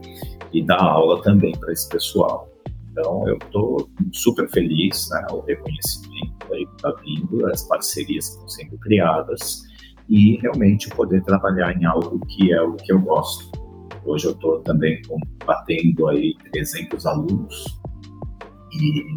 e 0.51 0.63
dar 0.65 0.81
aula 0.81 1.21
também 1.21 1.51
para 1.51 1.71
esse 1.71 1.87
pessoal. 1.89 2.49
Então, 2.91 3.27
eu 3.27 3.37
estou 3.37 3.89
super 4.11 4.49
feliz, 4.49 5.09
né, 5.09 5.25
o 5.31 5.41
reconhecimento 5.41 6.53
aí 6.53 6.65
que 6.65 6.75
está 6.75 6.91
vindo, 7.03 7.47
as 7.47 7.63
parcerias 7.63 8.29
que 8.29 8.33
estão 8.33 8.47
sendo 8.47 8.77
criadas 8.77 9.63
e 10.09 10.37
realmente 10.37 10.89
poder 10.89 11.23
trabalhar 11.23 11.75
em 11.75 11.85
algo 11.85 12.19
que 12.27 12.53
é 12.53 12.61
o 12.61 12.75
que 12.75 12.91
eu 12.91 12.99
gosto. 12.99 13.51
Hoje 14.05 14.27
eu 14.27 14.31
estou 14.31 14.59
também 14.61 15.01
batendo 15.45 16.07
aí 16.07 16.35
300 16.51 17.05
alunos 17.05 17.79
e 18.73 19.13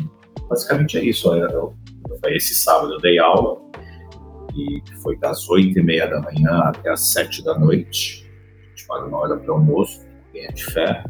basicamente 0.48 0.98
é 0.98 1.04
isso. 1.04 1.32
Eu, 1.34 1.74
esse 2.26 2.54
sábado 2.54 2.94
eu 2.94 3.00
dei 3.00 3.18
aula 3.18 3.60
e 4.54 4.82
foi 5.02 5.16
das 5.18 5.48
8 5.48 5.78
e 5.78 5.82
meia 5.82 6.06
da 6.06 6.20
manhã 6.20 6.60
até 6.64 6.90
as 6.90 7.12
7 7.12 7.44
da 7.44 7.58
noite. 7.58 8.30
A 8.64 8.68
gente 8.68 8.86
paga 8.86 9.06
uma 9.06 9.18
hora 9.18 9.36
para 9.36 9.52
almoço, 9.52 10.04
quem 10.32 10.44
é 10.44 10.52
de 10.52 10.64
fé. 10.64 11.04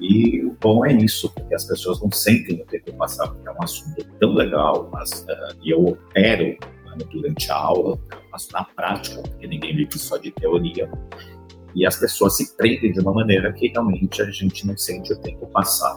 E 0.00 0.44
o 0.44 0.56
bom 0.60 0.84
é 0.84 0.92
isso, 0.92 1.32
porque 1.32 1.54
as 1.54 1.64
pessoas 1.64 2.00
não 2.00 2.10
sentem 2.10 2.60
o 2.60 2.66
tempo 2.66 2.92
passar, 2.96 3.28
porque 3.28 3.48
é 3.48 3.52
um 3.52 3.62
assunto 3.62 4.04
tão 4.18 4.34
legal, 4.34 4.90
mas 4.92 5.20
uh, 5.22 5.56
e 5.62 5.70
eu 5.70 5.84
opero 5.84 6.44
né, 6.44 7.06
durante 7.12 7.50
a 7.50 7.56
aula, 7.56 7.98
faço 8.30 8.52
na 8.52 8.64
prática, 8.64 9.22
porque 9.22 9.46
ninguém 9.46 9.76
vive 9.76 9.98
só 9.98 10.16
de 10.16 10.32
teoria. 10.32 10.90
e 11.76 11.86
as 11.86 11.96
pessoas 11.96 12.36
se 12.36 12.56
prendem 12.56 12.92
de 12.92 13.00
uma 13.00 13.12
maneira 13.12 13.52
que 13.52 13.68
realmente 13.68 14.20
a 14.20 14.30
gente 14.30 14.66
não 14.66 14.76
sente 14.76 15.12
o 15.12 15.18
tempo 15.20 15.46
passar. 15.46 15.96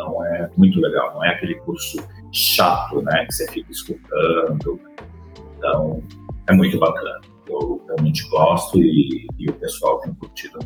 Então 0.00 0.24
é 0.24 0.50
muito 0.56 0.80
legal, 0.80 1.12
não 1.14 1.24
é 1.24 1.34
aquele 1.34 1.56
curso 1.56 2.02
chato, 2.32 3.02
né, 3.02 3.26
que 3.26 3.34
você 3.34 3.46
fica 3.52 3.70
escutando. 3.70 4.80
Então 5.58 6.02
é 6.48 6.54
muito 6.54 6.78
bacana. 6.78 7.20
Eu 7.46 7.82
realmente 7.86 8.26
gosto 8.30 8.78
e, 8.78 9.26
e 9.38 9.50
o 9.50 9.52
pessoal 9.54 10.00
tem 10.00 10.14
curtido. 10.14 10.58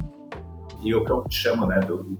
E 0.83 0.95
o 0.95 1.05
que 1.05 1.11
eu 1.11 1.25
chamo, 1.31 1.67
né, 1.67 1.81
do, 1.81 2.17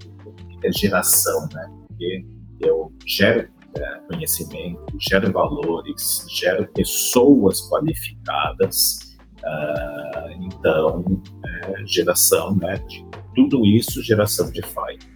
é 0.63 0.71
geração, 0.71 1.47
né, 1.53 1.71
porque 1.87 2.25
eu 2.59 2.91
gero 3.05 3.47
é, 3.77 3.99
conhecimento, 4.07 4.85
gero 4.99 5.31
valores, 5.31 6.25
gero 6.29 6.67
pessoas 6.73 7.61
qualificadas. 7.69 9.15
Uh, 9.37 10.31
então, 10.41 11.05
é, 11.45 11.85
geração, 11.85 12.55
né, 12.55 12.77
de 12.87 13.05
tudo 13.35 13.63
isso, 13.63 14.01
geração 14.01 14.51
de 14.51 14.61
FI. 14.63 15.14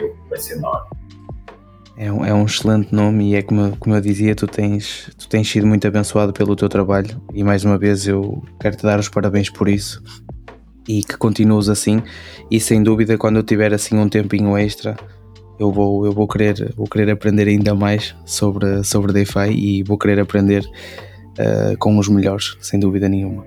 Veio 0.00 0.16
com 0.28 0.34
esse 0.34 0.58
nome. 0.58 0.88
É 1.96 2.10
um, 2.10 2.24
é 2.24 2.32
um 2.32 2.46
excelente 2.46 2.94
nome 2.94 3.32
e 3.32 3.34
é 3.34 3.42
como, 3.42 3.76
como 3.76 3.94
eu 3.94 4.00
dizia, 4.00 4.34
tu 4.34 4.46
tens, 4.46 5.10
tu 5.18 5.28
tens 5.28 5.46
sido 5.46 5.66
muito 5.66 5.86
abençoado 5.86 6.32
pelo 6.32 6.56
teu 6.56 6.68
trabalho 6.68 7.20
e 7.34 7.44
mais 7.44 7.62
uma 7.62 7.76
vez 7.76 8.06
eu 8.06 8.42
quero 8.58 8.74
te 8.76 8.82
dar 8.82 8.98
os 8.98 9.08
parabéns 9.08 9.50
por 9.50 9.68
isso 9.68 10.02
e 10.88 11.02
que 11.02 11.16
continues 11.18 11.68
assim 11.68 12.02
e 12.50 12.58
sem 12.58 12.82
dúvida 12.82 13.18
quando 13.18 13.36
eu 13.36 13.42
tiver 13.42 13.74
assim 13.74 13.98
um 13.98 14.08
tempinho 14.08 14.56
extra 14.56 14.96
eu 15.60 15.70
vou, 15.70 16.06
eu 16.06 16.12
vou 16.12 16.26
querer, 16.26 16.72
vou 16.74 16.86
querer 16.86 17.10
aprender 17.10 17.46
ainda 17.46 17.74
mais 17.74 18.16
sobre, 18.24 18.82
sobre 18.82 19.12
DeFi 19.12 19.50
e 19.50 19.82
vou 19.82 19.98
querer 19.98 20.18
aprender 20.18 20.64
uh, 20.64 21.76
com 21.78 21.98
os 21.98 22.08
melhores, 22.08 22.56
sem 22.60 22.80
dúvida 22.80 23.10
nenhuma. 23.10 23.44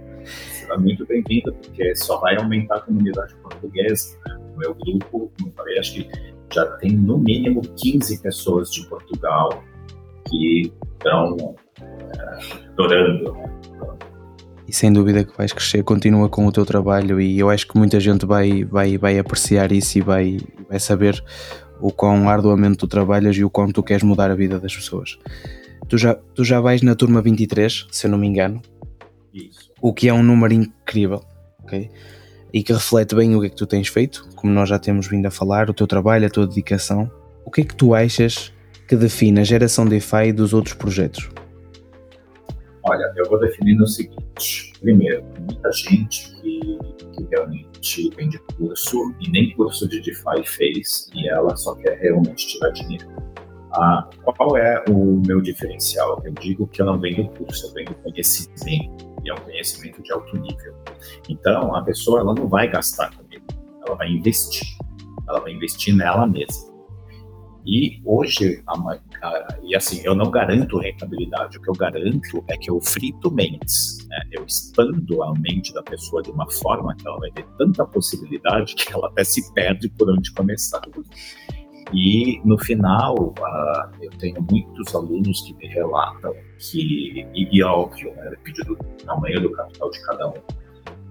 Será 0.51 0.78
muito 0.78 1.08
bem-vindo, 1.08 1.51
porque 1.54 1.95
só 1.95 2.20
vai 2.20 2.36
aumentar 2.36 2.76
a 2.76 2.82
comunidade 2.82 3.34
portuguesa. 3.41 4.16
Né? 4.28 4.38
O 4.54 4.60
meu 4.60 4.76
grupo, 4.76 5.32
como 5.36 5.49
eu 5.49 5.51
falei, 5.54 5.80
acho 5.80 5.95
que 5.95 6.10
já 6.52 6.66
tem 6.78 6.91
no 6.91 7.18
mínimo 7.18 7.62
15 7.62 8.22
pessoas 8.22 8.72
de 8.72 8.88
Portugal 8.88 9.64
que 10.30 10.72
estão 10.98 11.36
uh, 11.36 11.56
adorando. 12.74 13.34
Né? 13.34 13.54
E 14.68 14.74
sem 14.74 14.91
dúvida 14.91 15.24
que 15.24 15.38
vais 15.38 15.52
crescer, 15.52 15.84
continua 15.84 16.30
com 16.30 16.46
o 16.48 16.52
teu 16.52 16.66
trabalho 16.66 17.20
e 17.20 17.38
eu 17.38 17.50
acho 17.50 17.68
que 17.68 17.78
muita 17.78 18.00
gente 18.00 18.26
vai, 18.26 18.64
vai, 18.64 18.98
vai 18.98 19.20
apreciar 19.20 19.72
isso 19.72 19.98
e 19.98 20.02
vai, 20.02 20.38
vai 20.70 20.80
saber 20.80 21.24
o 21.80 21.91
quão 21.91 22.30
arduamente 22.30 22.78
tu 22.78 22.88
trabalhas 22.88 23.36
e 23.36 23.44
o 23.44 23.50
quanto 23.50 23.74
tu 23.74 23.84
queres 23.84 24.04
mudar 24.04 24.32
a 24.32 24.36
vida 24.36 24.60
das 24.60 24.74
pessoas. 24.74 25.20
Tu 25.89 25.98
já, 25.98 26.16
tu 26.16 26.44
já 26.44 26.62
vais 26.62 26.82
na 26.82 26.96
turma 26.96 27.22
23, 27.22 27.88
se 27.91 28.08
eu 28.08 28.12
não 28.12 28.18
me 28.18 28.28
engano. 28.28 28.62
Isso. 29.34 29.72
O 29.82 29.94
que 29.94 30.08
é 30.08 30.14
um 30.14 30.24
número 30.24 30.54
incrível, 30.54 31.22
ok? 31.62 31.89
E 32.54 32.62
que 32.62 32.72
reflete 32.72 33.16
bem 33.16 33.36
o 33.36 33.41
que 33.41 33.47
é 33.47 33.49
que 33.49 33.56
tu 33.56 33.66
tens 33.66 33.88
feito, 33.88 34.30
como 34.36 34.54
nós 34.54 34.70
já 34.70 34.78
temos 34.78 35.08
vindo 35.08 35.26
a 35.26 35.32
falar, 35.32 35.72
o 35.72 35.74
teu 35.74 35.88
trabalho, 35.88 36.28
a 36.28 36.30
tua 36.30 36.45
dedicação. 36.45 37.12
O 37.43 37.49
que 37.49 37.62
é 37.62 37.64
que 37.64 37.76
tu 37.76 37.95
achas 37.95 38.54
que 38.88 38.95
define 38.95 39.39
a 39.39 39.43
geração 39.43 39.88
DeFi 39.88 40.32
dos 40.32 40.54
outros 40.54 40.76
projetos? 40.76 41.32
Olha, 42.84 43.12
eu 43.16 43.28
vou 43.28 43.39
definir 43.39 43.82
o 43.82 43.88
seguinte. 43.88 44.72
Primeiro, 44.80 45.24
muita 45.39 45.72
gente 45.72 46.32
que, 46.36 46.60
que 46.60 47.28
realmente 47.32 48.10
vende 48.16 48.38
curso 48.56 49.16
e 49.20 49.32
nem 49.32 49.51
curso 49.56 49.88
de 49.89 49.99
DeFi 50.01 50.45
fez 50.45 51.10
e 51.16 51.28
ela 51.30 51.56
só 51.56 51.74
quer 51.74 51.97
realmente 51.97 52.47
tirar 52.47 52.70
dinheiro. 52.70 53.08
Ah, 53.72 54.08
qual 54.24 54.56
é 54.58 54.84
o 54.89 55.20
meu 55.26 55.41
diferencial? 55.41 56.22
Eu 56.24 56.34
digo 56.34 56.68
que 56.68 56.84
eu 56.84 56.86
não 56.86 56.99
vendo 56.99 57.28
curso, 57.30 57.66
eu 57.66 57.74
vendo 57.74 57.95
conhecimento 57.95 59.12
e 59.24 59.30
é 59.30 59.34
um 59.34 59.38
conhecimento 59.38 60.01
de 60.01 60.11
alto 60.11 60.38
nível. 60.38 60.76
Então, 61.30 61.76
a 61.76 61.84
pessoa 61.84 62.21
ela 62.21 62.34
não 62.34 62.47
vai 62.47 62.67
gastar 62.69 63.15
comigo, 63.15 63.45
ela 63.86 63.95
vai 63.95 64.09
investir. 64.09 64.67
Ela 65.28 65.39
vai 65.39 65.53
investir 65.53 65.95
nela 65.95 66.28
mesma. 66.28 66.74
E 67.65 68.01
hoje, 68.03 68.61
a, 68.67 69.57
e 69.63 69.74
assim, 69.74 70.01
eu 70.03 70.13
não 70.13 70.30
garanto 70.30 70.78
rentabilidade, 70.78 71.57
o 71.57 71.61
que 71.61 71.69
eu 71.69 71.74
garanto 71.74 72.43
é 72.49 72.57
que 72.57 72.69
eu 72.69 72.82
frito 72.82 73.32
mentes, 73.32 74.05
né? 74.09 74.19
eu 74.34 74.45
expando 74.45 75.24
a 75.24 75.34
mente 75.39 75.74
da 75.74 75.82
pessoa 75.82 76.21
de 76.21 76.30
uma 76.30 76.49
forma 76.51 76.93
que 76.95 77.07
ela 77.07 77.17
vai 77.19 77.32
ter 77.32 77.45
tanta 77.57 77.86
possibilidade 77.86 78.76
que 78.76 78.91
ela 78.91 79.07
até 79.07 79.24
se 79.24 79.53
perde 79.53 79.88
por 79.89 80.09
onde 80.09 80.34
começar. 80.34 80.82
E 81.94 82.41
no 82.44 82.58
final, 82.58 83.16
uh, 83.16 83.96
eu 84.02 84.10
tenho 84.18 84.46
muitos 84.50 84.96
alunos 84.96 85.41
que 85.41 85.54
me 85.56 85.68
relatam 85.68 86.34
que, 86.58 87.28
e, 87.34 87.50
e 87.52 87.64
óbvio, 87.64 88.14
né, 88.16 88.30
depende 88.32 88.62
do 88.64 88.76
tamanho 89.06 89.41
do 89.41 89.52
capital 89.52 89.91
de 89.91 90.06
cada 90.06 90.30
um, 90.30 90.34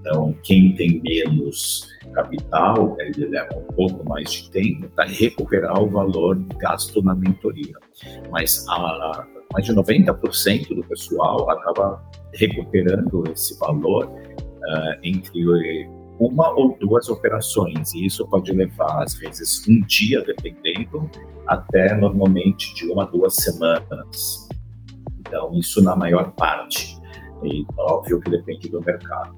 então, 0.02 0.34
quem 0.42 0.74
tem 0.74 1.00
menos 1.00 1.88
capital, 2.12 2.96
ele 2.98 3.26
leva 3.26 3.56
um 3.56 3.72
pouco 3.72 4.08
mais 4.08 4.30
de 4.32 4.50
tempo 4.50 4.88
para 4.96 5.08
recuperar 5.08 5.80
o 5.80 5.88
valor 5.88 6.36
gasto 6.58 7.00
na 7.02 7.14
mentoria. 7.14 7.74
Mas 8.30 8.66
a, 8.68 9.24
mais 9.52 9.64
de 9.64 9.72
90% 9.72 10.74
do 10.74 10.82
pessoal 10.82 11.48
acaba 11.48 12.02
recuperando 12.34 13.22
esse 13.32 13.56
valor 13.60 14.06
uh, 14.06 14.98
entre 15.04 15.88
uma 16.18 16.50
ou 16.50 16.76
duas 16.78 17.08
operações, 17.08 17.92
e 17.94 18.06
isso 18.06 18.26
pode 18.28 18.52
levar, 18.52 19.02
às 19.02 19.14
vezes, 19.14 19.66
um 19.68 19.80
dia, 19.82 20.22
dependendo, 20.22 21.10
até 21.46 21.94
normalmente 21.96 22.74
de 22.74 22.86
uma 22.90 23.04
a 23.04 23.06
duas 23.06 23.34
semanas. 23.36 24.48
Então, 25.20 25.52
isso 25.54 25.82
na 25.82 25.96
maior 25.96 26.32
parte. 26.32 27.00
E 27.42 27.64
óbvio 27.76 28.20
que 28.20 28.30
depende 28.30 28.68
do 28.68 28.80
mercado. 28.80 29.34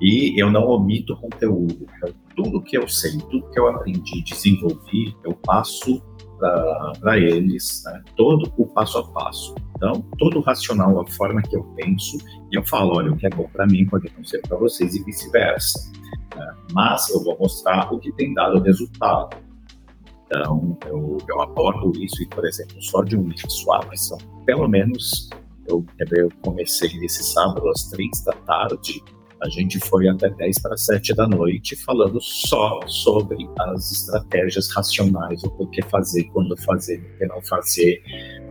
E 0.00 0.40
eu 0.40 0.50
não 0.50 0.68
omito 0.68 1.16
conteúdo. 1.16 1.86
Então, 1.96 2.14
tudo 2.36 2.62
que 2.62 2.76
eu 2.76 2.86
sei, 2.86 3.18
tudo 3.30 3.48
que 3.50 3.58
eu 3.58 3.68
aprendi, 3.68 4.22
desenvolvi, 4.22 5.16
eu 5.24 5.32
passo 5.34 6.02
para 6.38 7.18
eles, 7.18 7.82
né? 7.84 8.02
todo 8.16 8.52
o 8.56 8.66
passo 8.66 8.98
a 8.98 9.08
passo. 9.08 9.54
Então, 9.76 10.02
todo 10.18 10.38
o 10.38 10.42
racional, 10.42 11.00
a 11.00 11.06
forma 11.06 11.40
que 11.42 11.56
eu 11.56 11.62
penso, 11.76 12.18
e 12.50 12.56
eu 12.56 12.66
falo, 12.66 12.96
olha, 12.96 13.12
o 13.12 13.16
que 13.16 13.26
é 13.26 13.30
bom 13.30 13.48
para 13.52 13.66
mim 13.66 13.86
pode 13.86 14.12
não 14.16 14.24
ser 14.24 14.40
para 14.42 14.56
vocês 14.56 14.94
e 14.94 15.04
vice-versa. 15.04 15.92
Né? 16.34 16.54
Mas 16.72 17.08
eu 17.10 17.22
vou 17.22 17.36
mostrar 17.38 17.92
o 17.92 17.98
que 17.98 18.10
tem 18.12 18.34
dado 18.34 18.60
resultado. 18.60 19.36
Então, 20.26 20.76
eu, 20.86 21.18
eu 21.28 21.40
abordo 21.40 21.92
isso, 22.02 22.22
e, 22.22 22.26
por 22.26 22.44
exemplo, 22.44 22.82
só 22.82 23.02
de 23.02 23.16
um 23.16 23.30
swap 23.48 23.90
são 23.96 24.18
pelo 24.44 24.66
menos, 24.66 25.28
eu, 25.66 25.84
eu 26.16 26.30
comecei 26.42 26.98
nesse 26.98 27.22
sábado 27.22 27.68
às 27.68 27.84
três 27.90 28.22
da 28.24 28.32
tarde, 28.32 29.02
a 29.42 29.48
gente 29.48 29.78
foi 29.80 30.08
até 30.08 30.28
10 30.30 30.58
para 30.60 30.76
7 30.76 31.14
da 31.14 31.28
noite 31.28 31.76
falando 31.76 32.20
só 32.20 32.80
sobre 32.86 33.48
as 33.58 33.92
estratégias 33.92 34.68
racionais, 34.74 35.42
o 35.44 35.66
que 35.66 35.82
fazer, 35.82 36.24
quando 36.32 36.56
fazer, 36.62 36.98
o 36.98 37.18
que 37.18 37.26
não 37.26 37.40
fazer, 37.42 38.02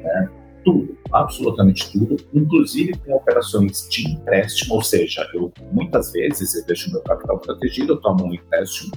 né? 0.01 0.29
tudo, 0.63 0.97
absolutamente 1.13 1.91
tudo, 1.91 2.17
inclusive 2.33 2.93
com 2.99 3.13
operações 3.13 3.87
de 3.89 4.09
empréstimo, 4.09 4.75
ou 4.75 4.83
seja, 4.83 5.25
eu 5.33 5.51
muitas 5.71 6.11
vezes 6.11 6.55
eu 6.55 6.65
deixo 6.65 6.91
meu 6.91 7.01
capital 7.01 7.39
protegido, 7.39 7.93
eu 7.93 8.01
tomo 8.01 8.25
um 8.25 8.33
empréstimo 8.33 8.91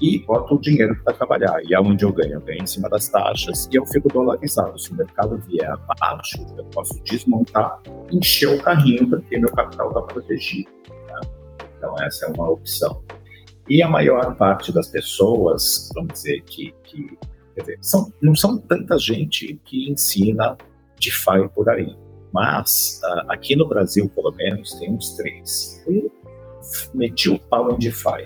e 0.00 0.18
boto 0.20 0.54
o 0.54 0.60
dinheiro 0.60 0.94
para 1.02 1.14
trabalhar. 1.14 1.58
E 1.64 1.74
aonde 1.74 2.04
eu 2.04 2.12
ganho? 2.12 2.34
Eu 2.34 2.40
ganho 2.40 2.62
em 2.62 2.66
cima 2.66 2.88
das 2.88 3.08
taxas 3.08 3.68
e 3.72 3.76
eu 3.76 3.86
fico 3.86 4.08
dolarizado. 4.08 4.78
Se 4.78 4.92
o 4.92 4.94
mercado 4.94 5.38
vier 5.46 5.70
abaixo, 5.70 6.38
eu 6.56 6.64
posso 6.66 7.02
desmontar, 7.04 7.80
encher 8.10 8.48
o 8.48 8.62
carrinho 8.62 9.08
porque 9.08 9.38
meu 9.38 9.50
capital 9.52 9.88
está 9.88 10.02
protegido. 10.02 10.70
Então, 11.76 11.94
essa 12.00 12.26
é 12.26 12.28
uma 12.28 12.50
opção. 12.50 13.02
E 13.68 13.82
a 13.82 13.88
maior 13.88 14.36
parte 14.36 14.72
das 14.72 14.88
pessoas, 14.88 15.90
vamos 15.94 16.12
dizer, 16.12 16.42
que, 16.42 16.72
que 16.84 17.18
dizer, 17.56 17.78
são, 17.80 18.12
não 18.22 18.34
são 18.34 18.58
tanta 18.58 18.98
gente 18.98 19.60
que 19.64 19.90
ensina 19.90 20.56
DeFi 21.00 21.48
por 21.54 21.68
aí. 21.68 21.96
Mas, 22.32 23.00
uh, 23.02 23.30
aqui 23.30 23.56
no 23.56 23.66
Brasil, 23.66 24.08
pelo 24.14 24.32
menos, 24.32 24.74
tem 24.74 24.92
uns 24.92 25.16
três. 25.16 25.82
Um 25.88 26.08
metia 26.94 27.32
o 27.32 27.38
pau 27.38 27.72
em 27.72 27.78
DeFi. 27.78 28.24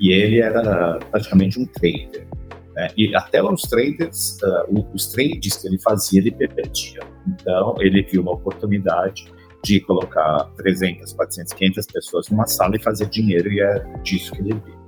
E 0.00 0.12
ele 0.12 0.40
era 0.40 0.98
praticamente 1.10 1.60
um 1.60 1.66
trader. 1.66 2.26
Né? 2.74 2.88
E 2.96 3.14
até 3.14 3.42
os 3.42 3.62
traders, 3.62 4.38
uh, 4.42 4.86
os 4.94 5.06
trades 5.08 5.56
que 5.56 5.68
ele 5.68 5.78
fazia, 5.80 6.20
ele 6.20 6.30
perdia. 6.30 7.00
Então, 7.26 7.74
ele 7.78 8.02
viu 8.02 8.22
uma 8.22 8.32
oportunidade 8.32 9.30
de 9.62 9.80
colocar 9.80 10.44
300, 10.56 11.12
400, 11.12 11.52
500 11.52 11.86
pessoas 11.86 12.28
numa 12.28 12.46
sala 12.46 12.76
e 12.76 12.82
fazer 12.82 13.06
dinheiro, 13.06 13.50
e 13.52 13.60
é 13.60 13.78
disso 14.02 14.32
que 14.32 14.40
ele 14.40 14.54
vive. 14.54 14.82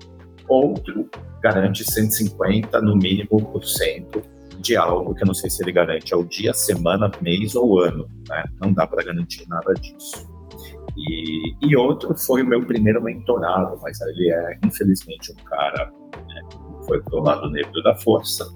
Outro 0.49 1.09
garante 1.43 1.85
150, 1.85 2.81
no 2.81 2.97
mínimo, 2.97 3.45
por 3.47 3.65
cento 3.65 4.23
de 4.61 4.77
algo 4.77 5.15
que 5.15 5.23
eu 5.23 5.27
não 5.27 5.35
sei 5.35 5.51
se 5.51 5.63
ele 5.63 5.73
garante 5.73 6.15
ao 6.15 6.25
dia, 6.25 6.55
semana, 6.55 7.11
mês 7.21 7.55
ou 7.55 7.81
ano. 7.81 8.09
Né? 8.29 8.45
Não 8.61 8.73
dá 8.73 8.87
para 8.87 9.05
garantir 9.05 9.47
nada 9.47 9.75
disso. 9.75 10.27
E, 10.97 11.55
e, 11.61 11.77
outro 11.77 12.17
foi 12.17 12.43
o 12.43 12.47
meu 12.47 12.65
primeiro 12.65 13.03
mentorado, 13.03 13.79
mas 13.83 14.01
ele 14.01 14.31
é, 14.31 14.59
infelizmente, 14.65 15.33
um 15.33 15.45
cara 15.45 15.93
né, 16.15 16.43
que 16.49 16.87
foi 16.87 17.03
pro 17.03 17.21
lado 17.21 17.51
negro 17.51 17.83
da 17.83 17.95
força, 17.97 18.47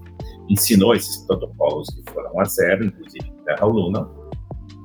ensinou 0.48 0.94
esses 0.94 1.18
protocolos 1.26 1.88
que 1.90 2.12
foram 2.12 2.40
a 2.40 2.44
zero, 2.44 2.84
inclusive 2.86 3.30
Terra 3.44 3.66
Luna, 3.66 4.08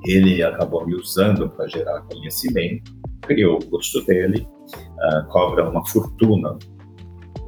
ele 0.06 0.42
acabou 0.42 0.86
me 0.86 0.94
usando 0.94 1.48
para 1.50 1.66
gerar 1.68 2.02
conhecimento, 2.02 2.92
criou 3.22 3.58
o 3.58 3.66
curso 3.66 4.04
dele 4.04 4.46
uh, 4.70 5.26
cobra 5.28 5.68
uma 5.68 5.84
fortuna 5.86 6.58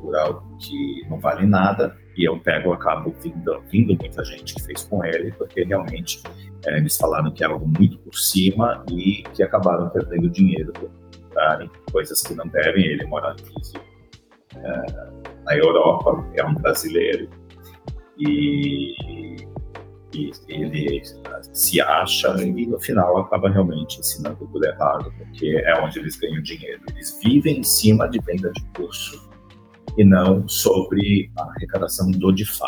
por 0.01 0.17
algo 0.17 0.57
que 0.59 1.07
não 1.09 1.19
vale 1.19 1.47
nada 1.47 1.97
e 2.17 2.25
eu 2.25 2.39
pego, 2.41 2.73
acabo 2.73 3.15
vindo, 3.23 3.61
vindo 3.71 3.97
muita 3.99 4.25
gente 4.25 4.55
que 4.55 4.63
fez 4.63 4.85
com 4.85 5.05
ele, 5.05 5.33
porque 5.33 5.65
realmente 5.65 6.23
é, 6.65 6.79
eles 6.79 6.97
falaram 6.97 7.31
que 7.31 7.45
era 7.45 7.53
algo 7.53 7.67
muito 7.67 7.99
por 7.99 8.15
cima 8.15 8.85
e 8.91 9.23
que 9.35 9.43
acabaram 9.43 9.91
perdendo 9.91 10.31
dinheiro 10.31 10.73
por 10.73 10.91
comprarem 11.37 11.71
coisas 11.93 12.23
que 12.23 12.35
não 12.35 12.47
devem. 12.49 12.87
Ele 12.87 13.05
mora 13.05 13.33
aqui, 13.33 13.53
é, 14.57 15.43
na 15.45 15.57
Europa, 15.57 16.27
é 16.35 16.45
um 16.45 16.55
brasileiro 16.55 17.29
e, 18.19 19.37
e 20.15 20.33
ele 20.49 21.03
se 21.53 21.81
acha 21.81 22.29
e 22.43 22.67
no 22.67 22.79
final 22.79 23.19
acaba 23.19 23.51
realmente 23.51 23.99
ensinando 23.99 24.47
tudo 24.53 24.65
errado, 24.65 25.13
porque 25.19 25.63
é 25.65 25.81
onde 25.81 25.99
eles 25.99 26.17
ganham 26.17 26.43
dinheiro. 26.43 26.81
Eles 26.91 27.19
vivem 27.23 27.59
em 27.59 27.63
cima 27.63 28.09
de 28.09 28.19
venda 28.21 28.51
de 28.53 28.65
curso 28.75 29.29
e 29.97 30.05
não 30.05 30.47
sobre 30.49 31.31
a 31.37 31.43
arrecadação 31.43 32.11
do 32.11 32.33
DeFi. 32.33 32.63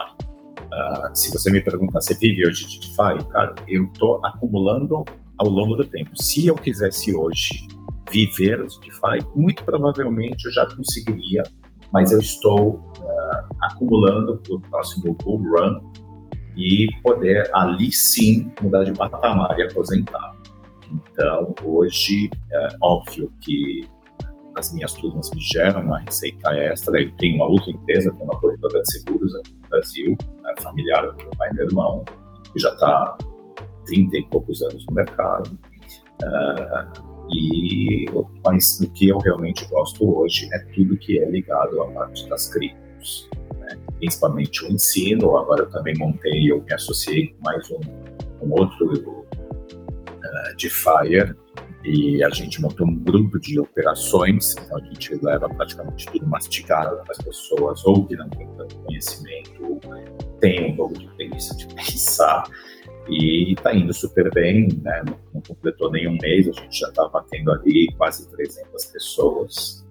Uh, 0.60 1.16
se 1.16 1.32
você 1.32 1.50
me 1.50 1.60
perguntar, 1.60 2.00
você 2.00 2.14
vive 2.14 2.46
hoje 2.46 2.66
de 2.66 2.80
DeFi? 2.80 3.24
Cara, 3.30 3.54
eu 3.66 3.84
estou 3.84 4.24
acumulando 4.24 5.04
ao 5.38 5.48
longo 5.48 5.76
do 5.76 5.84
tempo. 5.84 6.10
Se 6.20 6.46
eu 6.46 6.54
quisesse 6.54 7.14
hoje 7.14 7.66
viver 8.10 8.66
de 8.66 8.80
DeFi, 8.80 9.26
muito 9.34 9.64
provavelmente 9.64 10.46
eu 10.46 10.52
já 10.52 10.66
conseguiria, 10.66 11.42
mas 11.92 12.12
eu 12.12 12.18
estou 12.18 12.74
uh, 12.74 13.56
acumulando 13.62 14.38
para 14.38 14.54
o 14.54 14.60
próximo 14.60 15.14
bull 15.14 15.38
run 15.38 15.80
e 16.58 16.88
poder 17.02 17.48
ali 17.54 17.92
sim 17.92 18.52
mudar 18.60 18.82
de 18.82 18.92
patamar 18.92 19.56
e 19.60 19.62
aposentar. 19.62 20.36
Então, 20.90 21.54
hoje, 21.62 22.28
é 22.50 22.68
óbvio 22.82 23.32
que 23.40 23.88
as 24.56 24.72
minhas 24.74 24.92
turmas 24.94 25.30
me 25.30 25.40
geram 25.40 25.82
uma 25.82 26.00
receita 26.00 26.50
extra. 26.50 27.00
Eu 27.00 27.12
tenho 27.12 27.36
uma 27.36 27.46
outra 27.46 27.70
empresa, 27.70 28.10
tenho 28.10 28.24
uma 28.24 28.40
corretora 28.40 28.82
de 28.82 28.92
seguros 28.92 29.34
aqui 29.36 29.54
no 29.54 29.68
Brasil, 29.68 30.16
né, 30.42 30.54
familiar 30.60 31.06
do 31.06 31.16
meu 31.16 31.30
pai 31.38 31.48
e 31.50 31.54
meu 31.54 31.66
irmão, 31.66 32.04
que 32.52 32.58
já 32.58 32.70
está 32.70 33.16
30 33.86 34.16
e 34.16 34.24
poucos 34.24 34.60
anos 34.62 34.84
no 34.86 34.94
mercado. 34.94 35.56
Uh, 36.24 37.08
e 37.30 38.06
mas 38.44 38.80
o 38.80 38.90
que 38.90 39.08
eu 39.08 39.18
realmente 39.18 39.64
gosto 39.66 40.18
hoje 40.18 40.48
é 40.52 40.58
tudo 40.74 40.96
que 40.96 41.20
é 41.20 41.30
ligado 41.30 41.80
à 41.82 41.86
parte 41.92 42.28
das 42.28 42.48
criptos? 42.48 43.30
Principalmente 43.98 44.64
o 44.64 44.68
ensino. 44.68 45.36
Agora 45.36 45.62
eu 45.62 45.70
também 45.70 45.94
montei, 45.98 46.50
eu 46.50 46.62
me 46.62 46.72
associei 46.72 47.28
com 47.28 47.42
mais 47.42 47.70
um, 47.70 47.80
um 48.42 48.52
outro 48.52 49.26
uh, 49.26 50.56
de 50.56 50.70
Fire 50.70 51.36
e 51.84 52.22
a 52.22 52.28
gente 52.30 52.60
montou 52.60 52.86
um 52.86 52.94
grupo 52.96 53.38
de 53.38 53.58
operações, 53.58 54.54
então 54.56 54.78
a 54.78 54.80
gente 54.80 55.14
leva 55.22 55.48
praticamente 55.48 56.06
tudo 56.06 56.26
mastigado 56.26 56.96
para 56.96 57.12
as 57.12 57.18
pessoas, 57.18 57.84
ou 57.84 58.04
que 58.04 58.16
não 58.16 58.28
têm 58.30 58.48
tanto 58.56 58.76
conhecimento, 58.80 59.64
ou 59.64 59.80
tem 60.40 60.72
um 60.72 60.76
pouco 60.76 60.98
de 60.98 61.06
preguiça 61.14 61.56
de 61.56 61.66
pensar, 61.74 62.44
e 63.08 63.54
está 63.54 63.74
indo 63.74 63.92
super 63.94 64.30
bem, 64.34 64.68
né? 64.82 65.02
não, 65.06 65.18
não, 65.32 65.40
completou 65.40 65.90
nenhum 65.90 66.18
mês, 66.20 66.48
a 66.48 66.52
gente 66.52 66.78
já 66.78 66.88
está 66.88 67.08
batendo 67.08 67.52
ali 67.52 67.88
quase 67.96 68.28
300 68.28 68.84
pessoas, 68.86 69.86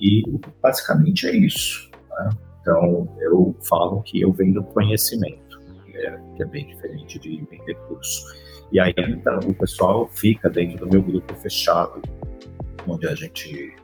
e 0.00 0.22
basicamente 0.60 1.26
é 1.26 1.36
isso. 1.36 1.90
Né? 2.10 2.30
Então 2.64 3.06
eu 3.20 3.54
falo 3.68 4.02
que 4.02 4.22
eu 4.22 4.32
vendo 4.32 4.64
conhecimento, 4.64 5.60
que 5.84 5.98
é, 5.98 6.18
que 6.34 6.42
é 6.42 6.46
bem 6.46 6.66
diferente 6.66 7.18
de 7.18 7.44
vender 7.50 7.74
curso. 7.86 8.24
E 8.72 8.80
aí 8.80 8.94
então 8.96 9.38
o 9.40 9.54
pessoal 9.54 10.08
fica 10.14 10.48
dentro 10.48 10.86
do 10.86 10.90
meu 10.90 11.02
grupo 11.02 11.34
fechado, 11.34 12.00
onde 12.88 13.06
a 13.06 13.14
gente 13.14 13.76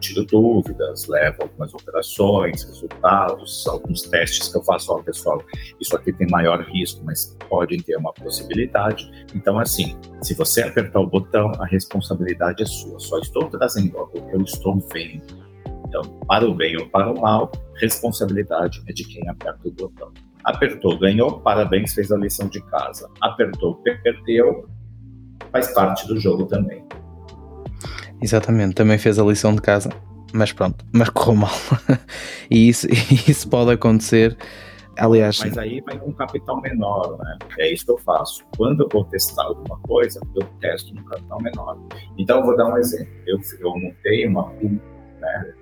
tira 0.00 0.24
dúvidas, 0.24 1.06
leva 1.06 1.36
algumas 1.42 1.72
operações, 1.72 2.64
resultados, 2.64 3.64
alguns 3.68 4.02
testes 4.02 4.48
que 4.48 4.58
eu 4.58 4.64
faço. 4.64 4.92
Ó, 4.92 5.00
pessoal, 5.02 5.40
isso 5.80 5.96
aqui 5.96 6.12
tem 6.12 6.26
maior 6.28 6.60
risco, 6.62 7.04
mas 7.04 7.36
podem 7.48 7.80
ter 7.80 7.96
uma 7.96 8.12
possibilidade. 8.12 9.08
Então, 9.34 9.58
assim, 9.58 9.96
se 10.20 10.34
você 10.34 10.62
apertar 10.62 10.98
o 10.98 11.06
botão, 11.06 11.52
a 11.60 11.64
responsabilidade 11.64 12.64
é 12.64 12.66
sua. 12.66 12.98
Só 12.98 13.20
estou 13.20 13.48
trazendo 13.48 13.96
algo 13.96 14.20
que 14.20 14.34
eu 14.34 14.42
estou 14.42 14.78
vendo. 14.92 15.45
Então, 15.86 16.02
para 16.26 16.48
o 16.48 16.54
bem 16.54 16.76
ou 16.76 16.88
para 16.88 17.12
o 17.12 17.20
mal, 17.20 17.50
responsabilidade 17.80 18.82
é 18.88 18.92
de 18.92 19.04
quem 19.04 19.28
aperta 19.28 19.68
o 19.68 19.70
botão. 19.70 20.12
Apertou, 20.44 20.98
ganhou, 20.98 21.40
parabéns, 21.40 21.94
fez 21.94 22.10
a 22.10 22.16
lição 22.16 22.48
de 22.48 22.60
casa. 22.62 23.08
Apertou, 23.20 23.76
perdeu, 23.76 24.68
faz 25.52 25.72
parte 25.72 26.06
do 26.08 26.18
jogo 26.18 26.46
também. 26.46 26.84
Exatamente, 28.20 28.74
também 28.74 28.98
fez 28.98 29.18
a 29.18 29.24
lição 29.24 29.54
de 29.54 29.60
casa, 29.60 29.90
mas 30.32 30.52
pronto, 30.52 30.84
mas 30.92 31.08
correu 31.10 31.36
mal. 31.36 31.50
e 32.50 32.68
isso, 32.68 32.86
isso 33.28 33.48
pode 33.48 33.70
acontecer. 33.70 34.36
Aliás, 34.98 35.38
mas 35.40 35.58
aí 35.58 35.82
vai 35.82 35.98
com 35.98 36.08
um 36.08 36.12
capital 36.14 36.60
menor, 36.62 37.18
né? 37.18 37.38
É 37.58 37.70
isso 37.70 37.84
que 37.84 37.92
eu 37.92 37.98
faço. 37.98 38.42
Quando 38.56 38.82
eu 38.84 38.88
vou 38.90 39.04
testar 39.04 39.44
alguma 39.44 39.78
coisa, 39.80 40.18
eu 40.34 40.42
testo 40.58 40.94
no 40.94 41.04
capital 41.04 41.42
menor. 41.42 41.78
Então, 42.16 42.38
eu 42.38 42.46
vou 42.46 42.56
dar 42.56 42.72
um 42.72 42.78
exemplo. 42.78 43.12
Eu, 43.26 43.38
eu 43.60 43.78
montei 43.78 44.26
uma 44.26 44.44
pool 44.52 44.80
né, 45.20 45.54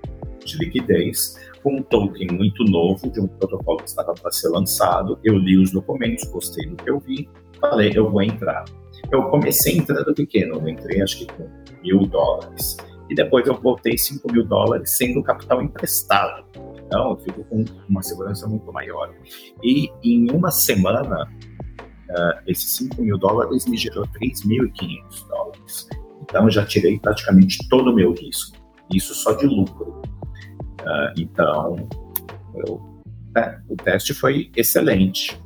de 0.45 0.59
liquidez 0.59 1.37
com 1.63 1.77
um 1.77 1.83
token 1.83 2.29
muito 2.33 2.65
novo 2.65 3.11
de 3.11 3.21
um 3.21 3.27
protocolo 3.27 3.79
que 3.79 3.89
estava 3.89 4.13
para 4.15 4.31
ser 4.31 4.49
lançado. 4.49 5.19
Eu 5.25 5.39
li 5.39 5.57
os 5.57 5.71
documentos, 5.71 6.25
gostei 6.25 6.67
do 6.69 6.77
que 6.77 6.91
eu 6.91 7.01
vi, 7.01 7.29
falei, 7.61 7.93
eu 7.95 8.11
vou 8.11 8.23
entrar. 8.23 8.65
Eu 9.11 9.25
comecei 9.25 9.77
entrando 9.77 10.15
pequeno, 10.15 10.55
eu 10.55 10.69
entrei 10.69 11.03
acho 11.03 11.19
que 11.19 11.27
com 11.27 11.49
mil 11.83 12.07
dólares. 12.07 12.77
E 13.09 13.15
depois 13.15 13.47
eu 13.47 13.55
voltei 13.61 13.99
5 13.99 14.33
mil 14.33 14.45
dólares 14.45 14.97
sendo 14.97 15.23
capital 15.23 15.63
emprestado. 15.63 16.45
Então, 16.87 17.11
eu 17.11 17.17
fico 17.19 17.45
com 17.45 17.65
uma 17.89 18.03
segurança 18.03 18.47
muito 18.47 18.73
maior. 18.73 19.15
E 19.63 19.91
em 20.03 20.31
uma 20.31 20.51
semana, 20.51 21.31
uh, 22.11 22.41
esses 22.47 22.71
5 22.77 23.03
mil 23.03 23.19
dólares 23.19 23.67
me 23.67 23.77
gerou 23.77 24.07
3.500 24.07 25.29
dólares. 25.29 25.89
Então, 26.23 26.45
eu 26.45 26.51
já 26.51 26.65
tirei 26.65 26.99
praticamente 26.99 27.59
todo 27.69 27.91
o 27.91 27.95
meu 27.95 28.13
risco. 28.13 28.57
Isso 28.93 29.15
só 29.15 29.33
de 29.33 29.47
lucro. 29.47 30.03
Uh, 30.85 31.13
então, 31.17 31.89
eu, 32.55 32.81
é, 33.37 33.59
o 33.69 33.77
teste 33.77 34.15
foi 34.15 34.51
excelente. 34.57 35.39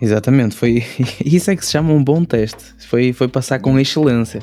Exatamente, 0.00 0.54
foi 0.54 0.84
isso 1.24 1.50
é 1.50 1.56
que 1.56 1.64
se 1.64 1.72
chama 1.72 1.92
um 1.92 2.02
bom 2.02 2.24
teste. 2.24 2.74
Foi, 2.86 3.12
foi 3.12 3.28
passar 3.28 3.58
com 3.58 3.78
excelência. 3.78 4.40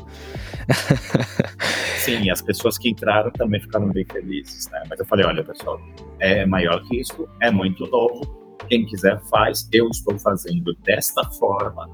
Sim, 1.97 2.29
as 2.29 2.41
pessoas 2.41 2.77
que 2.77 2.89
entraram 2.89 3.31
também 3.31 3.59
ficaram 3.59 3.87
bem 3.91 4.05
felizes, 4.11 4.69
né? 4.71 4.83
Mas 4.89 4.99
eu 4.99 5.05
falei, 5.05 5.25
olha, 5.25 5.43
pessoal, 5.43 5.79
é 6.19 6.45
maior 6.45 6.83
que 6.83 6.99
isso, 6.99 7.27
é 7.41 7.49
muito 7.49 7.85
novo. 7.87 8.55
Quem 8.67 8.85
quiser 8.85 9.19
faz, 9.29 9.67
eu 9.71 9.87
estou 9.89 10.17
fazendo 10.19 10.75
desta 10.83 11.23
forma. 11.31 11.89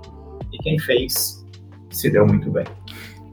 E 0.52 0.58
quem 0.58 0.80
fez 0.80 1.46
se 1.90 2.10
deu 2.10 2.26
muito 2.26 2.50
bem. 2.50 2.66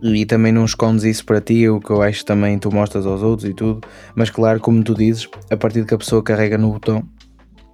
E 0.02 0.24
também 0.24 0.52
não 0.52 0.64
escondes 0.64 1.04
isso 1.04 1.24
para 1.24 1.40
ti, 1.40 1.68
o 1.68 1.80
que 1.80 1.90
eu 1.90 2.02
acho 2.02 2.24
também 2.24 2.58
tu 2.58 2.70
mostras 2.70 3.04
aos 3.04 3.22
outros 3.22 3.48
e 3.48 3.54
tudo, 3.54 3.80
mas 4.14 4.30
claro, 4.30 4.60
como 4.60 4.82
tu 4.84 4.94
dizes, 4.94 5.28
a 5.50 5.56
partir 5.56 5.84
que 5.84 5.94
a 5.94 5.98
pessoa 5.98 6.22
carrega 6.22 6.56
no 6.56 6.72
botão, 6.72 7.02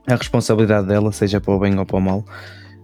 a 0.06 0.16
responsabilidade 0.16 0.86
dela, 0.86 1.12
seja 1.12 1.40
para 1.40 1.52
o 1.52 1.58
bem 1.58 1.78
ou 1.78 1.84
para 1.84 1.96
o 1.96 2.00
mal. 2.00 2.24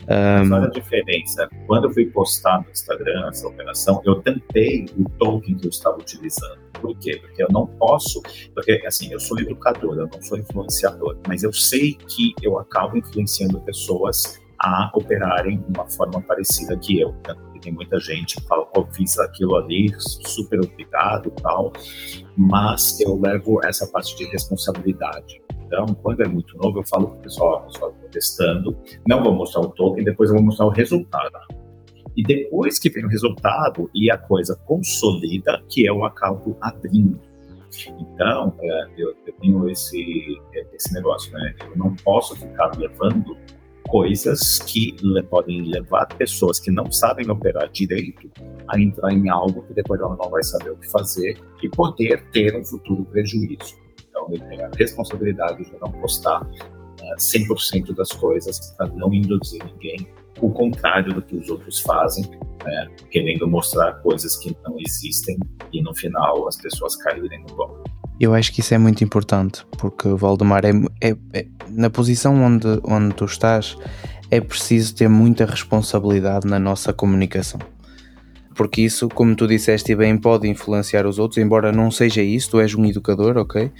Um... 0.08 0.52
Olha 0.52 0.66
a 0.66 0.70
diferença. 0.70 1.48
Quando 1.66 1.84
eu 1.84 1.90
fui 1.92 2.06
postar 2.06 2.62
no 2.62 2.70
Instagram 2.70 3.28
essa 3.28 3.46
operação, 3.46 4.02
eu 4.04 4.16
tentei 4.16 4.86
o 4.98 5.08
token 5.18 5.56
que 5.56 5.66
eu 5.66 5.70
estava 5.70 5.98
utilizando. 5.98 6.58
Por 6.80 6.98
quê? 6.98 7.18
Porque 7.20 7.42
eu 7.42 7.48
não 7.50 7.66
posso, 7.66 8.20
porque 8.54 8.82
assim, 8.86 9.12
eu 9.12 9.20
sou 9.20 9.38
educador, 9.38 9.96
eu 9.98 10.08
não 10.12 10.22
sou 10.22 10.38
influenciador, 10.38 11.16
mas 11.28 11.42
eu 11.42 11.52
sei 11.52 11.94
que 11.94 12.34
eu 12.42 12.58
acabo 12.58 12.96
influenciando 12.96 13.60
pessoas 13.60 14.40
a 14.58 14.90
operarem 14.94 15.58
de 15.58 15.78
uma 15.78 15.86
forma 15.88 16.20
parecida 16.22 16.76
que 16.76 17.00
eu. 17.00 17.14
Tem 17.60 17.72
muita 17.72 17.98
gente 17.98 18.36
que 18.36 18.46
fala, 18.46 18.66
oh, 18.76 18.84
fiz 18.86 19.18
aquilo 19.18 19.56
ali, 19.56 19.92
super 19.98 20.60
obrigado 20.60 21.30
tal, 21.42 21.72
mas 22.36 22.98
eu 23.00 23.20
levo 23.20 23.64
essa 23.64 23.86
parte 23.86 24.16
de 24.16 24.24
responsabilidade. 24.24 25.40
Então, 25.66 25.86
quando 26.02 26.22
é 26.22 26.28
muito 26.28 26.56
novo, 26.58 26.80
eu 26.80 26.86
falo 26.86 27.08
para 27.08 27.18
o 27.18 27.22
pessoal, 27.22 27.62
pessoal, 27.62 27.92
estou 27.92 28.08
testando, 28.10 28.76
não 29.06 29.22
vou 29.22 29.32
mostrar 29.32 29.60
o 29.60 29.68
token, 29.68 30.02
depois 30.02 30.30
eu 30.30 30.36
vou 30.36 30.44
mostrar 30.44 30.66
o 30.66 30.70
resultado. 30.70 31.38
E 32.16 32.24
depois 32.24 32.78
que 32.78 32.90
vem 32.90 33.04
o 33.04 33.08
resultado 33.08 33.88
e 33.94 34.10
a 34.10 34.18
coisa 34.18 34.56
consolida, 34.66 35.62
que 35.68 35.86
eu 35.86 36.04
acabo 36.04 36.56
abrindo. 36.60 37.20
Então, 38.00 38.52
é, 38.60 38.88
eu, 38.96 39.14
tenho 39.40 39.70
esse, 39.70 40.40
esse 40.74 40.92
negócio, 40.92 41.32
né? 41.32 41.54
Eu 41.60 41.76
não 41.76 41.94
posso 41.94 42.34
ficar 42.34 42.76
levando 42.76 43.36
coisas 43.90 44.58
que 44.60 44.94
podem 45.28 45.62
levar 45.62 46.06
pessoas 46.06 46.60
que 46.60 46.70
não 46.70 46.90
sabem 46.92 47.28
operar 47.28 47.68
direito 47.70 48.30
a 48.68 48.80
entrar 48.80 49.12
em 49.12 49.28
algo 49.28 49.62
que 49.62 49.74
depois 49.74 50.00
ela 50.00 50.16
não 50.16 50.30
vai 50.30 50.42
saber 50.44 50.70
o 50.70 50.76
que 50.76 50.88
fazer 50.90 51.36
e 51.62 51.68
poder 51.68 52.24
ter 52.30 52.56
um 52.56 52.64
futuro 52.64 53.04
prejuízo. 53.06 53.76
Então, 54.08 54.28
eu 54.30 54.38
tenho 54.38 54.64
a 54.64 54.70
responsabilidade 54.76 55.64
de 55.64 55.72
não 55.80 55.90
postar 55.92 56.42
uh, 56.42 57.16
100% 57.18 57.94
das 57.94 58.12
coisas 58.12 58.58
para 58.76 58.86
não 58.88 59.12
induzir 59.12 59.62
ninguém, 59.64 60.08
o 60.40 60.50
contrário 60.50 61.12
do 61.12 61.22
que 61.22 61.36
os 61.36 61.48
outros 61.50 61.80
fazem, 61.80 62.24
né, 62.64 62.88
querendo 63.10 63.46
mostrar 63.48 63.94
coisas 64.02 64.36
que 64.36 64.56
não 64.64 64.76
existem 64.78 65.36
e 65.72 65.82
no 65.82 65.94
final 65.94 66.46
as 66.48 66.56
pessoas 66.56 66.96
caírem 66.96 67.42
no 67.42 67.54
golpe. 67.54 67.79
Eu 68.20 68.34
acho 68.34 68.52
que 68.52 68.60
isso 68.60 68.74
é 68.74 68.78
muito 68.78 69.02
importante, 69.02 69.64
porque 69.78 70.06
Valdemar 70.10 70.62
é, 70.66 70.72
é, 71.00 71.16
é, 71.32 71.46
na 71.70 71.88
posição 71.88 72.34
onde, 72.42 72.66
onde 72.84 73.14
tu 73.14 73.24
estás, 73.24 73.78
é 74.30 74.38
preciso 74.38 74.94
ter 74.94 75.08
muita 75.08 75.46
responsabilidade 75.46 76.46
na 76.46 76.58
nossa 76.58 76.92
comunicação. 76.92 77.58
Porque 78.54 78.82
isso, 78.82 79.08
como 79.08 79.34
tu 79.34 79.46
disseste 79.48 79.94
bem, 79.94 80.18
pode 80.18 80.46
influenciar 80.46 81.06
os 81.06 81.18
outros, 81.18 81.38
embora 81.38 81.72
não 81.72 81.90
seja 81.90 82.20
isso, 82.20 82.50
tu 82.50 82.60
és 82.60 82.74
um 82.74 82.84
educador, 82.84 83.38
ok? 83.38 83.72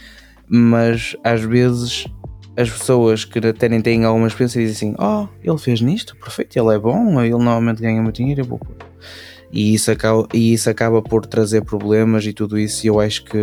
Mas 0.49 1.15
às 1.23 1.43
vezes 1.43 2.07
as 2.57 2.71
pessoas 2.71 3.27
que 3.27 3.39
até 3.47 3.69
nem 3.69 3.83
têm 3.83 4.05
alguma 4.07 4.27
experiência 4.27 4.63
dizem 4.63 4.93
assim: 4.93 4.97
Oh, 4.99 5.29
ele 5.43 5.59
fez 5.59 5.83
nisto, 5.83 6.17
perfeito, 6.17 6.59
ele 6.59 6.75
é 6.75 6.79
bom, 6.79 7.21
ele 7.21 7.33
normalmente 7.33 7.83
ganha 7.83 8.01
muito 8.01 8.17
dinheiro, 8.17 8.41
eu 8.41 8.47
vou 8.47 8.59
pôr. 8.59 8.75
E 9.53 9.75
isso, 9.75 9.91
acaba, 9.91 10.27
e 10.33 10.55
isso 10.55 10.71
acaba 10.71 11.03
por 11.03 11.27
trazer 11.27 11.63
problemas 11.63 12.25
e 12.25 12.33
tudo 12.33 12.59
isso, 12.59 12.87
e 12.87 12.89
eu 12.89 13.01
acho 13.01 13.25
que 13.25 13.37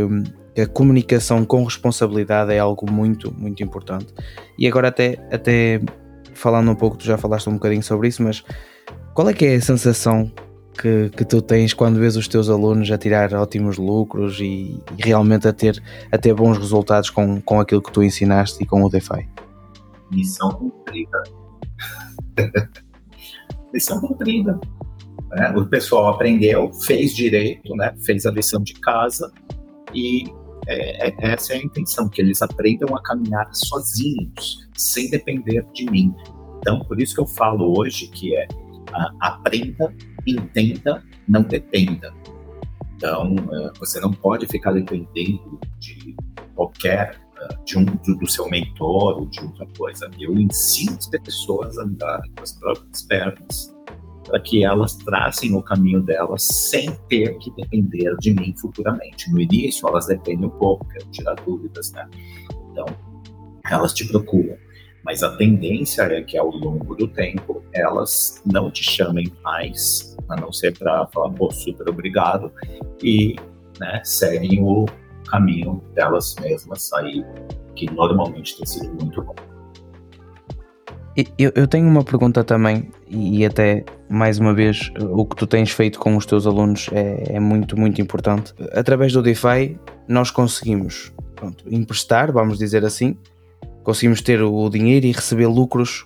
a 0.62 0.68
comunicação 0.68 1.46
com 1.46 1.64
responsabilidade 1.64 2.54
é 2.54 2.60
algo 2.60 2.90
muito, 2.92 3.34
muito 3.38 3.62
importante. 3.64 4.08
E 4.58 4.68
agora 4.68 4.88
até, 4.88 5.18
até 5.32 5.82
falando 6.34 6.72
um 6.72 6.76
pouco, 6.76 6.98
tu 6.98 7.06
já 7.06 7.18
falaste 7.18 7.48
um 7.48 7.54
bocadinho 7.54 7.84
sobre 7.84 8.08
isso, 8.08 8.24
mas 8.24 8.44
qual 9.14 9.30
é 9.30 9.34
que 9.34 9.46
é 9.46 9.56
a 9.56 9.62
sensação 9.62 10.32
que, 10.78 11.10
que 11.10 11.26
tu 11.26 11.42
tens 11.42 11.74
quando 11.74 12.00
vês 12.00 12.16
os 12.16 12.28
teus 12.28 12.50
alunos 12.50 12.90
a 12.92 12.98
tirar 12.98 13.34
ótimos 13.34 13.78
lucros 13.78 14.40
e, 14.40 14.80
e, 14.98 15.04
realmente 15.04 15.48
a 15.48 15.54
ter, 15.54 15.82
a 16.12 16.18
ter 16.18 16.34
bons 16.34 16.58
resultados 16.58 17.10
com, 17.10 17.42
com 17.42 17.60
aquilo 17.60 17.82
que 17.82 17.92
tu 17.92 18.04
ensinaste 18.04 18.64
e 18.64 18.66
com 18.66 18.84
o 18.84 18.90
DeFi? 18.90 19.28
Missão 20.12 20.52
cumprida. 20.52 21.24
Missão 23.74 24.00
cumprida. 24.00 24.60
É, 25.34 25.50
o 25.58 25.66
pessoal 25.66 26.14
aprendeu, 26.14 26.72
fez 26.74 27.14
direito, 27.14 27.76
né, 27.76 27.94
fez 28.06 28.26
a 28.26 28.32
lição 28.32 28.62
de 28.64 28.74
casa 28.74 29.32
e 29.94 30.24
é, 30.68 31.10
é, 31.10 31.16
essa 31.20 31.54
é 31.54 31.58
a 31.58 31.64
intenção, 31.64 32.10
que 32.10 32.22
eles 32.22 32.42
aprendam 32.42 32.96
a 32.96 33.02
caminhar 33.02 33.50
sozinhos, 33.54 34.68
sem 34.76 35.10
depender 35.10 35.66
de 35.74 35.90
mim. 35.90 36.14
Então, 36.60 36.80
por 36.82 37.00
isso 37.00 37.16
que 37.16 37.22
eu 37.22 37.28
falo 37.28 37.80
hoje 37.80 38.08
que 38.08 38.36
é 38.36 38.48
aprenda, 39.20 39.94
entenda, 40.26 41.04
não 41.28 41.42
dependa. 41.42 42.14
Então, 42.96 43.36
uh, 43.36 43.72
você 43.80 44.00
não 44.00 44.12
pode 44.12 44.48
ficar 44.48 44.72
dependendo 44.72 45.60
de 45.80 46.16
qualquer, 46.56 47.20
uh, 47.36 47.64
de 47.64 47.78
um, 47.78 47.86
do, 47.86 48.28
seu 48.28 48.50
mentor 48.50 49.20
ou 49.20 49.26
de 49.28 49.40
outra 49.40 49.68
coisa. 49.78 50.10
Eu 50.20 50.34
ensino 50.34 50.98
as 50.98 51.08
pessoas 51.08 51.78
a 51.78 51.84
andarem 51.84 52.32
com 52.32 52.44
as 52.44 52.54
próprias 52.54 53.04
pernas 53.04 53.77
para 54.28 54.40
que 54.42 54.64
elas 54.64 54.96
tracem 54.96 55.56
o 55.56 55.64
caminho 55.64 56.02
delas 56.02 56.44
sem 56.44 56.92
ter 57.08 57.38
que 57.38 57.50
depender 57.52 58.16
de 58.20 58.34
mim 58.34 58.54
futuramente. 58.60 59.32
No 59.32 59.40
início, 59.40 59.88
elas 59.88 60.06
dependem 60.06 60.46
um 60.46 60.52
pouco, 60.52 60.86
quero 60.90 61.06
tirar 61.12 61.36
dúvidas, 61.36 61.92
né? 61.94 62.08
Então, 62.72 62.86
elas 63.72 63.94
te 63.94 64.06
procuram. 64.08 64.58
Mas 65.04 65.24
a 65.24 65.38
tendência 65.38 66.02
é 66.02 66.22
que 66.22 66.38
ao 66.38 66.50
longo 66.50 66.94
do 66.94 67.08
tempo 67.08 67.64
elas 67.74 68.44
não 68.46 68.70
te 68.70 68.84
chamem 68.84 69.32
mais, 69.42 70.18
a 70.28 70.36
não 70.36 70.52
ser 70.52 70.78
para 70.78 71.08
falar, 71.08 71.30
pô, 71.32 71.50
super 71.50 71.88
obrigado, 71.90 72.52
e 73.02 73.36
né, 73.80 74.02
seguem 74.04 74.62
o 74.62 74.86
caminho 75.30 75.82
delas 75.94 76.36
mesmas 76.42 76.92
aí, 76.92 77.24
que 77.76 77.90
normalmente 77.90 78.58
tem 78.58 78.66
sido 78.66 78.94
muito 79.02 79.22
bom. 79.22 79.57
Eu, 81.36 81.52
eu 81.56 81.68
tenho 81.68 81.88
uma 81.88 82.04
pergunta 82.04 82.44
também, 82.44 82.92
e 83.10 83.44
até 83.44 83.84
mais 84.08 84.38
uma 84.38 84.54
vez, 84.54 84.92
o 85.00 85.26
que 85.26 85.36
tu 85.36 85.48
tens 85.48 85.72
feito 85.72 85.98
com 85.98 86.16
os 86.16 86.28
teus 86.28 86.46
alunos 86.46 86.90
é, 86.92 87.38
é 87.38 87.40
muito, 87.40 87.76
muito 87.76 88.00
importante. 88.00 88.54
Através 88.72 89.12
do 89.14 89.24
DeFi, 89.24 89.80
nós 90.08 90.30
conseguimos 90.30 91.12
pronto, 91.36 91.66
emprestar, 91.72 92.32
vamos 92.32 92.60
dizer 92.60 92.86
assim, 92.86 93.18
conseguimos 93.84 94.22
ter 94.22 94.44
o 94.44 94.70
dinheiro 94.70 95.08
e 95.08 95.12
receber 95.12 95.48
lucros 95.48 96.06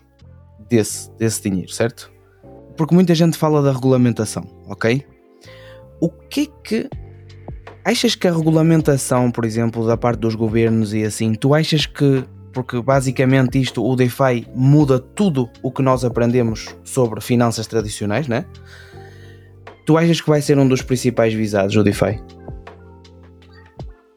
desse, 0.69 1.11
desse 1.17 1.41
dinheiro, 1.49 1.73
certo? 1.73 2.09
Porque 2.77 2.95
muita 2.95 3.13
gente 3.13 3.37
fala 3.37 3.61
da 3.61 3.73
regulamentação, 3.73 4.43
ok? 4.67 5.05
O 5.99 6.09
que 6.09 6.41
é 6.41 6.47
que. 6.63 6.89
Achas 7.83 8.15
que 8.15 8.27
a 8.27 8.33
regulamentação, 8.33 9.29
por 9.29 9.43
exemplo, 9.43 9.85
da 9.85 9.97
parte 9.97 10.19
dos 10.19 10.35
governos 10.35 10.93
e 10.93 11.03
assim, 11.03 11.33
tu 11.33 11.53
achas 11.53 11.85
que 11.85 12.23
porque 12.53 12.81
basicamente 12.81 13.59
isto, 13.59 13.85
o 13.85 13.95
DeFi 13.95 14.47
muda 14.53 14.99
tudo 14.99 15.49
o 15.61 15.71
que 15.71 15.81
nós 15.81 16.03
aprendemos 16.03 16.75
sobre 16.83 17.21
finanças 17.21 17.67
tradicionais, 17.67 18.27
né? 18.27 18.45
Tu 19.85 19.97
achas 19.97 20.21
que 20.21 20.29
vai 20.29 20.41
ser 20.41 20.57
um 20.57 20.67
dos 20.67 20.81
principais 20.81 21.33
visados 21.33 21.75
o 21.75 21.83
DeFi? 21.83 22.21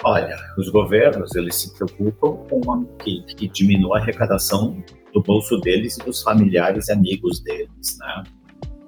Olha, 0.05 0.37
os 0.59 0.69
governos 0.69 1.35
eles 1.35 1.55
se 1.55 1.75
preocupam 1.75 2.37
com 2.49 2.85
que, 3.03 3.23
que 3.35 3.49
diminua 3.49 3.99
a 3.99 4.03
arrecadação 4.03 4.85
do 5.15 5.23
bolso 5.23 5.59
deles 5.61 5.97
e 5.97 6.05
dos 6.05 6.23
familiares 6.23 6.89
e 6.89 6.93
amigos 6.93 7.41
deles, 7.41 7.99
né? 7.99 8.23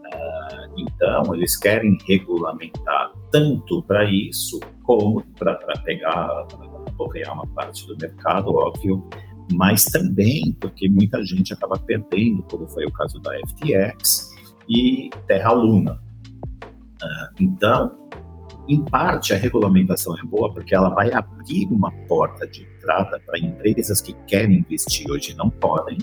Uh, 0.06 0.80
então, 0.80 1.34
eles 1.34 1.56
querem 1.56 1.96
regulamentar 2.06 3.12
tanto 3.30 3.82
para 3.84 4.04
isso 4.04 4.60
como 4.82 5.22
para 5.38 5.54
pegar, 5.84 6.46
apoiar 6.86 7.32
uma 7.32 7.46
parte 7.46 7.86
do 7.86 7.96
mercado, 7.96 8.54
óbvio, 8.54 9.08
mas 9.52 9.84
também 9.84 10.56
porque 10.60 10.88
muita 10.88 11.24
gente 11.24 11.52
acaba 11.52 11.78
perdendo, 11.78 12.42
como 12.44 12.66
foi 12.68 12.84
o 12.84 12.92
caso 12.92 13.20
da 13.20 13.32
FTX 13.48 14.34
e 14.68 15.10
Terra 15.26 15.52
Luna. 15.52 16.00
Uh, 17.02 17.34
então, 17.40 17.96
em 18.68 18.84
parte, 18.84 19.32
a 19.32 19.36
regulamentação 19.36 20.16
é 20.18 20.22
boa 20.24 20.52
porque 20.52 20.74
ela 20.74 20.90
vai 20.90 21.12
abrir 21.12 21.66
uma 21.66 21.92
porta 22.08 22.46
de 22.46 22.62
entrada 22.62 23.20
para 23.24 23.38
empresas 23.38 24.00
que 24.00 24.12
querem 24.26 24.58
investir 24.58 25.08
hoje 25.10 25.36
não 25.36 25.50
podem, 25.50 25.98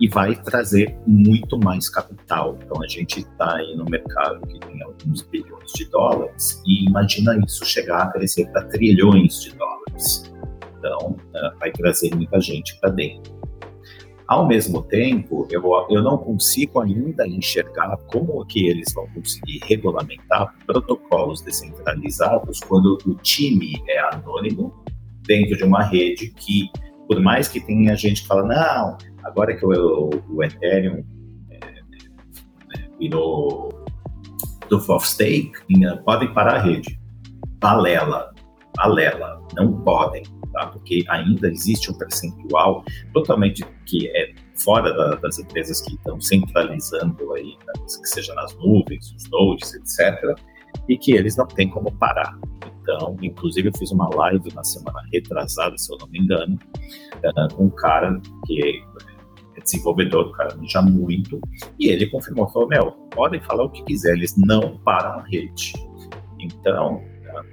e 0.00 0.08
vai 0.08 0.34
trazer 0.34 0.96
muito 1.06 1.58
mais 1.58 1.88
capital. 1.88 2.58
Então, 2.62 2.82
a 2.82 2.86
gente 2.86 3.20
está 3.20 3.56
aí 3.56 3.74
no 3.76 3.84
mercado 3.84 4.46
que 4.46 4.58
tem 4.60 4.82
alguns 4.82 5.22
bilhões 5.22 5.72
de 5.72 5.86
dólares, 5.86 6.62
e 6.66 6.86
imagina 6.86 7.38
isso 7.44 7.64
chegar 7.64 8.02
a 8.02 8.12
crescer 8.12 8.46
para 8.50 8.64
trilhões 8.64 9.40
de 9.40 9.54
dólares. 9.56 10.32
Então, 10.86 11.16
uh, 11.34 11.58
vai 11.58 11.72
trazer 11.72 12.14
muita 12.14 12.40
gente 12.40 12.78
para 12.78 12.90
dentro. 12.90 13.34
Ao 14.28 14.46
mesmo 14.46 14.82
tempo, 14.82 15.46
eu, 15.50 15.62
eu 15.88 16.02
não 16.02 16.18
consigo 16.18 16.80
ainda 16.80 17.26
enxergar 17.26 17.96
como 18.08 18.44
que 18.46 18.66
eles 18.66 18.92
vão 18.92 19.06
conseguir 19.08 19.60
regulamentar 19.64 20.52
protocolos 20.66 21.40
descentralizados 21.42 22.58
quando 22.60 22.98
o 23.06 23.14
time 23.16 23.80
é 23.88 23.98
anônimo 24.14 24.74
dentro 25.22 25.56
de 25.56 25.62
uma 25.62 25.82
rede 25.82 26.30
que, 26.30 26.68
por 27.06 27.20
mais 27.20 27.46
que 27.46 27.60
tenha 27.60 27.94
gente 27.94 28.22
que 28.22 28.28
fala, 28.28 28.42
não, 28.42 28.98
agora 29.22 29.56
que 29.56 29.64
o, 29.64 30.10
o 30.28 30.42
Ethereum 30.42 31.04
é, 31.50 31.56
é, 31.56 32.88
virou 32.98 33.68
proof 34.68 34.90
of 34.90 35.08
stake, 35.08 35.52
podem 36.04 36.32
parar 36.34 36.56
a 36.56 36.62
rede. 36.62 36.98
Balela, 37.60 38.34
balela, 38.76 39.40
não 39.54 39.72
podem 39.82 40.24
tá? 40.56 40.66
porque 40.68 41.04
ainda 41.08 41.48
existe 41.48 41.90
um 41.90 41.94
percentual 41.94 42.82
totalmente 43.12 43.64
que 43.84 44.08
é 44.08 44.34
fora 44.54 44.92
da, 44.92 45.16
das 45.16 45.38
empresas 45.38 45.82
que 45.82 45.94
estão 45.94 46.20
centralizando 46.20 47.32
aí, 47.34 47.56
né? 47.66 47.72
que 47.86 48.08
seja 48.08 48.34
nas 48.34 48.56
nuvens, 48.56 49.12
os 49.12 49.30
nodes, 49.30 49.74
etc., 49.74 50.34
e 50.88 50.96
que 50.96 51.12
eles 51.12 51.36
não 51.36 51.46
têm 51.46 51.68
como 51.68 51.92
parar. 51.92 52.38
Então, 52.80 53.16
inclusive, 53.20 53.68
eu 53.68 53.72
fiz 53.76 53.90
uma 53.90 54.08
live 54.14 54.54
na 54.54 54.62
semana 54.62 55.00
retrasada, 55.12 55.76
se 55.76 55.92
eu 55.92 55.98
não 55.98 56.06
me 56.08 56.20
engano, 56.20 56.58
uh, 57.16 57.54
com 57.54 57.64
um 57.64 57.70
cara 57.70 58.20
que 58.46 58.82
é 59.56 59.60
desenvolvedor, 59.60 60.28
o 60.28 60.32
cara 60.32 60.54
manja 60.54 60.80
muito, 60.82 61.40
e 61.78 61.88
ele 61.88 62.06
confirmou, 62.06 62.48
falou, 62.48 62.68
podem 63.10 63.40
falar 63.40 63.64
o 63.64 63.70
que 63.70 63.82
quiser, 63.84 64.14
eles 64.14 64.36
não 64.36 64.78
param 64.78 65.18
a 65.18 65.22
rede. 65.24 65.72
Então, 66.38 67.02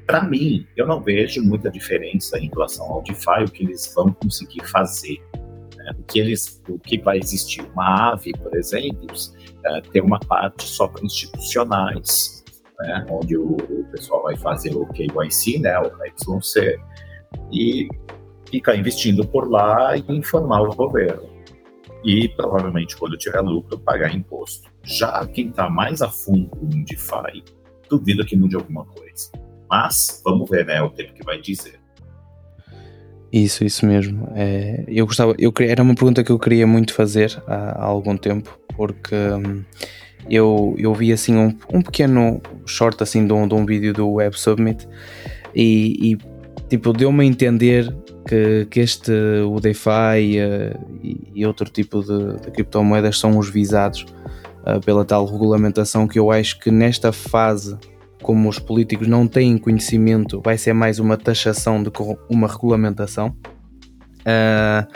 para 0.06 0.24
mim, 0.24 0.68
eu 0.76 0.86
não 0.86 1.02
vejo 1.02 1.42
muita 1.42 1.70
diferença 1.70 2.38
em 2.38 2.50
relação 2.50 2.86
ao 2.86 3.02
DeFi, 3.04 3.44
o 3.46 3.52
que 3.52 3.64
eles 3.64 3.94
vão 3.96 4.12
conseguir 4.14 4.66
fazer. 4.66 5.22
Né? 5.76 5.92
O, 5.98 6.04
que 6.04 6.20
eles, 6.20 6.62
o 6.70 6.80
que 6.80 7.00
vai 7.00 7.18
existir? 7.18 7.62
Uma 7.74 8.14
AVE, 8.14 8.32
por 8.34 8.56
exemplo, 8.56 9.08
é, 9.66 9.82
tem 9.82 10.02
uma 10.02 10.20
parte 10.20 10.64
só 10.64 10.88
para 10.88 11.06
institucionais, 11.06 12.44
né? 12.80 13.06
onde 13.10 13.38
o, 13.38 13.56
o, 13.56 13.86
pessoal 13.92 14.24
vai 14.24 14.38
fazer 14.38 14.76
o 14.76 14.86
KYC, 14.88 15.60
né? 15.60 15.78
o 15.80 15.90
KYC, 15.90 16.80
e 17.52 17.88
ficar 18.50 18.76
investindo 18.76 19.28
por 19.28 19.50
lá 19.50 19.98
e 19.98 20.04
informar 20.10 20.62
o 20.62 20.76
governo. 20.76 21.34
E 22.04 22.28
provavelmente, 22.30 22.98
quando 22.98 23.18
tiver 23.18 23.40
lucro, 23.40 23.80
pagar 23.80 24.14
imposto. 24.14 24.70
Já 24.84 25.26
quem 25.26 25.50
está 25.50 25.70
mais 25.70 26.02
a 26.02 26.10
fundo 26.10 26.52
em 26.62 26.84
DeFi, 26.84 27.44
duvido 27.90 28.26
que 28.26 28.36
mude 28.36 28.56
alguma 28.56 28.86
coisa. 28.86 29.32
Mas 29.74 30.22
vamos 30.24 30.48
ver, 30.48 30.68
né? 30.68 30.80
O 30.84 30.90
tempo 30.92 31.14
que 31.14 31.26
vai 31.26 31.42
dizer. 31.42 31.80
Isso, 33.32 33.66
isso 33.66 33.88
mesmo. 33.88 34.32
É, 34.36 34.84
eu 34.88 35.08
gostava, 35.08 35.34
eu, 35.40 35.52
era 35.62 35.82
uma 35.82 35.96
pergunta 35.96 36.24
que 36.24 36.32
eu 36.32 36.38
queria 36.38 36.68
muito 36.68 36.94
fazer 36.94 37.42
há, 37.48 37.82
há 37.82 37.84
algum 37.84 38.16
tempo, 38.16 38.56
porque 38.76 39.16
hum, 39.16 39.64
eu, 40.30 40.76
eu 40.78 40.94
vi 40.94 41.12
assim 41.12 41.36
um, 41.36 41.58
um 41.74 41.82
pequeno 41.82 42.40
short 42.68 43.02
assim 43.02 43.26
de 43.26 43.34
um, 43.34 43.48
de 43.48 43.56
um 43.56 43.66
vídeo 43.66 43.94
do 43.94 44.08
Web 44.12 44.40
Summit 44.40 44.88
e, 45.56 46.12
e 46.12 46.18
tipo 46.70 46.94
deu-me 46.94 47.24
a 47.24 47.26
entender 47.26 47.92
que, 48.28 48.68
que 48.70 48.80
este 48.80 49.12
o 49.44 49.60
DeFi 49.60 49.90
uh, 49.90 50.80
e, 51.02 51.32
e, 51.34 51.46
outro 51.48 51.68
tipo 51.68 52.04
de, 52.04 52.42
de, 52.42 52.52
criptomoedas 52.52 53.18
são 53.18 53.40
os 53.40 53.50
visados 53.50 54.06
uh, 54.68 54.80
pela 54.86 55.04
tal 55.04 55.26
regulamentação 55.26 56.08
que 56.08 56.20
eu 56.20 56.30
acho 56.30 56.60
que 56.60 56.70
nesta 56.70 57.12
fase 57.12 57.76
como 58.24 58.50
os 58.50 58.58
políticos 58.58 59.08
não 59.08 59.28
têm 59.28 59.58
conhecimento 59.58 60.42
vai 60.44 60.58
ser 60.58 60.74
mais 60.74 60.98
uma 60.98 61.18
taxação 61.18 61.84
do 61.84 61.92
que 61.92 62.02
uma 62.30 62.48
regulamentação 62.48 63.36
uh, 64.22 64.88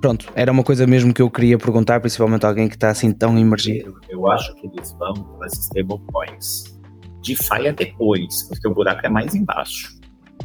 pronto, 0.00 0.32
era 0.36 0.52
uma 0.52 0.62
coisa 0.62 0.86
mesmo 0.86 1.12
que 1.12 1.20
eu 1.20 1.28
queria 1.28 1.58
perguntar, 1.58 1.98
principalmente 2.00 2.46
a 2.46 2.48
alguém 2.48 2.68
que 2.68 2.76
está 2.76 2.90
assim 2.90 3.12
tão 3.12 3.36
imergido. 3.36 3.98
Eu, 4.08 4.30
acho 4.30 4.54
que 4.54 4.68
eles 4.68 4.92
vão 4.92 5.14
para 5.14 5.46
as 5.46 5.52
stablecoins. 5.54 6.78
DeFi 7.24 7.66
é 7.66 7.72
depois, 7.72 8.44
porque 8.44 8.68
o 8.68 8.74
buraco 8.74 9.04
é 9.04 9.08
mais 9.08 9.34
embaixo. 9.34 9.98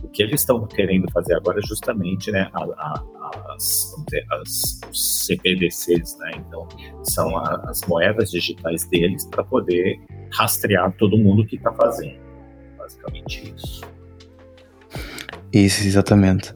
O 0.03 0.07
que 0.07 0.23
eles 0.23 0.41
estão 0.41 0.65
querendo 0.65 1.09
fazer 1.11 1.35
agora 1.35 1.59
é 1.59 1.67
justamente 1.67 2.31
né, 2.31 2.49
a, 2.53 2.63
a, 2.63 3.03
as, 3.49 3.95
as 4.31 4.79
CBDCs, 5.27 6.17
né? 6.17 6.31
então 6.35 6.67
são 7.03 7.37
a, 7.37 7.55
as 7.69 7.81
moedas 7.87 8.31
digitais 8.31 8.85
deles 8.85 9.25
para 9.25 9.43
poder 9.43 9.99
rastrear 10.33 10.91
todo 10.97 11.17
mundo 11.17 11.45
que 11.45 11.55
está 11.55 11.71
fazendo. 11.73 12.19
Basicamente 12.77 13.53
isso. 13.55 13.81
Isso, 15.53 15.85
exatamente. 15.85 16.53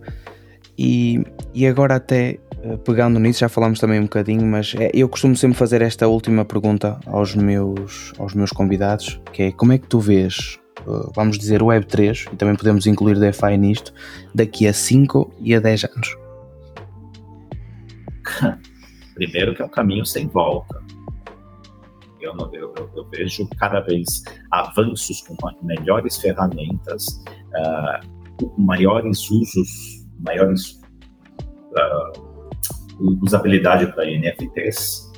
E, 0.77 1.23
e 1.53 1.67
agora 1.67 1.95
até 1.95 2.39
eh, 2.65 2.77
pegando 2.77 3.19
nisso, 3.19 3.41
já 3.41 3.49
falámos 3.49 3.79
também 3.79 3.99
um 3.99 4.03
bocadinho, 4.03 4.43
mas 4.43 4.73
é, 4.77 4.89
eu 4.93 5.07
costumo 5.07 5.35
sempre 5.35 5.55
fazer 5.55 5.83
esta 5.83 6.07
última 6.07 6.43
pergunta 6.43 6.99
aos 7.05 7.35
meus, 7.35 8.11
aos 8.17 8.33
meus 8.33 8.51
convidados, 8.51 9.21
que 9.31 9.43
é 9.43 9.51
como 9.51 9.73
é 9.73 9.77
que 9.77 9.87
tu 9.87 9.99
vês, 9.99 10.59
eh, 10.79 11.09
vamos 11.15 11.37
dizer, 11.37 11.61
o 11.61 11.67
Web3, 11.67 12.33
e 12.33 12.35
também 12.35 12.55
podemos 12.55 12.87
incluir 12.87 13.19
DeFi 13.19 13.55
nisto, 13.57 13.93
daqui 14.33 14.67
a 14.67 14.73
5 14.73 15.31
e 15.39 15.53
a 15.53 15.59
10 15.59 15.83
anos? 15.85 16.24
Primeiro 19.15 19.55
que 19.55 19.61
é 19.61 19.65
um 19.65 19.69
caminho 19.69 20.05
sem 20.05 20.27
volta. 20.27 20.83
Eu, 22.19 22.33
eu, 22.53 22.73
eu 22.95 23.05
vejo 23.09 23.47
cada 23.57 23.79
vez 23.81 24.23
avanços 24.51 25.21
com 25.21 25.35
melhores 25.61 26.17
ferramentas, 26.17 27.23
uh, 27.53 28.61
maiores 28.61 29.29
usos, 29.29 30.05
maiores 30.25 30.81
uh, 31.71 32.35
usabilidade 33.21 33.87
para 33.93 34.05
NFTs 34.05 35.11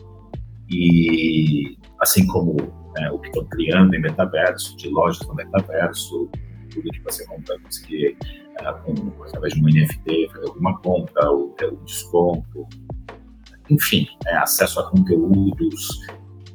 e 0.70 1.78
assim 2.02 2.28
como 2.28 2.56
né, 2.96 3.10
o 3.12 3.20
que 3.20 3.28
estão 3.28 3.46
criando 3.46 3.94
em 3.96 4.02
metaverso, 4.02 4.76
de 4.78 4.90
lojas 4.90 5.26
no 5.28 5.36
metaverso, 5.36 6.30
tudo 6.70 6.90
que 6.90 7.02
você 7.02 7.26
compra, 7.26 7.58
conseguir 7.60 8.18
uh, 8.62 8.84
com, 8.84 9.24
através 9.24 9.54
de 9.54 9.62
um 9.62 9.66
NFT 9.66 10.30
fazer 10.34 10.48
alguma 10.48 10.78
compra 10.80 11.30
ou 11.30 11.50
ter 11.52 11.72
um 11.72 11.84
desconto, 11.86 12.68
enfim, 13.70 14.08
é, 14.26 14.38
acesso 14.38 14.80
a 14.80 14.90
conteúdos. 14.90 15.88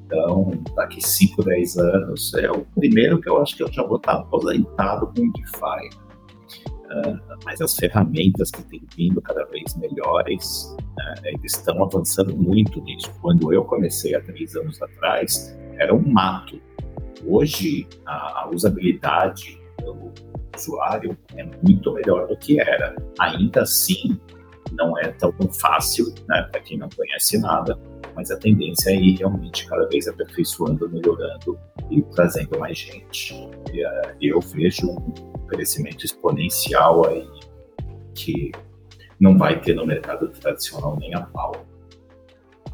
Então, 0.06 0.50
daqui 0.76 1.00
5, 1.00 1.42
10 1.42 1.78
anos, 1.78 2.34
é 2.34 2.50
o 2.50 2.66
primeiro 2.74 3.20
que 3.20 3.28
eu 3.28 3.40
acho 3.40 3.56
que 3.56 3.62
eu 3.62 3.72
já 3.72 3.82
vou 3.82 3.96
estar 3.96 4.12
aposentado 4.12 5.06
com 5.06 5.22
o 5.22 5.32
DeFi 5.32 6.02
mas 7.44 7.60
as 7.60 7.74
ferramentas 7.76 8.50
que 8.50 8.62
têm 8.64 8.82
vindo 8.96 9.20
cada 9.20 9.44
vez 9.46 9.74
melhores, 9.76 10.74
uh, 10.80 11.26
eles 11.26 11.56
estão 11.56 11.82
avançando 11.82 12.36
muito 12.36 12.80
nisso. 12.82 13.10
Quando 13.20 13.52
eu 13.52 13.64
comecei 13.64 14.14
há 14.14 14.20
três 14.20 14.54
anos 14.56 14.80
atrás, 14.82 15.56
era 15.78 15.94
um 15.94 16.06
mato. 16.06 16.60
Hoje, 17.26 17.86
a, 18.06 18.42
a 18.42 18.50
usabilidade 18.50 19.60
do 19.84 20.12
usuário 20.56 21.16
é 21.36 21.44
muito 21.62 21.92
melhor 21.92 22.26
do 22.26 22.36
que 22.36 22.60
era. 22.60 22.94
Ainda 23.18 23.62
assim, 23.62 24.18
não 24.72 24.98
é 24.98 25.08
tão 25.08 25.32
fácil, 25.60 26.06
né, 26.28 26.48
para 26.50 26.60
quem 26.60 26.78
não 26.78 26.88
conhece 26.88 27.38
nada, 27.38 27.78
mas 28.14 28.30
a 28.30 28.36
tendência 28.36 28.90
é 28.90 28.96
ir 28.96 29.16
realmente 29.18 29.66
cada 29.66 29.86
vez 29.88 30.06
aperfeiçoando, 30.06 30.88
melhorando 30.90 31.58
e 31.90 32.02
trazendo 32.14 32.58
mais 32.58 32.78
gente. 32.78 33.34
E, 33.72 33.84
uh, 33.84 34.16
eu 34.20 34.40
vejo 34.40 34.90
um 34.90 35.46
crescimento 35.46 36.04
exponencial 36.04 37.06
aí 37.06 37.28
que 38.14 38.52
não 39.20 39.36
vai 39.38 39.60
ter 39.60 39.74
no 39.74 39.86
mercado 39.86 40.28
tradicional 40.28 40.96
nem 40.98 41.14
a 41.14 41.22
pau. 41.22 41.52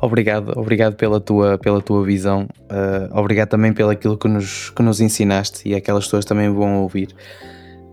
Obrigado, 0.00 0.52
obrigado 0.56 0.94
pela 0.94 1.20
tua, 1.20 1.58
pela 1.58 1.82
tua 1.82 2.04
visão, 2.04 2.46
uh, 2.70 3.18
obrigado 3.18 3.48
também 3.48 3.72
pelo 3.72 3.90
aquilo 3.90 4.16
que 4.16 4.28
nos, 4.28 4.70
que 4.70 4.82
nos 4.82 5.00
ensinaste 5.00 5.68
e 5.68 5.74
aquelas 5.74 6.04
pessoas 6.04 6.24
também 6.24 6.48
vão 6.48 6.82
ouvir 6.82 7.08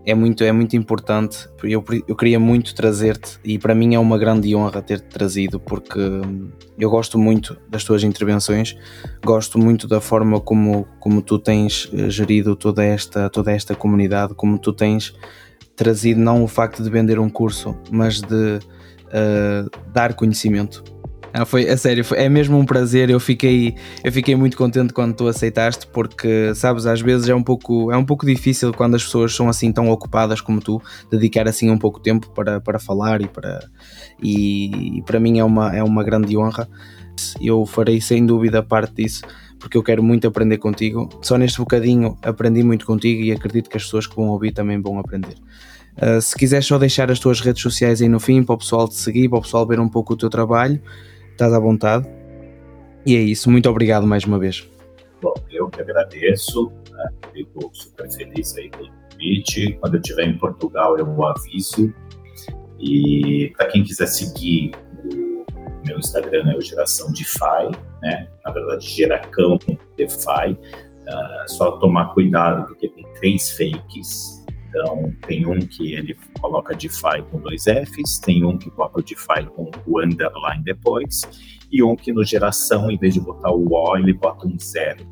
é 0.06 0.14
muito, 0.14 0.44
é 0.44 0.52
muito 0.52 0.76
importante. 0.76 1.48
Eu, 1.64 1.84
eu 2.06 2.14
queria 2.14 2.38
muito 2.38 2.72
trazer-te 2.74 3.40
e 3.44 3.58
para 3.58 3.74
mim 3.74 3.96
é 3.96 3.98
uma 3.98 4.16
grande 4.16 4.54
honra 4.54 4.80
ter-te 4.80 5.08
trazido 5.08 5.58
porque 5.58 5.98
hum, 5.98 6.48
eu 6.78 6.88
gosto 6.88 7.18
muito 7.18 7.58
das 7.68 7.82
tuas 7.82 8.04
intervenções, 8.04 8.76
gosto 9.24 9.58
muito 9.58 9.88
da 9.88 10.00
forma 10.00 10.40
como, 10.40 10.86
como 11.00 11.20
tu 11.20 11.40
tens 11.40 11.90
eh, 11.92 12.08
gerido 12.08 12.54
toda 12.54 12.84
esta, 12.84 13.28
toda 13.28 13.50
esta 13.50 13.74
comunidade, 13.74 14.32
como 14.34 14.58
tu 14.60 14.72
tens 14.72 15.12
trazido 15.74 16.20
não 16.20 16.44
o 16.44 16.48
facto 16.48 16.82
de 16.84 16.88
vender 16.88 17.18
um 17.18 17.28
curso, 17.28 17.76
mas 17.90 18.20
de 18.20 18.58
uh, 19.06 19.70
dar 19.92 20.14
conhecimento 20.14 20.82
ah, 21.38 21.44
foi, 21.44 21.68
a 21.68 21.76
sério, 21.76 22.02
foi, 22.02 22.16
é 22.16 22.30
mesmo 22.30 22.58
um 22.58 22.64
prazer. 22.64 23.10
Eu 23.10 23.20
fiquei, 23.20 23.74
eu 24.02 24.10
fiquei 24.10 24.34
muito 24.34 24.56
contente 24.56 24.94
quando 24.94 25.14
tu 25.14 25.28
aceitaste, 25.28 25.86
porque 25.88 26.54
sabes, 26.54 26.86
às 26.86 27.02
vezes 27.02 27.28
é 27.28 27.34
um 27.34 27.42
pouco, 27.42 27.92
é 27.92 27.96
um 27.96 28.06
pouco 28.06 28.24
difícil 28.24 28.72
quando 28.72 28.94
as 28.94 29.04
pessoas 29.04 29.34
são 29.34 29.46
assim 29.46 29.70
tão 29.70 29.90
ocupadas 29.90 30.40
como 30.40 30.62
tu, 30.62 30.80
dedicar 31.10 31.46
assim 31.46 31.68
um 31.68 31.76
pouco 31.76 32.00
tempo 32.00 32.30
para, 32.30 32.58
para 32.58 32.78
falar 32.78 33.20
e 33.20 33.28
para 33.28 33.68
e, 34.22 34.96
e 34.98 35.02
para 35.02 35.20
mim 35.20 35.38
é 35.38 35.44
uma, 35.44 35.76
é 35.76 35.82
uma 35.82 36.02
grande 36.02 36.34
honra. 36.38 36.66
Eu 37.38 37.66
farei 37.66 38.00
sem 38.00 38.24
dúvida 38.24 38.62
parte 38.62 38.94
disso, 38.94 39.20
porque 39.58 39.76
eu 39.76 39.82
quero 39.82 40.02
muito 40.02 40.26
aprender 40.26 40.56
contigo. 40.56 41.06
Só 41.20 41.36
neste 41.36 41.58
bocadinho 41.58 42.16
aprendi 42.22 42.62
muito 42.62 42.86
contigo 42.86 43.22
e 43.22 43.30
acredito 43.30 43.68
que 43.68 43.76
as 43.76 43.84
pessoas 43.84 44.06
que 44.06 44.16
vão 44.16 44.28
ouvir 44.28 44.52
também 44.52 44.80
vão 44.80 44.98
aprender. 44.98 45.34
Uh, 45.96 46.20
se 46.20 46.34
quiseres 46.34 46.64
só 46.64 46.78
deixar 46.78 47.10
as 47.10 47.18
tuas 47.18 47.40
redes 47.42 47.60
sociais 47.60 48.00
aí 48.00 48.08
no 48.08 48.20
fim 48.20 48.42
para 48.42 48.54
o 48.54 48.58
pessoal 48.58 48.88
te 48.88 48.94
seguir, 48.94 49.28
para 49.28 49.38
o 49.38 49.42
pessoal 49.42 49.66
ver 49.66 49.78
um 49.78 49.88
pouco 49.88 50.14
o 50.14 50.16
teu 50.16 50.30
trabalho 50.30 50.80
estás 51.36 51.52
à 51.52 51.58
vontade. 51.58 52.08
E 53.04 53.14
é 53.14 53.20
isso, 53.20 53.50
muito 53.50 53.68
obrigado 53.70 54.06
mais 54.06 54.24
uma 54.24 54.38
vez. 54.38 54.68
Bom, 55.22 55.34
eu 55.50 55.68
que 55.68 55.80
agradeço, 55.80 56.72
né? 56.90 57.08
fico 57.32 57.70
super 57.72 58.10
feliz 58.10 58.56
aí 58.56 58.68
pelo 58.70 58.90
convite. 59.10 59.78
Quando 59.80 59.94
eu 59.94 60.00
estiver 60.00 60.24
em 60.24 60.38
Portugal, 60.38 60.98
eu 60.98 61.06
vou 61.06 61.26
aviso. 61.26 61.94
E 62.80 63.52
para 63.56 63.66
quem 63.68 63.84
quiser 63.84 64.06
seguir, 64.06 64.72
o 65.04 65.86
meu 65.86 65.98
Instagram 65.98 66.50
é 66.50 66.56
o 66.56 66.60
Geração 66.60 67.12
DeFi, 67.12 67.70
né? 68.02 68.28
Na 68.44 68.50
verdade, 68.50 68.86
Geracão 68.86 69.58
DeFi. 69.96 70.52
Uh, 70.52 71.48
só 71.48 71.78
tomar 71.78 72.12
cuidado, 72.14 72.66
porque 72.66 72.88
tem 72.88 73.06
três 73.14 73.52
fakes 73.52 74.35
então, 74.76 75.10
tem 75.26 75.46
um 75.46 75.58
que 75.58 75.94
ele 75.94 76.14
coloca 76.38 76.74
DeFi 76.74 77.22
com 77.30 77.40
dois 77.40 77.64
Fs, 77.64 78.18
tem 78.18 78.44
um 78.44 78.58
que 78.58 78.70
coloca 78.70 79.00
o 79.00 79.02
DeFi 79.02 79.46
com 79.54 79.70
o 79.86 80.00
underline 80.00 80.62
depois, 80.62 81.22
e 81.72 81.82
um 81.82 81.96
que 81.96 82.12
no 82.12 82.22
geração, 82.22 82.90
em 82.90 82.98
vez 82.98 83.14
de 83.14 83.20
botar 83.20 83.52
o 83.52 83.72
O, 83.72 83.96
ele 83.96 84.12
bota 84.12 84.46
um 84.46 84.58
zero. 84.58 85.06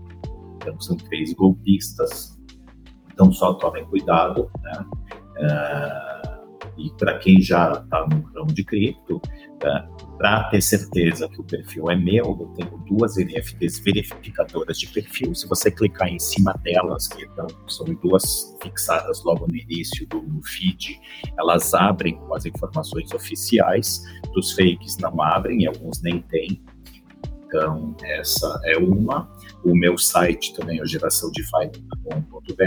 Então, 0.57 0.79
são 0.79 0.99
três 0.99 1.33
golpistas. 1.33 2.39
Então, 3.11 3.33
só 3.33 3.55
tomem 3.55 3.87
cuidado, 3.87 4.51
né? 4.63 4.85
Uh, 5.39 6.71
e 6.77 6.91
para 6.99 7.19
quem 7.19 7.41
já 7.41 7.73
está 7.73 8.07
no 8.07 8.21
ramo 8.35 8.53
de 8.53 8.65
cripto, 8.65 9.21
para 10.17 10.45
ter 10.45 10.63
certeza 10.63 11.29
que 11.29 11.41
o 11.41 11.45
perfil 11.45 11.91
é 11.91 11.97
meu, 11.97 12.25
eu 12.25 12.53
tenho 12.57 12.79
duas 12.89 13.17
NFTs 13.17 13.81
verificadoras 13.81 14.79
de 14.79 14.87
perfil. 14.89 15.35
Se 15.35 15.47
você 15.49 15.71
clicar 15.71 16.09
em 16.09 16.19
cima 16.19 16.55
delas, 16.63 17.09
que 17.09 17.25
então, 17.25 17.47
são 17.67 17.87
duas 17.87 18.57
fixadas 18.63 19.23
logo 19.25 19.47
no 19.47 19.57
início 19.57 20.07
do 20.07 20.23
feed, 20.45 21.01
elas 21.39 21.75
abrem 21.75 22.17
com 22.17 22.35
as 22.35 22.47
informações 22.47 23.13
oficiais. 23.13 24.03
Dos 24.33 24.53
fakes 24.53 24.97
não 24.99 25.21
abrem, 25.21 25.67
alguns 25.67 26.01
nem 26.03 26.23
têm. 26.23 26.63
Então, 27.47 27.95
essa 28.03 28.61
é 28.65 28.77
uma. 28.77 29.31
O 29.65 29.77
meu 29.77 29.97
site 29.97 30.55
também 30.55 30.81
é 30.81 30.87
geraçãodefy.com.br, 30.87 32.59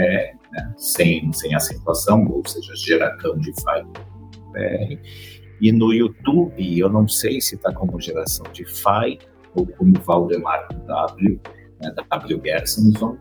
né? 0.52 0.74
sem, 0.76 1.32
sem 1.32 1.54
acentuação, 1.54 2.26
ou 2.26 2.46
seja, 2.46 2.74
geracãodefy.com.br. 2.74 5.47
E 5.60 5.72
no 5.72 5.92
YouTube, 5.92 6.78
eu 6.78 6.88
não 6.88 7.08
sei 7.08 7.40
se 7.40 7.56
está 7.56 7.72
como 7.72 8.00
geração 8.00 8.46
de 8.52 8.64
Fai 8.64 9.18
ou 9.54 9.66
como 9.66 9.98
Valdemar 10.00 10.68
W, 10.86 11.40
né, 11.80 11.94
W. 12.10 12.40
Gersonson, 12.44 13.16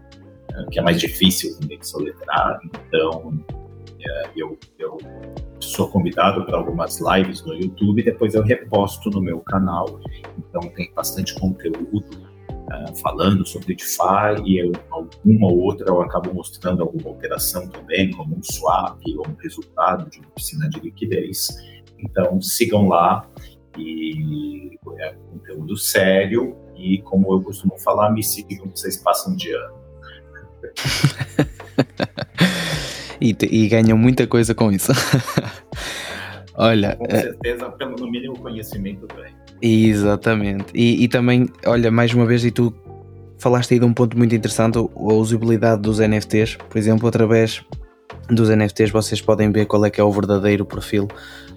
né, 0.51 0.65
que 0.71 0.79
é 0.79 0.81
mais 0.81 0.99
difícil 0.99 1.57
também 1.59 1.79
de 1.79 1.87
soletrar. 1.87 2.59
Então, 2.63 3.33
é, 3.99 4.29
eu, 4.35 4.57
eu 4.77 4.97
sou 5.59 5.89
convidado 5.89 6.45
para 6.45 6.57
algumas 6.57 6.99
lives 6.99 7.43
no 7.43 7.53
YouTube 7.53 8.03
depois 8.03 8.35
eu 8.35 8.43
reposto 8.43 9.09
no 9.09 9.21
meu 9.21 9.39
canal. 9.39 9.99
Então, 10.37 10.61
tem 10.75 10.91
bastante 10.93 11.33
conteúdo 11.39 12.27
uh, 12.67 12.95
falando 12.97 13.45
sobre 13.45 13.75
DeFi 13.75 14.43
e 14.45 14.59
eu, 14.59 14.71
alguma 14.89 15.47
ou 15.47 15.59
outra 15.59 15.87
eu 15.87 16.01
acabo 16.01 16.33
mostrando 16.33 16.83
alguma 16.83 17.09
operação 17.09 17.67
também, 17.69 18.11
como 18.11 18.35
um 18.35 18.43
swap 18.43 18.99
ou 19.17 19.27
um 19.27 19.35
resultado 19.41 20.09
de 20.09 20.19
uma 20.19 20.29
piscina 20.31 20.69
de 20.69 20.79
liquidez. 20.79 21.47
Então 21.99 22.41
sigam 22.41 22.87
lá 22.87 23.27
e 23.77 24.77
é 24.99 25.13
conteúdo 25.31 25.77
sério 25.77 26.55
e 26.75 27.01
como 27.01 27.33
eu 27.33 27.41
costumo 27.41 27.77
falar, 27.79 28.11
me 28.11 28.23
sigam 28.23 28.67
que 28.67 28.79
vocês 28.79 28.97
passam 28.97 29.35
de 29.35 29.51
ano. 29.51 29.75
e, 33.21 33.35
e 33.49 33.67
ganham 33.67 33.97
muita 33.97 34.27
coisa 34.27 34.53
com 34.53 34.71
isso. 34.71 34.91
olha. 36.55 36.95
Com 36.95 37.05
é 37.09 37.21
certeza, 37.21 37.69
pelo 37.71 37.95
no 37.95 38.09
mínimo 38.09 38.37
conhecimento 38.39 39.07
bem. 39.15 39.33
Exatamente. 39.61 40.65
E, 40.73 41.03
e 41.03 41.07
também, 41.07 41.47
olha, 41.65 41.89
mais 41.89 42.13
uma 42.13 42.25
vez, 42.25 42.45
e 42.45 42.51
tu 42.51 42.73
falaste 43.39 43.73
aí 43.73 43.79
de 43.79 43.85
um 43.85 43.93
ponto 43.93 44.17
muito 44.17 44.35
interessante, 44.35 44.77
a 44.77 45.13
usabilidade 45.13 45.81
dos 45.81 45.99
NFTs, 45.99 46.55
por 46.55 46.77
exemplo, 46.77 47.07
através 47.07 47.63
dos 48.29 48.49
NFTs 48.49 48.91
vocês 48.91 49.21
podem 49.21 49.51
ver 49.51 49.65
qual 49.65 49.85
é 49.85 49.89
que 49.89 50.01
é 50.01 50.03
o 50.03 50.11
verdadeiro 50.11 50.65
perfil 50.65 51.07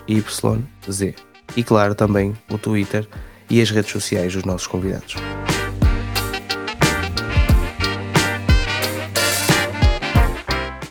E 1.57 1.65
claro, 1.65 1.97
também 1.97 2.33
o 2.49 2.57
Twitter 2.57 3.09
e 3.51 3.61
as 3.61 3.71
redes 3.71 3.91
sociais 3.91 4.35
dos 4.35 4.45
nossos 4.45 4.69
convidados. 4.69 5.17